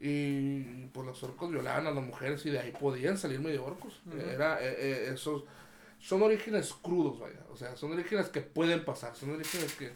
y 0.00 0.86
pues 0.94 1.06
los 1.06 1.22
orcos 1.22 1.50
violaban 1.50 1.86
a 1.88 1.90
las 1.90 2.02
mujeres 2.02 2.46
y 2.46 2.50
de 2.50 2.60
ahí 2.60 2.72
podían 2.72 3.18
salir 3.18 3.38
medio 3.38 3.66
orcos. 3.66 4.00
Era 4.32 4.62
eh, 4.62 4.76
eh, 4.78 5.10
esos 5.12 5.44
son 6.06 6.22
orígenes 6.22 6.72
crudos, 6.72 7.18
vaya, 7.18 7.40
o 7.50 7.56
sea, 7.56 7.74
son 7.74 7.90
orígenes 7.92 8.28
que 8.28 8.40
pueden 8.40 8.84
pasar, 8.84 9.16
son 9.16 9.30
orígenes 9.30 9.74
que, 9.74 9.90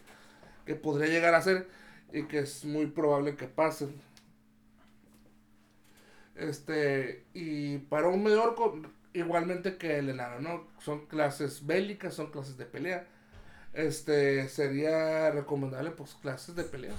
que 0.66 0.74
podría 0.74 1.08
llegar 1.08 1.36
a 1.36 1.40
ser 1.40 1.68
y 2.12 2.24
que 2.24 2.40
es 2.40 2.64
muy 2.64 2.86
probable 2.86 3.36
que 3.36 3.46
pasen. 3.46 3.94
Este, 6.34 7.26
y 7.32 7.78
para 7.78 8.08
un 8.08 8.24
medio 8.24 8.56
igualmente 9.12 9.76
que 9.76 9.98
el 9.98 10.08
enano, 10.08 10.40
¿no? 10.40 10.66
Son 10.80 11.06
clases 11.06 11.64
bélicas, 11.64 12.14
son 12.14 12.32
clases 12.32 12.56
de 12.56 12.66
pelea. 12.66 13.06
Este, 13.72 14.48
sería 14.48 15.30
recomendable, 15.30 15.92
pues, 15.92 16.16
clases 16.20 16.56
de 16.56 16.64
pelea. 16.64 16.94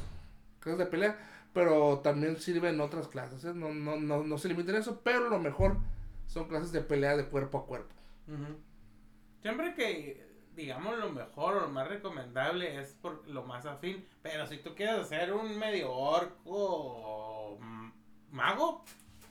Clases 0.62 0.80
de 0.80 0.86
pelea, 0.86 1.20
pero 1.54 2.00
también 2.00 2.38
sirven 2.38 2.80
otras 2.80 3.10
clases, 3.10 3.44
¿eh? 3.44 3.52
no, 3.54 3.74
no, 3.74 3.98
no, 3.98 4.24
no 4.24 4.38
se 4.38 4.48
limiten 4.48 4.76
a 4.76 4.80
eso, 4.80 5.02
pero 5.04 5.28
lo 5.28 5.40
mejor 5.40 5.76
son 6.28 6.48
clases 6.48 6.72
de 6.72 6.80
pelea 6.80 7.18
de 7.18 7.26
cuerpo 7.26 7.58
a 7.58 7.66
cuerpo. 7.66 7.94
Siempre 9.42 9.74
que, 9.74 10.26
digamos, 10.56 10.98
lo 10.98 11.10
mejor 11.10 11.58
o 11.58 11.62
lo 11.62 11.70
más 11.70 11.88
recomendable 11.88 12.80
es 12.80 12.94
por 13.02 13.28
lo 13.28 13.44
más 13.44 13.66
afín, 13.66 14.06
pero 14.22 14.46
si 14.46 14.58
tú 14.58 14.76
quieres 14.76 15.00
hacer 15.00 15.34
un 15.34 15.58
medio 15.58 15.92
orco 15.92 17.60
mago, 18.30 18.84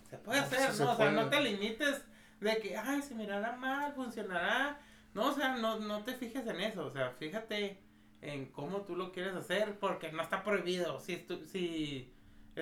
se 0.08 0.18
puede 0.18 0.40
hacer, 0.40 0.74
¿no? 0.78 0.92
o 0.92 0.96
sea, 0.96 1.10
no 1.10 1.28
te 1.28 1.40
limites 1.40 2.04
de 2.40 2.58
que, 2.58 2.76
ay, 2.76 3.02
se 3.02 3.14
mirará 3.14 3.56
mal, 3.56 3.92
funcionará. 3.94 4.80
No, 5.14 5.28
o 5.28 5.32
sea, 5.32 5.56
no, 5.56 5.78
no 5.78 6.04
te 6.04 6.14
fijes 6.14 6.46
en 6.46 6.60
eso, 6.60 6.86
o 6.86 6.90
sea, 6.90 7.10
fíjate 7.12 7.80
en 8.22 8.46
cómo 8.46 8.82
tú 8.82 8.96
lo 8.96 9.12
quieres 9.12 9.34
hacer, 9.34 9.78
porque 9.78 10.12
no 10.12 10.22
está 10.22 10.42
prohibido. 10.42 11.00
Si, 11.00 11.26
si 11.46 12.12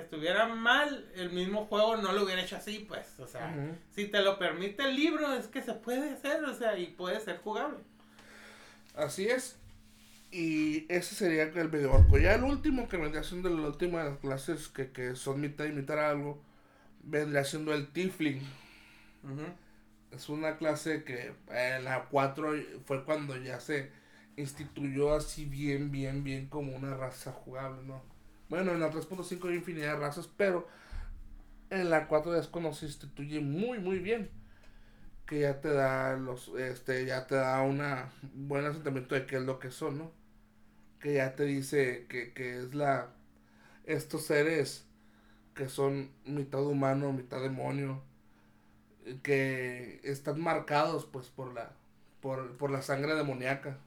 estuviera 0.01 0.47
mal, 0.47 1.11
el 1.15 1.31
mismo 1.31 1.67
juego 1.67 1.97
no 1.97 2.13
lo 2.13 2.25
hubiera 2.25 2.43
hecho 2.43 2.57
así, 2.57 2.85
pues, 2.89 3.19
o 3.19 3.27
sea, 3.27 3.55
si 3.95 4.07
te 4.07 4.21
lo 4.21 4.39
permite 4.39 4.83
el 4.85 4.97
libro, 4.97 5.33
es 5.35 5.47
que 5.47 5.63
se 5.63 5.75
puede 5.75 6.11
hacer, 6.11 6.45
o 6.45 6.55
sea, 6.55 6.79
y 6.79 6.87
puede 6.87 7.21
ser 7.21 7.39
jugable. 7.39 7.79
Así 8.95 9.29
es. 9.29 9.57
Y 10.31 10.85
ese 10.93 11.15
sería 11.15 11.45
el 11.45 11.71
medio 11.71 11.93
orco. 11.93 12.19
Ya 12.19 12.35
el 12.35 12.43
último 12.43 12.89
que 12.89 12.99
vendría 12.99 13.25
siendo 13.25 13.49
la 13.49 13.69
última 13.69 14.03
de 14.03 14.11
las 14.11 14.19
clases 14.19 14.69
que, 14.69 14.91
que 14.91 15.17
son 15.17 15.41
mitad 15.41 15.65
y 15.65 15.73
mitad 15.73 16.11
algo 16.11 16.43
vendría 17.03 17.45
siendo 17.45 17.73
el 17.75 17.89
Tifling. 17.89 18.41
Es 20.11 20.29
una 20.29 20.57
clase 20.57 21.05
que 21.05 21.33
en 21.51 21.85
la 21.85 22.05
4 22.11 22.55
fue 22.87 23.05
cuando 23.05 23.37
ya 23.37 23.61
se 23.61 23.91
instituyó 24.37 25.15
así 25.15 25.45
bien, 25.45 25.91
bien, 25.91 26.25
bien 26.25 26.47
como 26.47 26.75
una 26.75 26.97
raza 26.97 27.33
jugable, 27.33 27.83
¿no? 27.85 28.03
Bueno, 28.49 28.73
en 28.73 28.81
la 28.81 28.91
3.5 28.91 29.49
hay 29.49 29.57
infinidad 29.57 29.95
de 29.95 30.01
razas, 30.01 30.29
pero 30.37 30.67
en 31.71 31.91
la 31.91 32.09
4 32.09 32.37
es 32.37 32.49
cuando 32.49 32.73
se 32.73 32.87
instituye 32.87 33.41
muy, 33.41 33.79
muy 33.79 33.99
bien. 33.99 34.31
Que 35.27 35.41
ya 35.41 35.61
te 35.61 35.69
da 35.69 36.17
los, 36.17 36.49
este, 36.59 37.05
ya 37.05 37.27
te 37.27 37.35
da 37.35 37.61
una 37.63 38.11
buen 38.35 38.65
asentamiento 38.65 39.15
de 39.15 39.27
qué 39.27 39.37
es 39.37 39.43
lo 39.43 39.59
que 39.59 39.71
son, 39.71 39.99
¿no? 39.99 40.13
Que 41.01 41.15
ya 41.15 41.37
te 41.37 41.45
dice 41.45 42.07
que, 42.09 42.33
que 42.33 42.59
es 42.59 42.75
la, 42.75 43.11
estos 43.85 44.25
seres 44.27 44.87
que 45.55 45.69
son 45.69 46.11
mitad 46.25 46.63
humano, 46.63 47.13
mitad 47.13 47.43
demonio, 47.43 48.01
que 49.23 50.01
están 50.05 50.41
marcados 50.41 51.05
pues 51.07 51.27
por 51.29 51.53
la, 51.53 51.73
por, 52.21 52.71
la 52.71 52.83
sangre 52.83 53.15
demoníaca. 53.15 53.79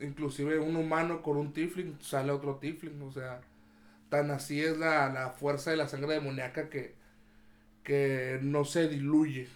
Inclusive 0.00 0.58
un 0.58 0.76
humano 0.76 1.22
con 1.22 1.36
un 1.36 1.52
tifling 1.52 1.98
sale 2.00 2.32
otro 2.32 2.56
tifling, 2.56 3.00
o 3.02 3.10
sea, 3.10 3.40
tan 4.08 4.30
así 4.30 4.62
es 4.62 4.76
la, 4.76 5.34
fuerza 5.38 5.70
de 5.70 5.76
la 5.76 5.88
sangre 5.88 6.14
demoníaca 6.14 6.68
que, 6.68 6.94
que 7.82 8.38
no 8.42 8.64
se 8.64 8.88
diluye. 8.88 9.48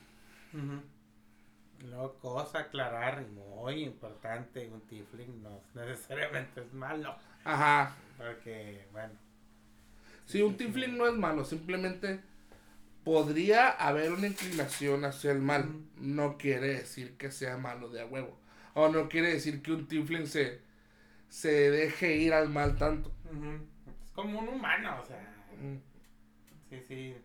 No, 1.91 2.13
cosa 2.15 2.61
aclarar, 2.61 3.27
muy 3.29 3.85
importante, 3.85 4.69
un 4.69 4.81
tifling 4.83 5.43
no 5.43 5.61
necesariamente 5.75 6.63
es 6.63 6.73
malo. 6.73 7.15
Ajá. 7.45 7.95
Porque, 8.19 8.87
bueno, 8.93 9.15
Sí, 10.31 10.43
un 10.43 10.57
Tifling 10.57 10.97
no 10.97 11.09
es 11.09 11.15
malo, 11.15 11.45
simplemente 11.45 12.21
podría 13.03 13.69
haber 13.69 14.13
una 14.13 14.29
inclinación 14.29 15.05
hacia 15.05 15.33
el 15.33 15.41
mal. 15.41 15.69
No 15.97 16.39
quiere 16.39 16.69
decir 16.69 17.17
que 17.17 17.33
sea 17.33 17.57
malo 17.57 17.89
de 17.89 18.01
a 18.01 18.07
huevo. 18.07 18.39
O 18.75 18.89
no 18.89 19.09
quiere 19.09 19.33
decir 19.33 19.63
que 19.63 19.73
un 19.73 19.87
Tiflin 19.89 20.27
se, 20.27 20.61
se 21.29 21.71
deje 21.71 22.17
ir 22.17 22.33
al 22.33 22.49
mal 22.49 22.77
tanto. 22.77 23.13
Es 24.05 24.11
como 24.13 24.39
un 24.39 24.49
humano, 24.49 25.01
o 25.01 25.05
sea. 25.05 25.35
Sí, 26.69 26.81
sí. 26.87 27.17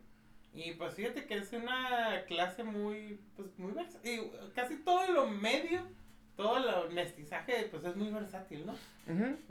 Y 0.54 0.72
pues 0.74 0.94
fíjate 0.96 1.26
que 1.26 1.36
es 1.38 1.52
una 1.52 2.24
clase 2.28 2.64
muy, 2.64 3.20
pues 3.36 3.58
muy 3.60 3.74
versátil. 3.74 4.32
Casi 4.56 4.78
todo 4.78 5.12
lo 5.12 5.28
medio, 5.28 5.82
todo 6.38 6.86
el 6.86 6.94
mestizaje, 6.94 7.68
pues 7.70 7.84
es 7.84 7.96
muy 7.96 8.10
versátil, 8.10 8.66
¿no? 8.66 8.76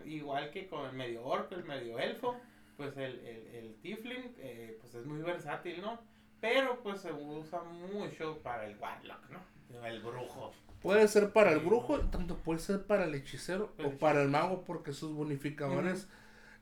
Igual 0.04 0.50
que 0.50 0.66
con 0.66 0.86
el 0.86 0.96
medio 0.96 1.24
orco, 1.24 1.54
el 1.54 1.64
medio 1.64 1.98
elfo, 1.98 2.40
pues 2.76 2.96
el, 2.96 3.20
el, 3.20 3.46
el 3.54 3.74
tiefling, 3.82 4.34
eh, 4.38 4.78
pues 4.80 4.94
es 4.94 5.04
muy 5.04 5.22
versátil, 5.22 5.80
¿no? 5.80 6.00
Pero 6.40 6.82
pues 6.82 7.02
se 7.02 7.12
usa 7.12 7.62
mucho 7.62 8.38
para 8.42 8.66
el 8.66 8.76
warlock, 8.78 9.30
¿no? 9.30 9.84
El 9.86 10.00
brujo. 10.02 10.52
Puede 10.84 11.08
ser 11.08 11.32
para 11.32 11.50
el 11.50 11.60
brujo, 11.60 11.98
tanto 11.98 12.36
puede 12.36 12.60
ser 12.60 12.82
para 12.82 13.04
el 13.04 13.14
hechicero 13.14 13.72
o 13.82 13.92
para 13.92 14.20
el 14.20 14.28
mago, 14.28 14.64
porque 14.64 14.92
sus 14.92 15.14
bonificadores 15.14 16.08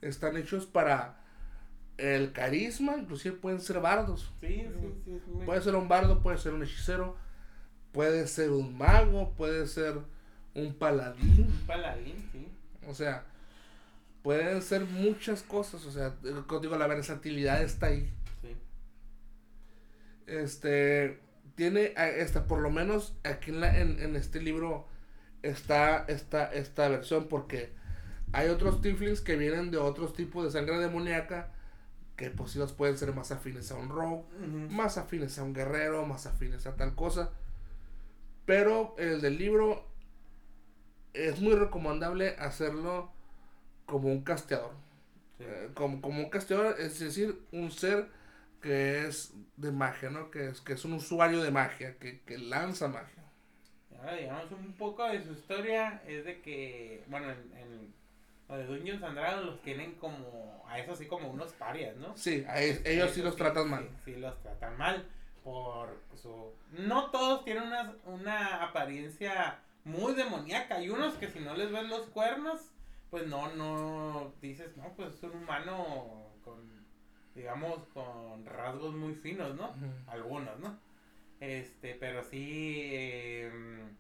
están 0.01 0.37
hechos 0.37 0.65
para 0.65 1.19
el 1.99 2.31
carisma, 2.31 2.97
inclusive 2.97 3.35
pueden 3.35 3.61
ser 3.61 3.81
bardos. 3.81 4.33
Sí, 4.41 4.65
sí, 5.05 5.21
sí. 5.25 5.33
Puede 5.45 5.61
ser 5.61 5.75
un 5.75 5.89
bardo, 5.89 6.23
puede 6.23 6.39
ser 6.39 6.55
un 6.55 6.63
hechicero, 6.63 7.17
puede 7.91 8.29
ser 8.29 8.51
un 8.53 8.79
mago, 8.79 9.35
puede 9.35 9.67
ser 9.67 9.99
un 10.55 10.73
paladín. 10.73 11.49
Un 11.49 11.67
paladín, 11.67 12.29
sí. 12.31 12.47
O 12.87 12.95
sea, 12.95 13.25
pueden 14.23 14.63
ser 14.63 14.85
muchas 14.85 15.43
cosas, 15.43 15.85
o 15.85 15.91
sea, 15.91 16.15
digo, 16.61 16.77
la 16.77 16.87
versatilidad 16.87 17.61
está 17.61 17.87
ahí. 17.87 18.09
Sí. 18.41 18.57
Este, 20.29 21.19
tiene, 21.55 21.95
este, 21.97 22.41
por 22.41 22.61
lo 22.61 22.71
menos 22.71 23.15
aquí 23.25 23.51
en, 23.51 23.61
la, 23.61 23.79
en, 23.79 24.01
en 24.01 24.17
este 24.17 24.41
libro 24.41 24.87
está 25.43 26.05
esta, 26.09 26.53
esta 26.53 26.89
versión, 26.89 27.29
porque 27.29 27.73
hay 28.33 28.49
otros 28.49 28.81
tieflings 28.81 29.21
que 29.21 29.37
vienen 29.37 29.71
de 29.71 29.79
otros 29.79 30.15
tipos 30.15 30.45
de 30.45 30.51
sangre 30.51 30.79
demoníaca 30.79 31.53
que 32.17 32.31
pues 32.31 32.57
los 32.57 32.73
pueden 32.73 32.97
ser 32.97 33.13
más 33.15 33.33
afines 33.33 33.71
a 33.73 33.75
un 33.75 33.89
rogue, 33.89 34.25
más 34.71 34.99
afines 34.99 35.39
a 35.39 35.43
un 35.43 35.53
guerrero, 35.55 36.07
más 36.07 36.27
afines 36.27 36.67
a 36.67 36.77
tal 36.77 36.95
cosa. 36.95 37.31
Pero 38.47 38.95
el 38.99 39.21
del 39.21 39.39
libro 39.39 39.87
es 41.15 41.41
muy 41.41 41.55
recomendable 41.55 42.37
hacerlo 42.39 43.11
como 43.87 44.09
un 44.09 44.23
casteador. 44.23 44.73
Eh, 45.39 45.71
como, 45.75 46.01
como 46.01 46.21
un 46.21 46.31
casteador, 46.31 46.77
es 46.79 46.99
decir, 46.99 47.43
un 47.51 47.71
ser 47.71 48.09
que 48.63 49.07
es 49.07 49.35
de 49.57 49.73
magia, 49.73 50.09
¿no? 50.09 50.31
Que 50.31 50.49
es, 50.49 50.61
que 50.61 50.73
es 50.73 50.85
un 50.85 50.95
usuario 50.95 51.43
de 51.43 51.51
magia, 51.51 51.99
que, 51.99 52.23
que 52.23 52.39
lanza 52.39 52.89
magia. 52.89 53.23
Ahora, 53.99 54.17
digamos, 54.17 54.51
un 54.53 54.73
poco 54.73 55.07
de 55.07 55.23
su 55.23 55.33
historia 55.33 56.03
es 56.07 56.25
de 56.25 56.41
que, 56.41 57.05
bueno, 57.09 57.31
en 57.31 57.93
de 58.57 58.67
Dungeons 58.67 59.03
and 59.03 59.17
Dragons 59.17 59.47
los 59.47 59.63
tienen 59.63 59.95
como, 59.95 60.65
a 60.69 60.79
eso 60.79 60.95
sí 60.95 61.07
como 61.07 61.29
unos 61.29 61.53
parias, 61.53 61.97
¿no? 61.97 62.17
Sí, 62.17 62.45
ellos 62.85 63.11
sí 63.13 63.23
los 63.23 63.37
tratan 63.37 63.71
mal. 63.71 63.89
Sí, 64.05 64.17
los 64.17 64.41
tratan 64.43 64.77
mal 64.77 65.07
por 65.43 66.01
su... 66.15 66.53
No 66.71 67.11
todos 67.11 67.45
tienen 67.45 67.65
una, 67.65 67.95
una 68.05 68.63
apariencia 68.63 69.59
muy 69.85 70.15
demoníaca. 70.15 70.77
Hay 70.77 70.91
unos 70.91 71.15
que 71.15 71.31
si 71.31 71.41
no 71.41 71.55
les 71.55 71.73
ven 71.73 71.89
los 71.89 72.07
cuernos, 72.09 72.61
pues 73.11 73.27
no, 73.27 73.55
no, 73.55 74.33
dices, 74.41 74.77
no, 74.77 74.93
pues 74.97 75.15
es 75.15 75.23
un 75.23 75.43
humano 75.43 76.31
con, 76.45 76.82
digamos, 77.35 77.87
con 77.95 78.45
rasgos 78.45 78.95
muy 78.95 79.15
finos, 79.15 79.55
¿no? 79.57 79.75
Algunos, 80.07 80.59
¿no? 80.61 80.79
Este, 81.41 81.95
pero 81.95 82.23
sí, 82.23 82.91
em, 82.93 83.97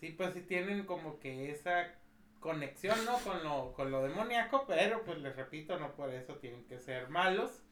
sí, 0.00 0.10
pues 0.10 0.34
sí 0.34 0.42
tienen 0.42 0.84
como 0.84 1.18
que 1.18 1.50
esa 1.50 1.94
conexión, 2.40 3.02
¿no? 3.04 3.18
Con 3.18 3.42
lo, 3.42 3.72
con 3.72 3.90
lo 3.90 4.02
demoníaco, 4.02 4.66
pero 4.66 5.02
pues 5.02 5.18
les 5.18 5.34
repito, 5.34 5.78
no 5.78 5.96
por 5.96 6.12
eso 6.12 6.36
tienen 6.36 6.64
que 6.66 6.78
ser 6.78 7.08
malos. 7.08 7.62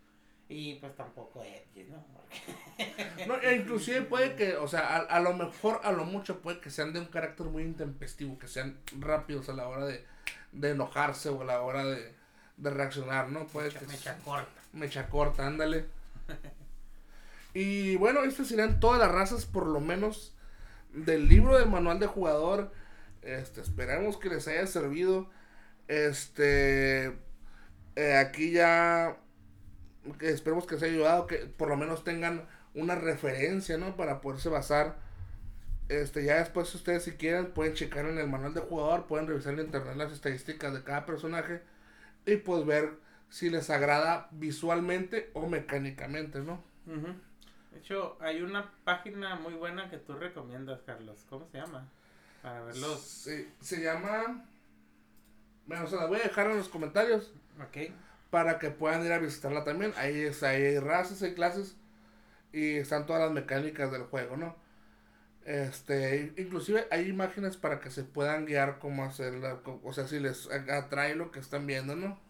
Y 0.48 0.74
pues 0.74 0.94
tampoco 0.96 1.42
edgy, 1.42 1.84
¿no? 1.84 2.04
no 3.26 3.40
e 3.40 3.56
inclusive 3.56 4.02
puede 4.02 4.34
que, 4.34 4.56
o 4.56 4.66
sea, 4.68 4.96
a, 4.96 5.20
lo 5.20 5.32
mejor, 5.32 5.80
a 5.82 5.92
lo 5.92 6.04
mucho 6.04 6.40
puede 6.40 6.60
que 6.60 6.68
sean 6.68 6.92
de 6.92 7.00
un 7.00 7.06
carácter 7.06 7.46
muy 7.46 7.62
intempestivo, 7.62 8.38
que 8.38 8.48
sean 8.48 8.78
rápidos 8.98 9.48
a 9.48 9.54
la 9.54 9.68
hora 9.68 9.86
de, 9.86 10.04
de 10.50 10.70
enojarse 10.70 11.30
o 11.30 11.40
a 11.40 11.44
la 11.44 11.62
hora 11.62 11.84
de, 11.84 12.14
de 12.56 12.70
reaccionar, 12.70 13.30
¿no? 13.30 13.46
Puede 13.46 13.70
que 13.70 13.86
mecha 13.86 14.18
corta. 14.24 14.61
Mecha 14.72 15.08
corta, 15.08 15.46
ándale. 15.46 15.86
y 17.54 17.96
bueno, 17.96 18.24
estas 18.24 18.48
serían 18.48 18.80
todas 18.80 18.98
las 18.98 19.10
razas, 19.10 19.44
por 19.44 19.66
lo 19.66 19.80
menos, 19.80 20.34
del 20.92 21.28
libro 21.28 21.58
del 21.58 21.68
manual 21.68 21.98
de 21.98 22.06
jugador 22.06 22.72
este, 23.22 23.60
esperamos 23.60 24.16
que 24.18 24.28
les 24.28 24.46
haya 24.48 24.66
servido. 24.66 25.30
Este, 25.88 27.06
eh, 27.96 28.14
aquí 28.16 28.52
ya, 28.52 29.16
esperemos 30.20 30.66
que 30.66 30.74
les 30.74 30.82
haya 30.84 30.92
ayudado, 30.92 31.26
que 31.26 31.36
por 31.38 31.68
lo 31.68 31.76
menos 31.76 32.04
tengan 32.04 32.46
una 32.74 32.94
referencia, 32.96 33.78
¿no? 33.78 33.96
Para 33.96 34.20
poderse 34.20 34.48
basar. 34.48 34.96
Este, 35.88 36.24
ya 36.24 36.38
después 36.38 36.74
ustedes 36.74 37.04
si 37.04 37.12
quieren 37.12 37.52
pueden 37.52 37.74
checar 37.74 38.06
en 38.06 38.18
el 38.18 38.28
manual 38.28 38.54
de 38.54 38.60
jugador, 38.60 39.06
pueden 39.06 39.26
revisar 39.26 39.54
en 39.54 39.66
internet 39.66 39.96
las 39.96 40.12
estadísticas 40.12 40.72
de 40.72 40.82
cada 40.82 41.04
personaje 41.04 41.60
y 42.24 42.36
pues 42.36 42.64
ver 42.64 42.94
si 43.32 43.48
les 43.48 43.70
agrada 43.70 44.28
visualmente 44.30 45.30
o 45.32 45.48
mecánicamente, 45.48 46.40
¿no? 46.40 46.62
De 46.84 47.78
hecho, 47.78 48.18
hay 48.20 48.42
una 48.42 48.70
página 48.84 49.36
muy 49.36 49.54
buena 49.54 49.88
que 49.88 49.96
tú 49.96 50.12
recomiendas, 50.12 50.82
Carlos. 50.82 51.24
¿Cómo 51.30 51.48
se 51.48 51.56
llama? 51.56 51.88
Para 52.42 52.62
verlos. 52.62 53.00
Se, 53.00 53.48
se 53.58 53.82
llama. 53.82 54.44
Bueno, 55.66 55.86
se 55.86 55.96
la 55.96 56.04
voy 56.04 56.20
a 56.20 56.24
dejar 56.24 56.50
en 56.50 56.58
los 56.58 56.68
comentarios. 56.68 57.32
Ok. 57.58 57.90
Para 58.28 58.58
que 58.58 58.68
puedan 58.68 59.02
ir 59.06 59.12
a 59.12 59.18
visitarla 59.18 59.64
también. 59.64 59.94
Ahí, 59.96 60.20
es, 60.20 60.42
hay 60.42 60.78
razas, 60.78 61.22
hay 61.22 61.32
clases. 61.32 61.78
Y 62.52 62.76
están 62.76 63.06
todas 63.06 63.22
las 63.22 63.32
mecánicas 63.32 63.90
del 63.90 64.02
juego, 64.02 64.36
¿no? 64.36 64.56
Este, 65.46 66.34
inclusive 66.36 66.86
hay 66.90 67.08
imágenes 67.08 67.56
para 67.56 67.80
que 67.80 67.90
se 67.90 68.04
puedan 68.04 68.44
guiar 68.44 68.78
cómo 68.78 69.04
hacerla, 69.04 69.58
o 69.82 69.92
sea, 69.92 70.06
si 70.06 70.20
les 70.20 70.48
atrae 70.50 71.16
lo 71.16 71.32
que 71.32 71.40
están 71.40 71.66
viendo, 71.66 71.96
¿no? 71.96 72.20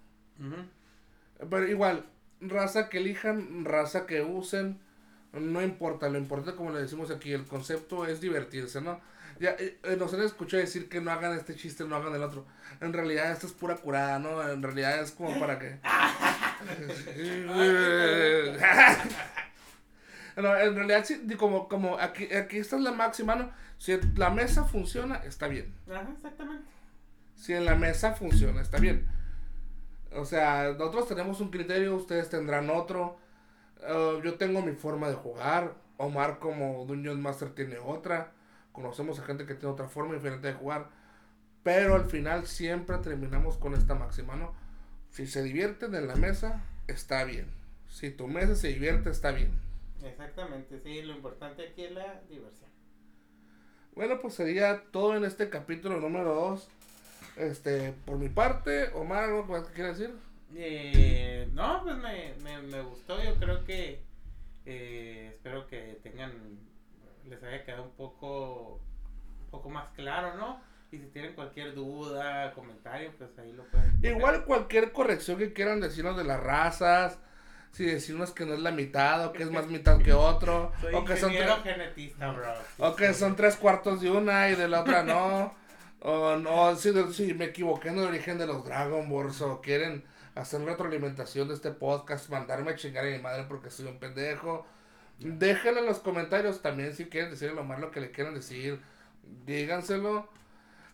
Pero 1.48 1.68
igual, 1.68 2.06
raza 2.40 2.88
que 2.88 2.98
elijan, 2.98 3.64
raza 3.64 4.06
que 4.06 4.22
usen, 4.22 4.80
no 5.32 5.62
importa, 5.62 6.08
lo 6.08 6.18
importante 6.18 6.56
como 6.56 6.70
le 6.70 6.82
decimos 6.82 7.10
aquí, 7.10 7.32
el 7.32 7.46
concepto 7.46 8.06
es 8.06 8.20
divertirse, 8.20 8.80
¿no? 8.80 9.00
Ya, 9.40 9.56
eh, 9.58 9.78
eh, 9.82 9.96
nos 9.98 10.12
han 10.14 10.20
escuchado 10.22 10.60
decir 10.60 10.88
que 10.88 11.00
no 11.00 11.10
hagan 11.10 11.36
este 11.36 11.56
chiste, 11.56 11.84
no 11.84 11.96
hagan 11.96 12.14
el 12.14 12.22
otro. 12.22 12.46
En 12.80 12.92
realidad 12.92 13.32
esto 13.32 13.46
es 13.46 13.52
pura 13.52 13.76
curada, 13.76 14.18
¿no? 14.18 14.46
En 14.48 14.62
realidad 14.62 15.00
es 15.00 15.10
como 15.10 15.38
para 15.40 15.58
que... 15.58 15.78
no, 20.36 20.56
en 20.56 20.76
realidad 20.76 21.04
sí, 21.04 21.26
como, 21.38 21.68
como 21.68 21.98
aquí, 21.98 22.32
aquí 22.34 22.58
esta 22.58 22.76
es 22.76 22.82
la 22.82 22.92
máxima, 22.92 23.34
¿no? 23.34 23.50
Si 23.78 23.98
la 24.16 24.30
mesa 24.30 24.64
funciona, 24.64 25.16
está 25.24 25.48
bien. 25.48 25.74
Ajá, 25.90 26.08
exactamente. 26.14 26.68
Si 27.34 27.52
en 27.52 27.64
la 27.64 27.74
mesa 27.74 28.12
funciona, 28.12 28.60
está 28.60 28.78
bien. 28.78 29.08
O 30.16 30.24
sea, 30.24 30.74
nosotros 30.78 31.08
tenemos 31.08 31.40
un 31.40 31.50
criterio, 31.50 31.94
ustedes 31.94 32.28
tendrán 32.28 32.70
otro. 32.70 33.16
Uh, 33.80 34.22
yo 34.22 34.34
tengo 34.34 34.62
mi 34.62 34.72
forma 34.72 35.08
de 35.08 35.14
jugar. 35.14 35.74
Omar 35.96 36.38
como 36.38 36.84
Dungeon 36.86 37.20
Master 37.20 37.50
tiene 37.50 37.78
otra 37.78 38.32
conocemos 38.72 39.18
a 39.18 39.24
gente 39.24 39.46
que 39.46 39.54
tiene 39.54 39.72
otra 39.72 39.88
forma 39.88 40.14
diferente 40.14 40.48
de 40.48 40.54
jugar, 40.54 40.88
pero 41.62 41.94
al 41.94 42.06
final 42.06 42.46
siempre 42.46 42.98
terminamos 42.98 43.56
con 43.56 43.74
esta 43.74 43.94
máxima, 43.94 44.34
¿no? 44.34 44.54
Si 45.10 45.26
se 45.26 45.42
divierten 45.42 45.94
en 45.94 46.08
la 46.08 46.16
mesa, 46.16 46.64
está 46.88 47.24
bien. 47.24 47.46
Si 47.88 48.10
tu 48.10 48.26
mesa 48.26 48.56
se 48.56 48.68
divierte, 48.68 49.10
está 49.10 49.30
bien. 49.30 49.52
Exactamente, 50.02 50.80
sí, 50.80 51.02
lo 51.02 51.12
importante 51.12 51.68
aquí 51.68 51.84
es 51.84 51.92
la 51.92 52.20
diversión. 52.28 52.70
Bueno, 53.94 54.18
pues 54.20 54.34
sería 54.34 54.84
todo 54.90 55.14
en 55.16 55.24
este 55.24 55.50
capítulo 55.50 56.00
número 56.00 56.34
2. 56.34 56.68
Este, 57.36 57.94
por 58.04 58.18
mi 58.18 58.28
parte, 58.28 58.90
Omar, 58.94 59.24
¿algo 59.24 59.46
que 59.66 59.72
quieras 59.72 59.98
decir? 59.98 60.14
Eh, 60.54 61.48
no, 61.52 61.82
pues 61.82 61.96
me, 61.96 62.34
me, 62.42 62.60
me, 62.62 62.82
gustó, 62.82 63.22
yo 63.22 63.34
creo 63.36 63.64
que 63.64 64.02
eh, 64.66 65.30
espero 65.32 65.66
que 65.66 65.98
tengan 66.02 66.32
les 67.28 67.42
haya 67.42 67.64
quedado 67.64 67.84
un 67.84 67.92
poco, 67.92 68.80
un 69.44 69.50
poco 69.50 69.70
más 69.70 69.88
claro, 69.94 70.36
¿no? 70.36 70.60
Y 70.90 70.98
si 70.98 71.06
tienen 71.06 71.34
cualquier 71.34 71.74
duda, 71.74 72.52
comentario, 72.52 73.12
pues 73.16 73.30
ahí 73.38 73.52
lo 73.52 73.64
pueden. 73.68 73.98
Igual 74.02 74.44
cualquier 74.44 74.92
corrección 74.92 75.38
que 75.38 75.52
quieran 75.54 75.80
decirnos 75.80 76.16
de 76.18 76.24
las 76.24 76.40
razas, 76.40 77.18
si 77.70 77.86
decirnos 77.86 78.32
que 78.32 78.44
no 78.44 78.52
es 78.52 78.60
la 78.60 78.72
mitad 78.72 79.24
o 79.26 79.32
que 79.32 79.44
es 79.44 79.50
más 79.50 79.68
mitad 79.68 79.98
que 80.02 80.12
otro, 80.12 80.72
o 80.92 81.04
que 81.04 81.16
son 81.16 81.32
genetista, 81.32 82.32
bro. 82.32 82.52
o 82.78 82.94
que 82.94 83.14
son 83.14 83.36
tres 83.36 83.56
cuartos 83.56 84.02
de 84.02 84.10
una 84.10 84.50
y 84.50 84.54
de 84.54 84.68
la 84.68 84.82
otra 84.82 85.02
no. 85.02 85.61
O 86.04 86.36
no, 86.36 86.74
si, 86.76 86.92
si 87.12 87.34
me 87.34 87.46
equivoqué 87.46 87.88
en 87.88 87.98
el 87.98 88.06
origen 88.06 88.38
de 88.38 88.46
los 88.46 88.64
Dragon 88.64 89.08
Balls 89.08 89.40
o 89.40 89.60
quieren 89.60 90.04
hacer 90.34 90.60
retroalimentación 90.62 91.48
de 91.48 91.54
este 91.54 91.70
podcast, 91.70 92.28
mandarme 92.28 92.72
a 92.72 92.76
chingar 92.76 93.06
a 93.06 93.10
mi 93.10 93.18
madre 93.18 93.44
porque 93.48 93.70
soy 93.70 93.86
un 93.86 93.98
pendejo. 93.98 94.66
Déjenlo 95.18 95.80
en 95.80 95.86
los 95.86 96.00
comentarios 96.00 96.60
también 96.60 96.94
si 96.94 97.06
quieren 97.06 97.30
decirle 97.30 97.54
lo 97.54 97.64
malo 97.64 97.90
que 97.90 98.00
le 98.00 98.10
quieran 98.10 98.34
decir. 98.34 98.80
Díganselo. 99.46 100.28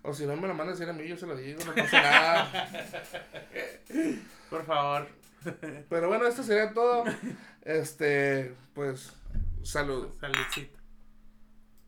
O 0.02 0.12
si 0.12 0.26
no 0.26 0.36
me 0.36 0.46
lo 0.46 0.54
mandan 0.54 0.68
a 0.68 0.72
decir 0.72 0.88
a 0.88 0.92
mí, 0.92 1.08
yo 1.08 1.16
se 1.16 1.26
lo 1.26 1.36
digo, 1.36 1.60
no 1.64 1.74
pasa 1.74 2.02
nada. 2.02 2.68
Por 4.50 4.64
favor. 4.64 5.08
Pero 5.88 6.08
bueno, 6.08 6.26
esto 6.26 6.42
sería 6.42 6.72
todo. 6.72 7.04
Este, 7.62 8.54
pues, 8.74 9.12
salud. 9.62 10.08
Saludcita. 10.20 10.77